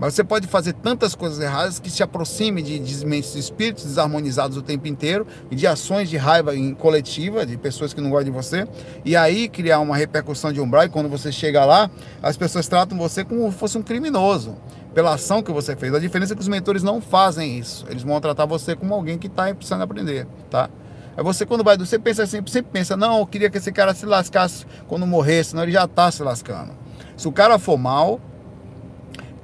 Mas 0.01 0.15
você 0.15 0.23
pode 0.23 0.47
fazer 0.47 0.75
tantas 0.75 1.15
coisas 1.15 1.41
erradas 1.41 1.81
que 1.81 1.91
se 1.91 2.03
aproxime 2.03 2.63
de, 2.63 2.79
de 2.79 3.19
espíritos 3.39 3.85
desarmonizados 3.85 4.57
o 4.57 4.63
tempo 4.63 4.87
inteiro 4.87 5.27
e 5.51 5.57
de 5.57 5.67
ações 5.67 6.09
de 6.09 6.17
raiva 6.17 6.55
em 6.55 6.73
coletiva, 6.73 7.45
de 7.45 7.57
pessoas 7.57 7.93
que 7.93 8.01
não 8.01 8.11
gostam 8.11 8.27
de 8.27 8.31
você, 8.31 8.67
e 9.05 9.17
aí 9.17 9.49
criar 9.49 9.81
uma 9.81 9.97
repercussão 9.97 10.53
de 10.53 10.61
umbral. 10.61 10.85
E 10.85 10.89
quando 10.89 11.09
você 11.09 11.33
chega 11.33 11.65
lá, 11.65 11.91
as 12.23 12.37
pessoas 12.37 12.69
tratam 12.69 12.97
você 12.97 13.25
como 13.25 13.51
se 13.51 13.59
fosse 13.59 13.77
um 13.77 13.83
criminoso 13.83 14.57
pela 14.95 15.15
ação 15.15 15.43
que 15.43 15.51
você 15.51 15.75
fez. 15.75 15.93
A 15.93 15.99
diferença 15.99 16.33
é 16.33 16.37
que 16.37 16.43
os 16.43 16.49
mentores 16.49 16.83
não 16.83 17.01
fazem 17.01 17.59
isso. 17.59 17.85
Eles 17.89 18.03
vão 18.03 18.21
tratar 18.21 18.47
você 18.47 18.77
como 18.77 18.95
alguém 18.95 19.19
que 19.19 19.27
está 19.27 19.53
precisando 19.55 19.83
aprender, 19.83 20.27
tá? 20.49 20.71
É 21.17 21.23
você 21.23 21.45
quando 21.45 21.65
vai, 21.65 21.77
você 21.77 21.99
pensa 21.99 22.25
sempre, 22.27 22.51
sempre 22.53 22.71
pensa, 22.73 22.97
não, 22.97 23.19
eu 23.19 23.27
queria 23.27 23.51
que 23.51 23.59
esse 23.59 23.73
cara 23.73 23.93
se 23.93 24.07
lascasse 24.07 24.65
quando 24.87 25.05
morresse, 25.05 25.51
senão 25.51 25.65
ele 25.65 25.73
já 25.73 25.85
está 25.85 26.09
se 26.13 26.23
lascando. 26.23 26.71
Se 27.17 27.27
o 27.27 27.33
cara 27.33 27.59
for 27.59 27.77
mal, 27.77 28.21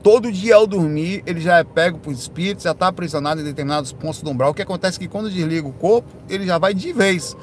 todo 0.05 0.31
dia 0.31 0.57
ao 0.57 0.67
dormir, 0.67 1.23
ele 1.25 1.41
já 1.41 1.57
é 1.57 1.65
pego 1.65 1.99
por 1.99 2.13
espíritos, 2.13 2.65
já 2.65 2.73
está 2.73 2.89
aprisionado 2.89 3.41
em 3.41 3.45
determinados 3.45 3.91
pontos 3.91 4.21
do 4.21 4.31
umbral. 4.31 4.51
O 4.51 4.55
que 4.55 4.61
acontece 4.61 4.99
é 4.99 5.01
que 5.01 5.09
quando 5.09 5.31
desliga 5.31 5.67
o 5.67 5.73
corpo, 5.73 6.07
ele 6.29 6.45
já 6.45 6.59
vai 6.59 6.75
de 6.75 6.93
vez. 6.93 7.35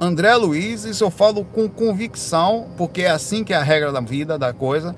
André 0.00 0.34
Luiz, 0.36 0.84
isso 0.84 1.02
eu 1.02 1.10
falo 1.10 1.44
com 1.44 1.68
convicção, 1.68 2.68
porque 2.76 3.02
é 3.02 3.10
assim 3.10 3.42
que 3.42 3.52
é 3.52 3.56
a 3.56 3.62
regra 3.64 3.90
da 3.90 4.00
vida, 4.00 4.38
da 4.38 4.52
coisa. 4.52 4.94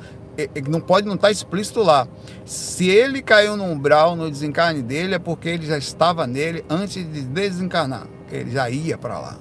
Não 0.68 0.78
pode 0.78 1.06
não 1.06 1.14
estar 1.14 1.28
tá 1.28 1.32
explícito 1.32 1.82
lá. 1.82 2.06
Se 2.44 2.86
ele 2.86 3.22
caiu 3.22 3.56
no 3.56 3.64
umbral, 3.64 4.14
no 4.14 4.30
desencarne 4.30 4.82
dele, 4.82 5.14
é 5.14 5.18
porque 5.18 5.48
ele 5.48 5.64
já 5.64 5.78
estava 5.78 6.26
nele 6.26 6.66
antes 6.68 6.96
de 6.96 7.22
desencarnar. 7.22 8.06
Ele 8.30 8.50
já 8.50 8.68
ia 8.68 8.98
para 8.98 9.18
lá, 9.18 9.38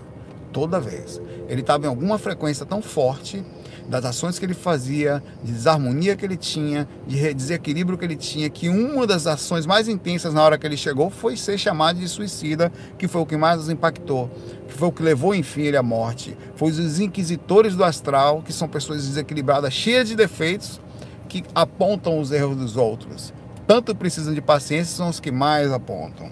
toda 0.54 0.80
vez. 0.80 1.22
Ele 1.50 1.60
estava 1.60 1.86
em 1.86 1.90
alguma 1.90 2.18
frequência 2.18 2.66
tão 2.66 2.82
forte 2.82 3.44
das 3.88 4.06
ações 4.06 4.40
que 4.40 4.46
ele 4.46 4.54
fazia, 4.54 5.22
de 5.44 5.52
desarmonia 5.52 6.16
que 6.16 6.26
ele 6.26 6.38
tinha, 6.38 6.88
de 7.08 7.34
desequilíbrio 7.34 7.98
que 7.98 8.06
ele 8.06 8.16
tinha, 8.16 8.50
que 8.50 8.70
uma 8.70 9.06
das 9.06 9.28
ações 9.28 9.66
mais 9.66 9.88
intensas 9.88 10.34
na 10.34 10.44
hora 10.44 10.58
que 10.58 10.66
ele 10.66 10.78
chegou 10.78 11.10
foi 11.10 11.38
ser 11.38 11.58
chamado 11.58 12.00
de 12.00 12.08
suicida, 12.08 12.72
que 12.98 13.08
foi 13.08 13.22
o 13.22 13.26
que 13.26 13.38
mais 13.38 13.58
nos 13.58 13.70
impactou, 13.70 14.30
que 14.68 14.74
foi 14.74 14.88
o 14.88 14.92
que 14.92 15.04
levou, 15.04 15.36
enfim, 15.36 15.62
ele 15.62 15.78
à 15.78 15.84
morte. 15.84 16.36
Foi 16.56 16.70
os 16.70 17.00
inquisitores 17.00 17.76
do 17.76 17.84
astral, 17.84 18.42
que 18.42 18.52
são 18.52 18.68
pessoas 18.68 19.06
desequilibradas, 19.06 19.74
cheias 19.74 20.08
de 20.08 20.16
defeitos, 20.16 20.82
que 21.28 21.44
apontam 21.54 22.20
os 22.20 22.32
erros 22.32 22.58
dos 22.58 22.78
outros. 22.78 23.34
Tanto 23.68 23.96
precisam 23.96 24.34
de 24.34 24.42
paciência, 24.42 24.96
são 24.96 25.10
os 25.10 25.20
que 25.20 25.32
mais 25.32 25.72
apontam. 25.72 26.30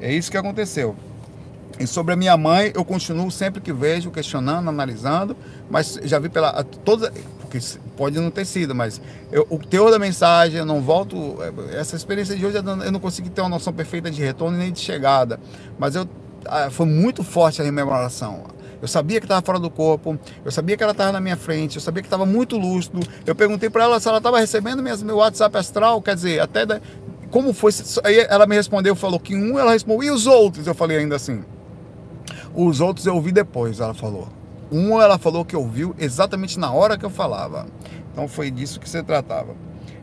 É 0.00 0.12
isso 0.12 0.30
que 0.30 0.36
aconteceu. 0.36 0.96
E 1.78 1.86
sobre 1.86 2.14
a 2.14 2.16
minha 2.16 2.36
mãe, 2.36 2.72
eu 2.74 2.84
continuo 2.84 3.30
sempre 3.30 3.60
que 3.60 3.72
vejo, 3.72 4.10
questionando, 4.10 4.68
analisando, 4.68 5.36
mas 5.68 5.98
já 6.04 6.18
vi 6.18 6.28
pela 6.28 6.62
toda, 6.62 7.12
porque 7.40 7.58
pode 7.96 8.18
não 8.20 8.30
ter 8.30 8.44
sido, 8.44 8.74
mas 8.74 9.00
eu, 9.32 9.46
o 9.50 9.58
teor 9.58 9.90
da 9.90 9.98
mensagem, 9.98 10.58
eu 10.58 10.66
não 10.66 10.80
volto. 10.80 11.36
Essa 11.72 11.96
experiência 11.96 12.36
de 12.36 12.46
hoje 12.46 12.58
eu 12.58 12.92
não 12.92 13.00
consegui 13.00 13.30
ter 13.30 13.40
uma 13.40 13.50
noção 13.50 13.72
perfeita 13.72 14.10
de 14.10 14.22
retorno 14.22 14.56
nem 14.56 14.72
de 14.72 14.80
chegada, 14.80 15.40
mas 15.78 15.96
eu 15.96 16.08
foi 16.70 16.86
muito 16.86 17.24
forte 17.24 17.60
a 17.60 17.64
rememoração. 17.64 18.44
Eu 18.80 18.88
sabia 18.88 19.18
que 19.18 19.24
estava 19.24 19.40
fora 19.40 19.58
do 19.58 19.70
corpo, 19.70 20.18
eu 20.44 20.52
sabia 20.52 20.76
que 20.76 20.82
ela 20.82 20.92
estava 20.92 21.10
na 21.10 21.20
minha 21.20 21.36
frente, 21.38 21.76
eu 21.76 21.80
sabia 21.80 22.02
que 22.02 22.06
estava 22.06 22.26
muito 22.26 22.58
lúcido. 22.58 23.00
Eu 23.24 23.34
perguntei 23.34 23.70
para 23.70 23.84
ela 23.84 23.98
se 23.98 24.06
ela 24.06 24.18
estava 24.18 24.38
recebendo 24.38 24.82
meu 24.82 25.16
WhatsApp 25.16 25.56
astral, 25.56 26.02
quer 26.02 26.14
dizer, 26.14 26.40
até 26.40 26.66
da, 26.66 26.80
como 27.30 27.52
foi. 27.52 27.72
Aí 28.04 28.18
ela 28.28 28.46
me 28.46 28.54
respondeu, 28.54 28.94
falou 28.94 29.18
que 29.18 29.34
um, 29.34 29.58
ela 29.58 29.72
respondeu, 29.72 30.04
e 30.04 30.10
os 30.10 30.26
outros? 30.26 30.66
Eu 30.66 30.74
falei 30.74 30.98
ainda 30.98 31.16
assim. 31.16 31.42
Os 32.54 32.80
outros 32.80 33.06
eu 33.06 33.14
ouvi 33.14 33.32
depois, 33.32 33.80
ela 33.80 33.94
falou. 33.94 34.28
Um 34.70 35.00
ela 35.00 35.18
falou 35.18 35.44
que 35.44 35.56
ouviu 35.56 35.94
exatamente 35.98 36.58
na 36.58 36.72
hora 36.72 36.96
que 36.96 37.04
eu 37.04 37.10
falava. 37.10 37.66
Então 38.12 38.28
foi 38.28 38.50
disso 38.50 38.80
que 38.80 38.88
se 38.88 39.02
tratava. 39.02 39.54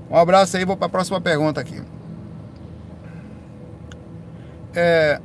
Um 0.10 0.18
abraço 0.18 0.58
aí, 0.58 0.66
vou 0.66 0.76
para 0.76 0.88
a 0.88 0.90
próxima 0.90 1.22
pergunta 1.22 1.62
aqui. 1.62 1.82
É, 4.74 5.20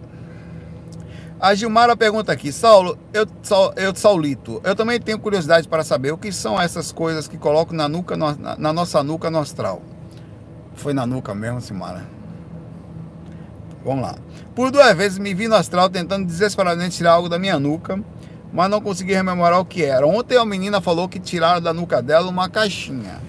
a 1.38 1.54
Gilmara 1.54 1.94
pergunta 1.94 2.32
aqui, 2.32 2.50
Saulo, 2.50 2.98
eu, 3.12 3.26
eu 3.76 3.94
Saulito, 3.94 4.60
eu 4.64 4.74
também 4.74 4.98
tenho 4.98 5.18
curiosidade 5.18 5.68
para 5.68 5.84
saber 5.84 6.10
o 6.12 6.16
que 6.18 6.32
são 6.32 6.60
essas 6.60 6.90
coisas 6.90 7.28
que 7.28 7.36
colocam 7.36 7.76
na 7.76 7.88
nuca, 7.88 8.16
na, 8.16 8.56
na 8.56 8.72
nossa 8.72 9.02
nuca 9.02 9.30
no 9.30 9.38
astral. 9.38 9.82
Foi 10.74 10.94
na 10.94 11.06
nuca 11.06 11.34
mesmo, 11.34 11.60
Simara? 11.60 12.06
Vamos 13.84 14.02
lá. 14.02 14.16
Por 14.56 14.70
duas 14.70 14.96
vezes 14.96 15.18
me 15.18 15.34
vi 15.34 15.48
no 15.48 15.54
astral 15.54 15.90
tentando 15.90 16.24
desesperadamente 16.24 16.96
tirar 16.96 17.12
algo 17.12 17.28
da 17.28 17.38
minha 17.38 17.58
nuca, 17.60 18.02
mas 18.50 18.70
não 18.70 18.80
consegui 18.80 19.12
rememorar 19.12 19.60
o 19.60 19.66
que 19.66 19.84
era. 19.84 20.06
Ontem 20.06 20.38
a 20.38 20.46
menina 20.46 20.80
falou 20.80 21.06
que 21.10 21.20
tiraram 21.20 21.60
da 21.60 21.74
nuca 21.74 22.00
dela 22.00 22.30
uma 22.30 22.48
caixinha. 22.48 23.20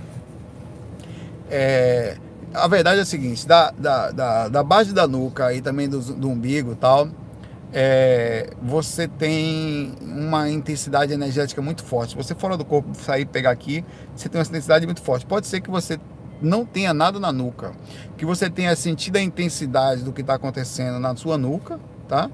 É, 1.51 2.15
a 2.53 2.65
verdade 2.69 2.99
é 2.99 3.01
a 3.01 3.05
seguinte, 3.05 3.45
da, 3.45 3.71
da, 3.71 4.11
da, 4.11 4.47
da 4.47 4.63
base 4.63 4.93
da 4.93 5.05
nuca 5.05 5.53
e 5.53 5.61
também 5.61 5.89
do, 5.89 5.99
do 5.99 6.29
umbigo 6.29 6.71
e 6.71 6.75
tal, 6.75 7.09
é, 7.73 8.51
você 8.61 9.05
tem 9.05 9.91
uma 10.01 10.49
intensidade 10.49 11.11
energética 11.11 11.61
muito 11.61 11.83
forte. 11.83 12.11
Se 12.11 12.15
você 12.15 12.33
fora 12.35 12.55
do 12.55 12.63
corpo 12.63 12.95
sair 12.95 13.25
pegar 13.25 13.51
aqui, 13.51 13.83
você 14.15 14.29
tem 14.29 14.39
uma 14.39 14.47
intensidade 14.47 14.85
muito 14.85 15.01
forte. 15.01 15.25
Pode 15.25 15.45
ser 15.45 15.59
que 15.59 15.69
você 15.69 15.99
não 16.41 16.65
tenha 16.65 16.93
nada 16.93 17.19
na 17.19 17.31
nuca, 17.31 17.73
que 18.17 18.25
você 18.25 18.49
tenha 18.49 18.75
sentido 18.75 19.17
a 19.17 19.21
intensidade 19.21 20.03
do 20.03 20.13
que 20.13 20.21
está 20.21 20.35
acontecendo 20.35 20.99
na 20.99 21.15
sua 21.15 21.37
nuca, 21.37 21.79
tá? 22.07 22.29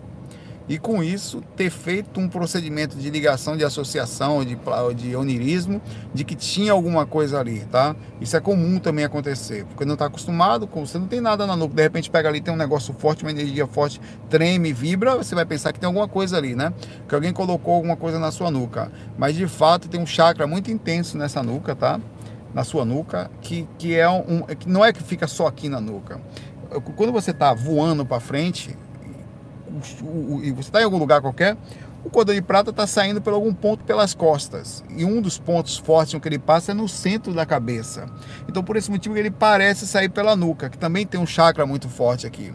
E 0.68 0.78
com 0.78 1.04
isso 1.04 1.44
ter 1.58 1.70
feito 1.70 2.22
um 2.22 2.30
procedimento 2.30 2.98
de 2.98 3.10
ligação, 3.10 3.58
de 3.58 3.66
associação, 3.66 4.46
de, 4.46 4.58
de 4.96 5.14
onirismo, 5.14 5.82
de 6.14 6.24
que 6.24 6.36
tinha 6.36 6.72
alguma 6.72 7.06
coisa 7.06 7.38
ali, 7.38 7.66
tá? 7.70 7.94
Isso 8.22 8.38
é 8.38 8.40
comum 8.40 8.80
também 8.80 9.04
acontecer, 9.04 9.66
porque 9.66 9.84
não 9.84 9.96
está 9.96 10.06
acostumado, 10.06 10.66
com, 10.66 10.86
você 10.86 10.98
não 10.98 11.08
tem 11.08 11.20
nada 11.20 11.46
na 11.46 11.58
nuca, 11.58 11.76
de 11.76 11.82
repente 11.82 12.10
pega 12.10 12.30
ali, 12.30 12.40
tem 12.40 12.54
um 12.54 12.58
negócio 12.58 12.96
forte, 12.98 13.26
uma 13.26 13.32
energia 13.32 13.68
forte, 13.68 14.00
treme, 14.30 14.72
vibra, 14.72 15.18
você 15.18 15.36
vai 15.36 15.46
pensar 15.46 15.74
que 15.74 15.82
tem 15.82 15.88
alguma 15.88 16.08
coisa 16.08 16.38
ali, 16.38 16.56
né? 16.56 16.72
Que 17.10 17.16
alguém 17.16 17.34
colocou 17.34 17.74
alguma 17.74 17.98
coisa 17.98 18.18
na 18.18 18.32
sua 18.32 18.50
nuca. 18.50 18.90
Mas 19.18 19.36
de 19.36 19.48
fato 19.48 19.90
tem 19.90 20.00
um 20.00 20.06
chakra 20.06 20.48
muito 20.48 20.72
intenso 20.72 21.18
nessa 21.18 21.44
nuca, 21.44 21.76
tá? 21.76 22.00
Na 22.54 22.64
sua 22.64 22.86
nuca, 22.86 23.32
que, 23.42 23.68
que 23.78 23.96
é 23.96 24.10
um, 24.10 24.44
que 24.44 24.70
não 24.70 24.84
é 24.84 24.94
que 24.94 25.02
fica 25.02 25.28
só 25.28 25.48
aqui 25.48 25.70
na 25.70 25.82
nuca. 25.82 26.22
Quando 26.96 27.12
você 27.12 27.32
está 27.32 27.54
voando 27.54 28.06
para 28.06 28.20
frente 28.20 28.78
e 30.44 30.52
você 30.52 30.70
está 30.70 30.82
em 30.82 30.84
algum 30.84 30.98
lugar 30.98 31.22
qualquer, 31.22 31.58
o 32.04 32.10
cordão 32.10 32.36
de 32.36 32.42
prata 32.42 32.70
está 32.70 32.86
saindo 32.86 33.22
por 33.22 33.34
algum 33.34 33.54
ponto 33.54 33.86
pelas 33.86 34.14
costas. 34.14 34.84
E 34.96 35.06
um 35.06 35.22
dos 35.22 35.38
pontos 35.38 35.78
fortes 35.78 36.20
que 36.20 36.28
ele 36.28 36.38
passa 36.38 36.72
é 36.72 36.76
no 36.76 36.88
centro 36.88 37.34
da 37.34 37.46
cabeça. 37.46 38.08
Então, 38.48 38.62
por 38.64 38.76
esse 38.76 38.92
motivo, 38.92 39.18
ele 39.18 39.32
parece 39.32 39.88
sair 39.88 40.10
pela 40.10 40.36
nuca, 40.36 40.70
que 40.70 40.78
também 40.78 41.06
tem 41.06 41.20
um 41.20 41.26
chakra 41.26 41.66
muito 41.66 41.88
forte 41.88 42.28
aqui. 42.28 42.54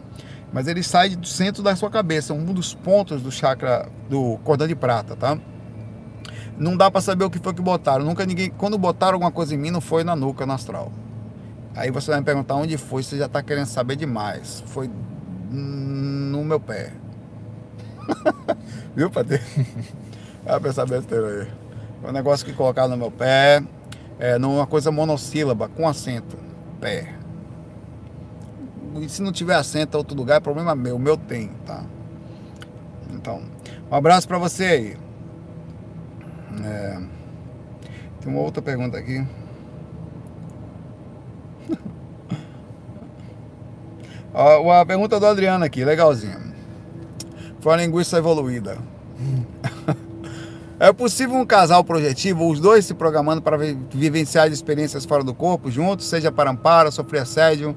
Mas 0.53 0.67
ele 0.67 0.83
sai 0.83 1.09
do 1.09 1.27
centro 1.27 1.63
da 1.63 1.75
sua 1.75 1.89
cabeça, 1.89 2.33
um 2.33 2.53
dos 2.53 2.75
pontos 2.75 3.21
do 3.21 3.31
chakra 3.31 3.89
do 4.07 4.37
cordão 4.43 4.67
de 4.67 4.75
prata, 4.75 5.15
tá? 5.15 5.37
Não 6.59 6.75
dá 6.75 6.91
para 6.91 6.99
saber 6.99 7.23
o 7.23 7.29
que 7.29 7.39
foi 7.39 7.53
que 7.53 7.61
botaram. 7.61 8.03
Nunca 8.03 8.25
ninguém, 8.25 8.49
quando 8.49 8.77
botaram 8.77 9.13
alguma 9.13 9.31
coisa 9.31 9.55
em 9.55 9.57
mim, 9.57 9.71
não 9.71 9.79
foi 9.79 10.03
na 10.03 10.15
nuca, 10.15 10.45
no 10.45 10.51
astral. 10.51 10.91
Aí 11.73 11.89
você 11.89 12.11
vai 12.11 12.19
me 12.19 12.25
perguntar 12.25 12.55
onde 12.55 12.77
foi, 12.77 13.01
você 13.01 13.17
já 13.17 13.27
está 13.27 13.41
querendo 13.41 13.67
saber 13.67 13.95
demais. 13.95 14.61
Foi 14.67 14.89
no 15.49 16.43
meu 16.43 16.59
pé. 16.59 16.91
Viu, 18.93 19.09
Patê? 19.09 19.39
Pra 20.43 20.69
essa 20.69 20.85
besteira 20.85 21.27
aí. 21.27 21.47
É 22.03 22.09
um 22.09 22.11
negócio 22.11 22.45
que 22.45 22.53
colocaram 22.53 22.89
no 22.89 22.97
meu 22.97 23.11
pé, 23.11 23.63
é, 24.19 24.37
numa 24.37 24.67
coisa 24.67 24.91
monossílaba, 24.91 25.69
com 25.69 25.87
acento. 25.87 26.37
Pé. 26.81 27.13
E 28.99 29.07
se 29.07 29.21
não 29.21 29.31
tiver 29.31 29.55
acento 29.55 29.95
em 29.95 29.99
outro 29.99 30.17
lugar, 30.17 30.37
é 30.37 30.39
problema 30.39 30.75
meu. 30.75 30.97
O 30.97 30.99
meu 30.99 31.15
tem, 31.15 31.49
tá? 31.65 31.83
Então, 33.13 33.41
um 33.89 33.95
abraço 33.95 34.27
para 34.27 34.37
você 34.37 34.65
aí. 34.65 35.08
É, 36.63 36.99
tem 38.21 38.31
uma 38.31 38.41
outra 38.41 38.61
pergunta 38.61 38.97
aqui. 38.97 39.25
a, 44.33 44.81
a 44.81 44.85
pergunta 44.85 45.19
do 45.19 45.25
Adriano 45.25 45.63
aqui, 45.65 45.83
legalzinha. 45.85 46.39
Foi 47.59 47.73
uma 47.73 47.77
linguiça 47.77 48.17
evoluída. 48.17 48.77
É 50.81 50.93
possível 50.93 51.35
um 51.35 51.45
casal 51.45 51.83
projetivo, 51.83 52.49
os 52.49 52.57
dois 52.57 52.85
se 52.85 52.93
programando 52.93 53.41
para 53.41 53.57
vivenciar 53.57 54.49
experiências 54.49 55.03
fora 55.03 55.25
do 55.25 55.33
corpo, 55.33 55.69
juntos, 55.69 56.05
seja 56.07 56.31
para 56.31 56.51
amparo, 56.51 56.89
sofrer 56.89 57.23
assédio, 57.23 57.75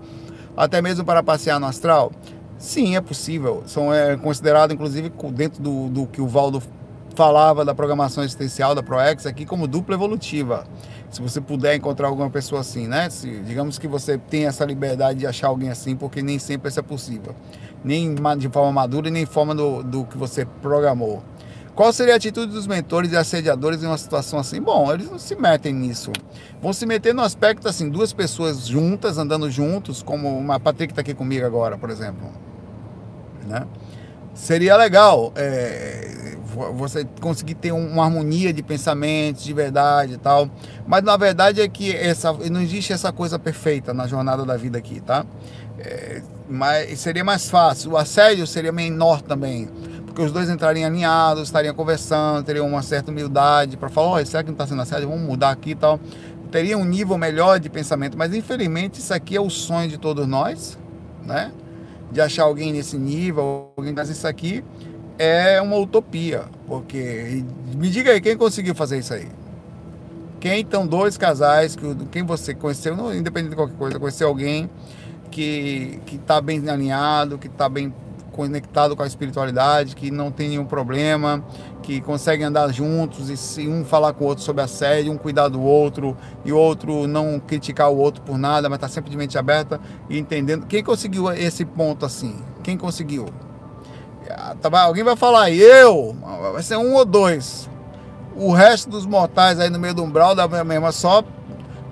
até 0.57 0.81
mesmo 0.81 1.05
para 1.05 1.21
passear 1.21 1.59
no 1.59 1.67
astral? 1.67 2.13
Sim, 2.59 2.95
é 2.95 3.01
possível. 3.01 3.65
São 3.67 3.93
é, 3.93 4.17
considerado, 4.17 4.73
inclusive, 4.73 5.13
dentro 5.33 5.61
do, 5.61 5.89
do 5.89 6.07
que 6.07 6.21
o 6.21 6.29
Valdo 6.29 6.63
falava 7.15 7.65
da 7.65 7.75
programação 7.75 8.23
existencial 8.23 8.75
da 8.75 8.83
ProEx 8.83 9.27
aqui 9.27 9.45
como 9.45 9.67
dupla 9.67 9.95
evolutiva. 9.95 10.65
Se 11.11 11.21
você 11.21 11.41
puder 11.41 11.77
encontrar 11.77 12.09
alguma 12.09 12.31
pessoa 12.31 12.61
assim, 12.61 12.87
né? 12.87 13.11
Se, 13.11 13.29
digamos 13.41 13.79
que 13.79 13.87
você 13.87 14.17
tem 14.17 14.47
essa 14.47 14.65
liberdade 14.65 15.21
de 15.21 15.27
achar 15.27 15.49
alguém 15.49 15.71
assim, 15.71 15.95
porque 15.95 16.23
nem 16.23 16.39
sempre 16.39 16.69
isso 16.69 16.81
é 16.81 16.83
possível. 16.83 17.35
Nem 17.85 18.15
de 18.39 18.49
forma 18.49 18.73
madura 18.73 19.09
e 19.09 19.11
nem 19.11 19.27
forma 19.27 19.55
do, 19.55 19.83
do 19.83 20.05
que 20.05 20.17
você 20.17 20.45
programou. 20.45 21.23
Qual 21.75 21.91
seria 21.91 22.13
a 22.13 22.17
atitude 22.17 22.53
dos 22.53 22.67
mentores 22.67 23.13
e 23.13 23.17
assediadores 23.17 23.83
em 23.83 23.87
uma 23.87 23.97
situação 23.97 24.39
assim? 24.39 24.61
Bom, 24.61 24.93
eles 24.93 25.11
não 25.11 25.19
se 25.19 25.35
metem 25.35 25.73
nisso. 25.73 26.13
Vão 26.61 26.73
se 26.73 26.85
meter 26.85 27.15
no 27.15 27.23
aspecto 27.23 27.67
assim, 27.67 27.89
duas 27.89 28.13
pessoas 28.13 28.67
juntas, 28.67 29.17
andando 29.17 29.51
juntos, 29.51 30.03
como 30.03 30.37
uma 30.37 30.61
Patrick 30.61 30.93
está 30.93 31.01
aqui 31.01 31.15
comigo 31.15 31.47
agora, 31.47 31.79
por 31.79 31.89
exemplo. 31.89 32.29
Né? 33.47 33.67
Seria 34.35 34.77
legal 34.77 35.33
é, 35.35 36.37
você 36.75 37.05
conseguir 37.21 37.55
ter 37.55 37.73
uma 37.73 38.05
harmonia 38.05 38.53
de 38.53 38.63
pensamentos, 38.63 39.43
de 39.43 39.53
verdade 39.53 40.15
e 40.15 40.19
tal. 40.19 40.49
Mas 40.87 41.03
na 41.03 41.17
verdade 41.17 41.61
é 41.61 41.69
que 41.69 41.95
essa, 41.95 42.33
não 42.33 42.61
existe 42.61 42.93
essa 42.93 43.13
coisa 43.13 43.39
perfeita 43.39 43.95
na 43.95 44.07
jornada 44.07 44.45
da 44.45 44.57
vida 44.57 44.79
aqui, 44.79 45.01
tá? 45.01 45.25
É, 45.79 46.23
mas 46.49 47.01
seria 47.01 47.25
mais 47.25 47.49
fácil. 47.49 47.93
O 47.93 47.97
assédio 47.97 48.47
seria 48.47 48.73
menor 48.73 49.23
também, 49.23 49.69
porque 50.07 50.23
os 50.23 50.31
dois 50.31 50.51
entrariam 50.51 50.87
alinhados, 50.87 51.45
estariam 51.45 51.75
conversando, 51.75 52.45
teriam 52.45 52.67
uma 52.67 52.83
certa 52.83 53.11
humildade 53.11 53.77
para 53.77 53.89
falar: 53.89 54.21
oh, 54.21 54.27
será 54.27 54.43
que 54.43 54.49
não 54.49 54.55
está 54.55 54.67
sendo 54.67 54.83
assédio? 54.83 55.09
Vamos 55.09 55.25
mudar 55.25 55.51
aqui 55.51 55.71
e 55.71 55.75
tal. 55.75 55.99
Teria 56.51 56.77
um 56.77 56.85
nível 56.85 57.17
melhor 57.17 57.59
de 57.59 57.71
pensamento, 57.71 58.17
mas 58.19 58.35
infelizmente 58.35 59.01
isso 59.01 59.15
aqui 59.15 59.35
é 59.35 59.41
o 59.41 59.49
sonho 59.49 59.89
de 59.89 59.97
todos 59.97 60.27
nós, 60.27 60.79
né? 61.25 61.51
De 62.11 62.21
achar 62.21 62.43
alguém 62.43 62.75
nesse 62.75 62.99
nível, 62.99 63.73
alguém 63.75 63.95
que 63.95 64.03
isso 64.03 64.29
aqui 64.29 64.63
é 65.19 65.61
uma 65.61 65.77
utopia, 65.77 66.45
porque 66.67 67.45
me 67.75 67.89
diga 67.91 68.13
aí 68.13 68.21
quem 68.21 68.37
conseguiu 68.37 68.75
fazer 68.75 68.99
isso 68.99 69.15
aí. 69.15 69.29
Quem 70.41 70.61
estão 70.61 70.87
dois 70.87 71.17
casais 71.17 71.77
que 71.77 71.95
quem 72.11 72.25
você 72.25 72.55
conheceu, 72.55 72.97
não, 72.97 73.15
independente 73.15 73.51
de 73.51 73.57
qualquer 73.57 73.77
coisa, 73.77 73.99
conheceu 73.99 74.29
alguém 74.29 74.69
que 75.31 76.01
que 76.05 76.17
está 76.17 76.41
bem 76.41 76.69
alinhado, 76.69 77.39
que 77.39 77.47
está 77.47 77.69
bem 77.69 77.95
conectado 78.33 78.97
com 78.97 79.03
a 79.03 79.07
espiritualidade, 79.07 79.95
que 79.95 80.11
não 80.11 80.31
tem 80.31 80.49
nenhum 80.49 80.65
problema, 80.65 81.45
que 81.83 82.01
conseguem 82.01 82.47
andar 82.47 82.73
juntos 82.73 83.29
e 83.29 83.37
se 83.37 83.69
um 83.69 83.85
falar 83.85 84.15
com 84.15 84.25
o 84.25 84.29
outro 84.29 84.43
sobre 84.43 84.63
assédio, 84.63 85.13
um 85.13 85.19
cuidar 85.19 85.49
do 85.49 85.61
outro 85.61 86.17
e 86.45 86.53
o 86.53 86.57
outro 86.57 87.07
não 87.07 87.39
criticar 87.39 87.91
o 87.91 87.97
outro 87.97 88.23
por 88.23 88.39
nada, 88.39 88.69
mas 88.69 88.79
tá 88.79 88.89
sempre 88.89 89.11
de 89.11 89.17
mente 89.17 89.37
aberta 89.39 89.81
e 90.09 90.19
entendendo. 90.19 90.67
Quem 90.67 90.83
conseguiu 90.83 91.31
esse 91.33 91.65
ponto 91.65 92.07
assim? 92.07 92.43
Quem 92.63 92.77
conseguiu? 92.77 93.27
Ah, 94.37 94.57
tá, 94.61 94.83
alguém 94.83 95.05
vai 95.05 95.17
falar, 95.17 95.51
eu? 95.51 96.17
Vai 96.53 96.63
ser 96.63 96.77
um 96.77 96.95
ou 96.95 97.05
dois. 97.05 97.69
O 98.35 98.53
resto 98.53 98.89
dos 98.89 99.05
mortais 99.05 99.61
aí 99.61 99.69
no 99.69 99.79
meio 99.79 99.95
do 99.95 100.03
umbral 100.03 100.35
da 100.35 100.47
mesma 100.65 100.91
só 100.93 101.23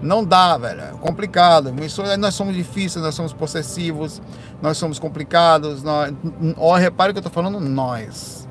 não 0.01 0.25
dá, 0.25 0.57
velho. 0.57 0.81
É 0.81 0.93
complicado. 1.01 1.73
Nós 2.19 2.35
somos 2.35 2.55
difíceis, 2.55 3.05
nós 3.05 3.15
somos 3.15 3.33
possessivos, 3.33 4.21
nós 4.63 4.79
somos 4.79 4.99
complicados. 4.99 5.83
Nós... 5.83 6.15
Ó, 6.57 6.75
repare 6.77 7.13
que 7.13 7.19
eu 7.19 7.23
tô 7.23 7.31
falando 7.31 7.61
nós. 7.61 8.49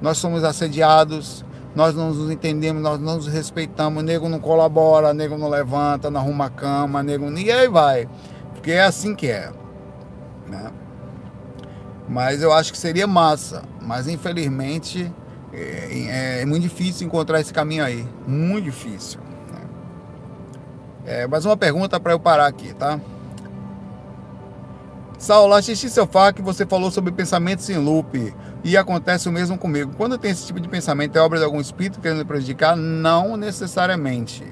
Nós 0.00 0.18
somos 0.18 0.44
assediados, 0.44 1.44
nós 1.74 1.94
não 1.94 2.12
nos 2.12 2.30
entendemos, 2.30 2.82
nós 2.82 2.98
não 2.98 3.16
nos 3.16 3.26
respeitamos. 3.26 4.02
Nego 4.02 4.28
não 4.28 4.38
colabora, 4.38 5.12
nego 5.12 5.36
não 5.36 5.48
levanta, 5.48 6.10
não 6.10 6.20
arruma 6.20 6.46
a 6.46 6.50
cama, 6.50 7.02
nego. 7.02 7.30
E 7.38 7.50
aí 7.50 7.68
vai. 7.68 8.08
Porque 8.54 8.72
é 8.72 8.82
assim 8.82 9.14
que 9.14 9.28
é. 9.28 9.52
Né? 10.46 10.70
Mas 12.08 12.42
eu 12.42 12.52
acho 12.52 12.72
que 12.72 12.78
seria 12.78 13.06
massa. 13.06 13.62
Mas 13.80 14.06
infelizmente 14.08 15.12
é, 15.52 16.38
é, 16.38 16.42
é 16.42 16.46
muito 16.46 16.62
difícil 16.62 17.06
encontrar 17.06 17.40
esse 17.40 17.52
caminho 17.52 17.84
aí. 17.84 18.06
Muito 18.26 18.64
difícil. 18.64 19.20
É, 21.04 21.24
mais 21.26 21.46
uma 21.46 21.56
pergunta 21.56 22.00
para 22.00 22.12
eu 22.12 22.18
parar 22.18 22.46
aqui, 22.46 22.74
tá? 22.74 23.00
Saulo, 25.18 25.54
assisti 25.54 25.88
seu 25.88 26.06
fato 26.06 26.36
que 26.36 26.42
você 26.42 26.66
falou 26.66 26.90
sobre 26.90 27.12
pensamentos 27.12 27.70
em 27.70 27.78
loop 27.78 28.34
e 28.64 28.76
acontece 28.76 29.28
o 29.28 29.32
mesmo 29.32 29.56
comigo. 29.56 29.92
Quando 29.96 30.18
tem 30.18 30.32
esse 30.32 30.44
tipo 30.44 30.58
de 30.58 30.68
pensamento, 30.68 31.16
é 31.16 31.20
obra 31.20 31.38
de 31.38 31.44
algum 31.44 31.60
espírito 31.60 32.00
querendo 32.00 32.26
prejudicar? 32.26 32.76
Não 32.76 33.36
necessariamente. 33.36 34.44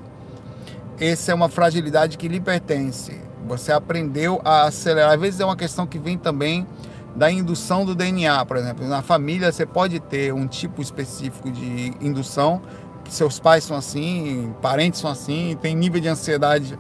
Essa 0.99 1.33
é 1.33 1.35
uma 1.35 1.49
fragilidade 1.49 2.17
que 2.17 2.29
lhe 2.29 2.41
pertence. 2.41 3.21
Você 3.47 3.73
aprendeu 3.73 4.41
a 4.45 4.63
acelerar. 4.63 5.13
Às 5.13 5.21
vezes 5.21 5.41
é 5.41 5.45
uma 5.45 5.57
questão 5.57 5.87
que 5.87 5.99
vem 5.99 6.17
também 6.17 6.67
da 7.15 7.31
indução 7.31 7.85
do 7.85 7.95
DNA, 7.95 8.45
por 8.45 8.57
exemplo. 8.57 8.87
Na 8.87 9.03
família 9.03 9.53
você 9.53 9.65
pode 9.65 10.01
ter 10.01 10.33
um 10.33 10.47
tipo 10.47 10.83
específico 10.83 11.51
de 11.51 11.95
indução 12.01 12.63
seus 13.11 13.39
pais 13.39 13.65
são 13.65 13.77
assim, 13.77 14.55
parentes 14.63 15.01
são 15.01 15.11
assim, 15.11 15.57
tem 15.61 15.75
nível 15.75 16.01
de 16.01 16.09
ansiedade 16.09 16.79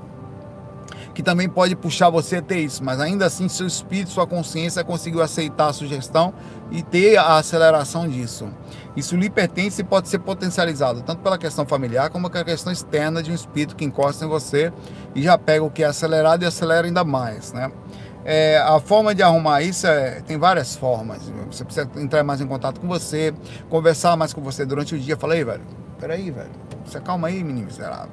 que 1.14 1.22
também 1.22 1.49
pode 1.49 1.76
puxar 1.76 2.11
você 2.11 2.39
a 2.39 2.43
ter 2.43 2.59
isso, 2.59 2.82
mas 2.82 2.99
ainda 2.99 3.24
assim 3.24 3.49
seu 3.49 3.68
espírito, 3.68 4.11
sua 4.11 4.26
consciência 4.26 4.82
conseguiu 4.82 5.22
aceitar 5.22 5.68
a 5.68 5.72
sugestão 5.72 6.35
e 6.72 6.82
ter 6.82 7.16
a 7.16 7.37
aceleração 7.37 8.09
disso. 8.09 8.49
Isso 8.97 9.16
lhe 9.16 9.30
pertence 9.30 9.80
e 9.80 9.85
pode 9.85 10.09
ser 10.09 10.18
potencializado, 10.18 11.03
tanto 11.03 11.22
pela 11.22 11.39
questão 11.39 11.64
familiar 11.64 12.11
como 12.11 12.28
pela 12.28 12.45
questão 12.45 12.72
externa 12.72 13.22
de 13.22 13.30
um 13.30 13.35
espírito 13.35 13.76
que 13.76 13.85
encosta 13.85 14.24
em 14.24 14.28
você 14.28 14.72
e 15.14 15.22
já 15.22 15.39
pega 15.39 15.62
o 15.62 15.70
que 15.70 15.85
é 15.85 15.87
acelerado 15.87 16.43
e 16.43 16.47
acelera 16.47 16.85
ainda 16.85 17.05
mais, 17.05 17.53
né? 17.53 17.70
É, 18.25 18.59
a 18.59 18.81
forma 18.81 19.14
de 19.14 19.22
arrumar 19.22 19.62
isso 19.62 19.87
é, 19.87 20.22
tem 20.22 20.39
várias 20.39 20.75
formas. 20.75 21.31
Você 21.51 21.64
precisa 21.64 21.89
entrar 21.97 22.25
mais 22.25 22.41
em 22.41 22.47
contato 22.47 22.81
com 22.81 22.89
você, 22.89 23.35
conversar 23.68 24.16
mais 24.16 24.33
com 24.33 24.41
você 24.41 24.64
durante 24.64 24.95
o 24.95 24.99
dia. 24.99 25.16
Falei, 25.16 25.45
velho, 25.45 25.62
peraí, 26.01 26.31
velho. 26.31 26.51
Você 26.87 27.01
calma 27.01 27.29
aí, 27.29 27.45
menino 27.45 27.66
miserável. 27.66 28.11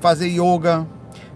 Fazer 0.00 0.28
yoga, 0.28 0.86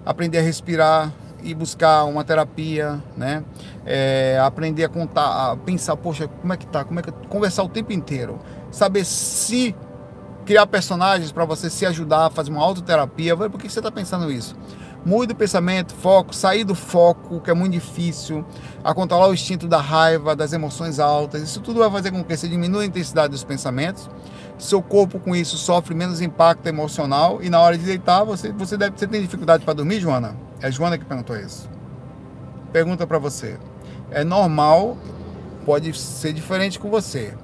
aprender 0.05 0.38
a 0.38 0.43
respirar 0.43 1.12
e 1.43 1.55
buscar 1.55 2.05
uma 2.05 2.22
terapia, 2.22 3.03
né? 3.16 3.43
É, 3.84 4.38
aprender 4.43 4.84
a 4.84 4.88
contar, 4.88 5.53
a 5.53 5.57
pensar, 5.57 5.97
poxa, 5.97 6.28
como 6.28 6.53
é 6.53 6.57
que 6.57 6.66
tá? 6.66 6.84
Como 6.84 7.01
é 7.01 7.03
que 7.03 7.11
conversar 7.28 7.62
o 7.62 7.68
tempo 7.68 7.93
inteiro, 7.93 8.38
saber 8.70 9.05
se 9.05 9.74
criar 10.45 10.66
personagens 10.66 11.30
para 11.30 11.45
você 11.45 11.70
se 11.70 11.86
ajudar 11.86 12.30
fazer 12.30 12.51
uma 12.51 12.62
autoterapia. 12.62 13.36
Por 13.36 13.61
que 13.61 13.68
você 13.68 13.78
está 13.78 13.91
pensando 13.91 14.30
isso? 14.30 14.57
Mude 15.05 15.32
o 15.32 15.36
pensamento, 15.36 15.94
foco, 15.94 16.34
sair 16.34 16.64
do 16.64 16.74
foco, 16.74 17.40
que 17.40 17.51
é 17.51 17.55
muito 17.55 17.72
difícil, 17.72 18.44
a 18.84 18.92
controlar 18.92 19.28
o 19.28 19.34
instinto 19.34 19.66
da 19.66 19.80
raiva, 19.80 20.36
das 20.36 20.53
emoções 20.53 20.98
altas. 20.98 21.42
Isso 21.42 21.61
tudo 21.61 21.80
vai 21.80 21.90
fazer 21.90 22.11
com 22.11 22.22
que 22.22 22.36
você 22.36 22.46
diminua 22.46 22.82
a 22.82 22.84
intensidade 22.84 23.30
dos 23.30 23.42
pensamentos 23.42 24.09
seu 24.61 24.82
corpo 24.82 25.18
com 25.18 25.34
isso 25.34 25.57
sofre 25.57 25.94
menos 25.94 26.20
impacto 26.20 26.66
emocional 26.66 27.42
e 27.42 27.48
na 27.48 27.61
hora 27.61 27.76
de 27.76 27.84
deitar 27.84 28.24
você 28.24 28.53
você 28.53 28.76
deve 28.76 28.96
você 28.96 29.07
tem 29.07 29.20
dificuldade 29.20 29.64
para 29.64 29.74
dormir, 29.74 30.01
Joana? 30.01 30.36
É 30.61 30.66
a 30.66 30.70
Joana 30.70 30.98
que 30.98 31.05
perguntou 31.05 31.36
isso. 31.36 31.68
Pergunta 32.72 33.07
para 33.07 33.18
você. 33.18 33.59
É 34.11 34.22
normal, 34.22 34.96
pode 35.64 35.96
ser 35.96 36.32
diferente 36.32 36.78
com 36.78 36.90
você, 36.90 37.34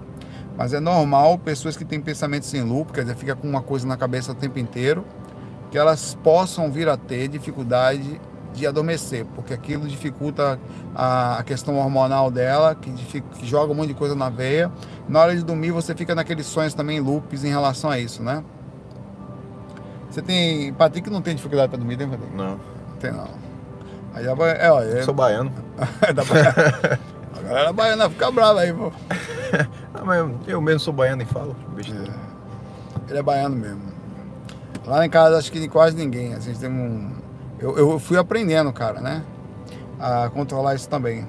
mas 0.57 0.73
é 0.73 0.81
normal 0.81 1.39
pessoas 1.39 1.77
que 1.77 1.85
têm 1.85 2.01
pensamentos 2.01 2.49
sem 2.49 2.63
loop, 2.63 2.93
quer 2.93 3.03
dizer, 3.03 3.17
fica 3.17 3.35
com 3.35 3.49
uma 3.49 3.63
coisa 3.63 3.87
na 3.87 3.97
cabeça 3.97 4.33
o 4.33 4.35
tempo 4.35 4.59
inteiro, 4.59 5.05
que 5.71 5.79
elas 5.79 6.17
possam 6.23 6.71
vir 6.71 6.89
a 6.89 6.97
ter 6.97 7.29
dificuldade 7.29 8.21
de 8.57 8.67
adormecer, 8.67 9.27
porque 9.35 9.53
aquilo 9.53 9.87
dificulta 9.87 10.59
a, 10.95 11.43
questão 11.45 11.77
hormonal 11.77 12.31
dela, 12.31 12.75
que, 12.75 12.91
que, 12.91 13.47
joga 13.47 13.73
um 13.73 13.75
monte 13.75 13.89
de 13.89 13.95
coisa 13.95 14.15
na 14.15 14.31
veia. 14.31 14.73
Na 15.07 15.21
hora 15.21 15.37
de 15.37 15.45
dormir, 15.45 15.71
você 15.71 15.95
fica 15.95 16.15
naqueles 16.15 16.47
sonhos 16.47 16.73
também, 16.73 16.99
loops 16.99 17.45
em 17.45 17.49
relação 17.49 17.91
a 17.91 17.99
isso, 17.99 18.23
né? 18.23 18.43
Você 20.11 20.23
tem. 20.23 20.73
Patrick 20.73 21.11
não 21.11 21.21
tem 21.21 21.37
dificuldade 21.37 21.69
para 21.69 21.79
dormir, 21.79 21.99
tem, 21.99 22.09
Patrick? 22.09 22.35
Não. 22.35 22.59
Tem 22.99 23.13
não. 23.13 23.29
Aí 24.15 24.25
já 24.25 24.35
vai. 24.35 24.57
É, 24.59 24.73
ó, 24.73 24.81
é... 24.81 25.03
Sou 25.03 25.13
baiano. 25.13 25.53
da 26.15 26.25
Baiana. 26.25 27.01
A 27.37 27.43
galera 27.43 27.73
baiana 27.73 28.11
fica 28.11 28.31
brava 28.31 28.61
aí, 28.61 28.73
pô. 28.73 28.91
Não, 29.93 30.07
mas 30.07 30.49
eu 30.49 30.61
mesmo 30.63 30.81
sou 30.81 30.95
baiano 30.95 31.23
e 31.23 31.27
falo. 31.27 31.55
É. 31.79 33.11
Ele 33.11 33.19
é 33.19 33.23
baiano 33.23 33.55
mesmo. 33.55 33.96
Lá 34.87 35.05
em 35.05 35.11
casa 35.11 35.37
acho 35.37 35.51
que 35.51 35.69
quase 35.69 35.97
ninguém. 35.97 36.35
A 36.35 36.39
gente 36.39 36.59
tem 36.59 36.71
um 36.71 37.11
eu, 37.59 37.77
eu 37.77 37.99
fui 37.99 38.19
aprendendo, 38.19 38.73
cara, 38.73 39.01
né? 39.01 39.23
A 39.99 40.29
controlar 40.29 40.75
isso 40.75 40.89
também. 40.89 41.27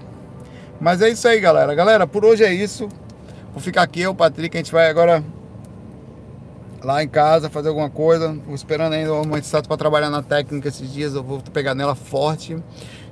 Mas 0.79 1.01
é 1.01 1.09
isso 1.09 1.27
aí, 1.27 1.39
galera. 1.39 1.73
Galera, 1.73 2.05
por 2.05 2.25
hoje 2.25 2.43
é 2.43 2.53
isso. 2.53 2.89
Vou 3.51 3.61
ficar 3.61 3.83
aqui, 3.83 4.01
eu, 4.01 4.13
Patrick, 4.13 4.55
a 4.55 4.59
gente 4.59 4.71
vai 4.71 4.89
agora 4.89 5.23
lá 6.83 7.01
em 7.01 7.07
casa 7.07 7.49
fazer 7.49 7.69
alguma 7.69 7.89
coisa. 7.89 8.33
Vou 8.45 8.53
esperando 8.53 8.93
ainda 8.93 9.13
o 9.13 9.25
momento 9.25 9.45
certo 9.45 9.67
para 9.67 9.77
trabalhar 9.77 10.09
na 10.09 10.21
técnica 10.21 10.67
esses 10.67 10.91
dias. 10.91 11.15
Eu 11.15 11.23
vou 11.23 11.41
pegar 11.53 11.73
nela 11.73 11.95
forte. 11.95 12.61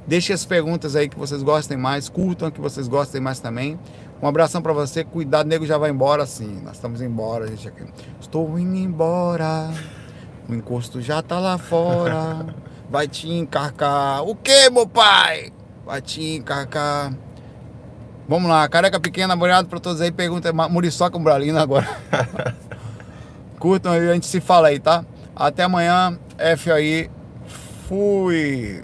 Deixe 0.05 0.33
as 0.33 0.45
perguntas 0.45 0.95
aí 0.95 1.09
que 1.09 1.17
vocês 1.17 1.41
gostem 1.41 1.77
mais, 1.77 2.09
curtam 2.09 2.51
que 2.51 2.61
vocês 2.61 2.87
gostem 2.87 3.19
mais 3.19 3.39
também. 3.39 3.79
Um 4.21 4.27
abração 4.27 4.61
para 4.61 4.71
você, 4.71 5.03
cuidado, 5.03 5.47
nego 5.47 5.65
já 5.65 5.77
vai 5.77 5.89
embora 5.89 6.25
sim. 6.25 6.61
Nós 6.63 6.75
estamos 6.75 7.01
embora, 7.01 7.47
gente 7.47 7.67
aqui. 7.67 7.83
Estou 8.19 8.59
indo 8.59 8.75
embora. 8.75 9.71
O 10.47 10.53
encosto 10.53 11.01
já 11.01 11.21
tá 11.21 11.39
lá 11.39 11.57
fora. 11.57 12.45
vai 12.89 13.07
te 13.07 13.29
encarcar. 13.29 14.23
O 14.23 14.35
que, 14.35 14.69
meu 14.69 14.87
pai? 14.87 15.51
Vai 15.85 16.01
te 16.01 16.35
encarcar. 16.35 17.13
Vamos 18.27 18.49
lá, 18.49 18.67
careca 18.67 18.99
pequena, 18.99 19.35
obrigado 19.35 19.67
para 19.67 19.79
todos 19.79 20.01
aí. 20.01 20.11
Pergunta 20.11 20.51
Muriçoca 20.51 21.17
Umbralina 21.17 21.61
agora. 21.61 21.87
Curtam 23.59 23.91
aí, 23.91 24.09
a 24.09 24.13
gente 24.13 24.25
se 24.25 24.41
fala 24.41 24.69
aí, 24.69 24.79
tá? 24.79 25.05
Até 25.35 25.63
amanhã. 25.63 26.17
F 26.37 26.71
aí. 26.71 27.09
Fui. 27.87 28.83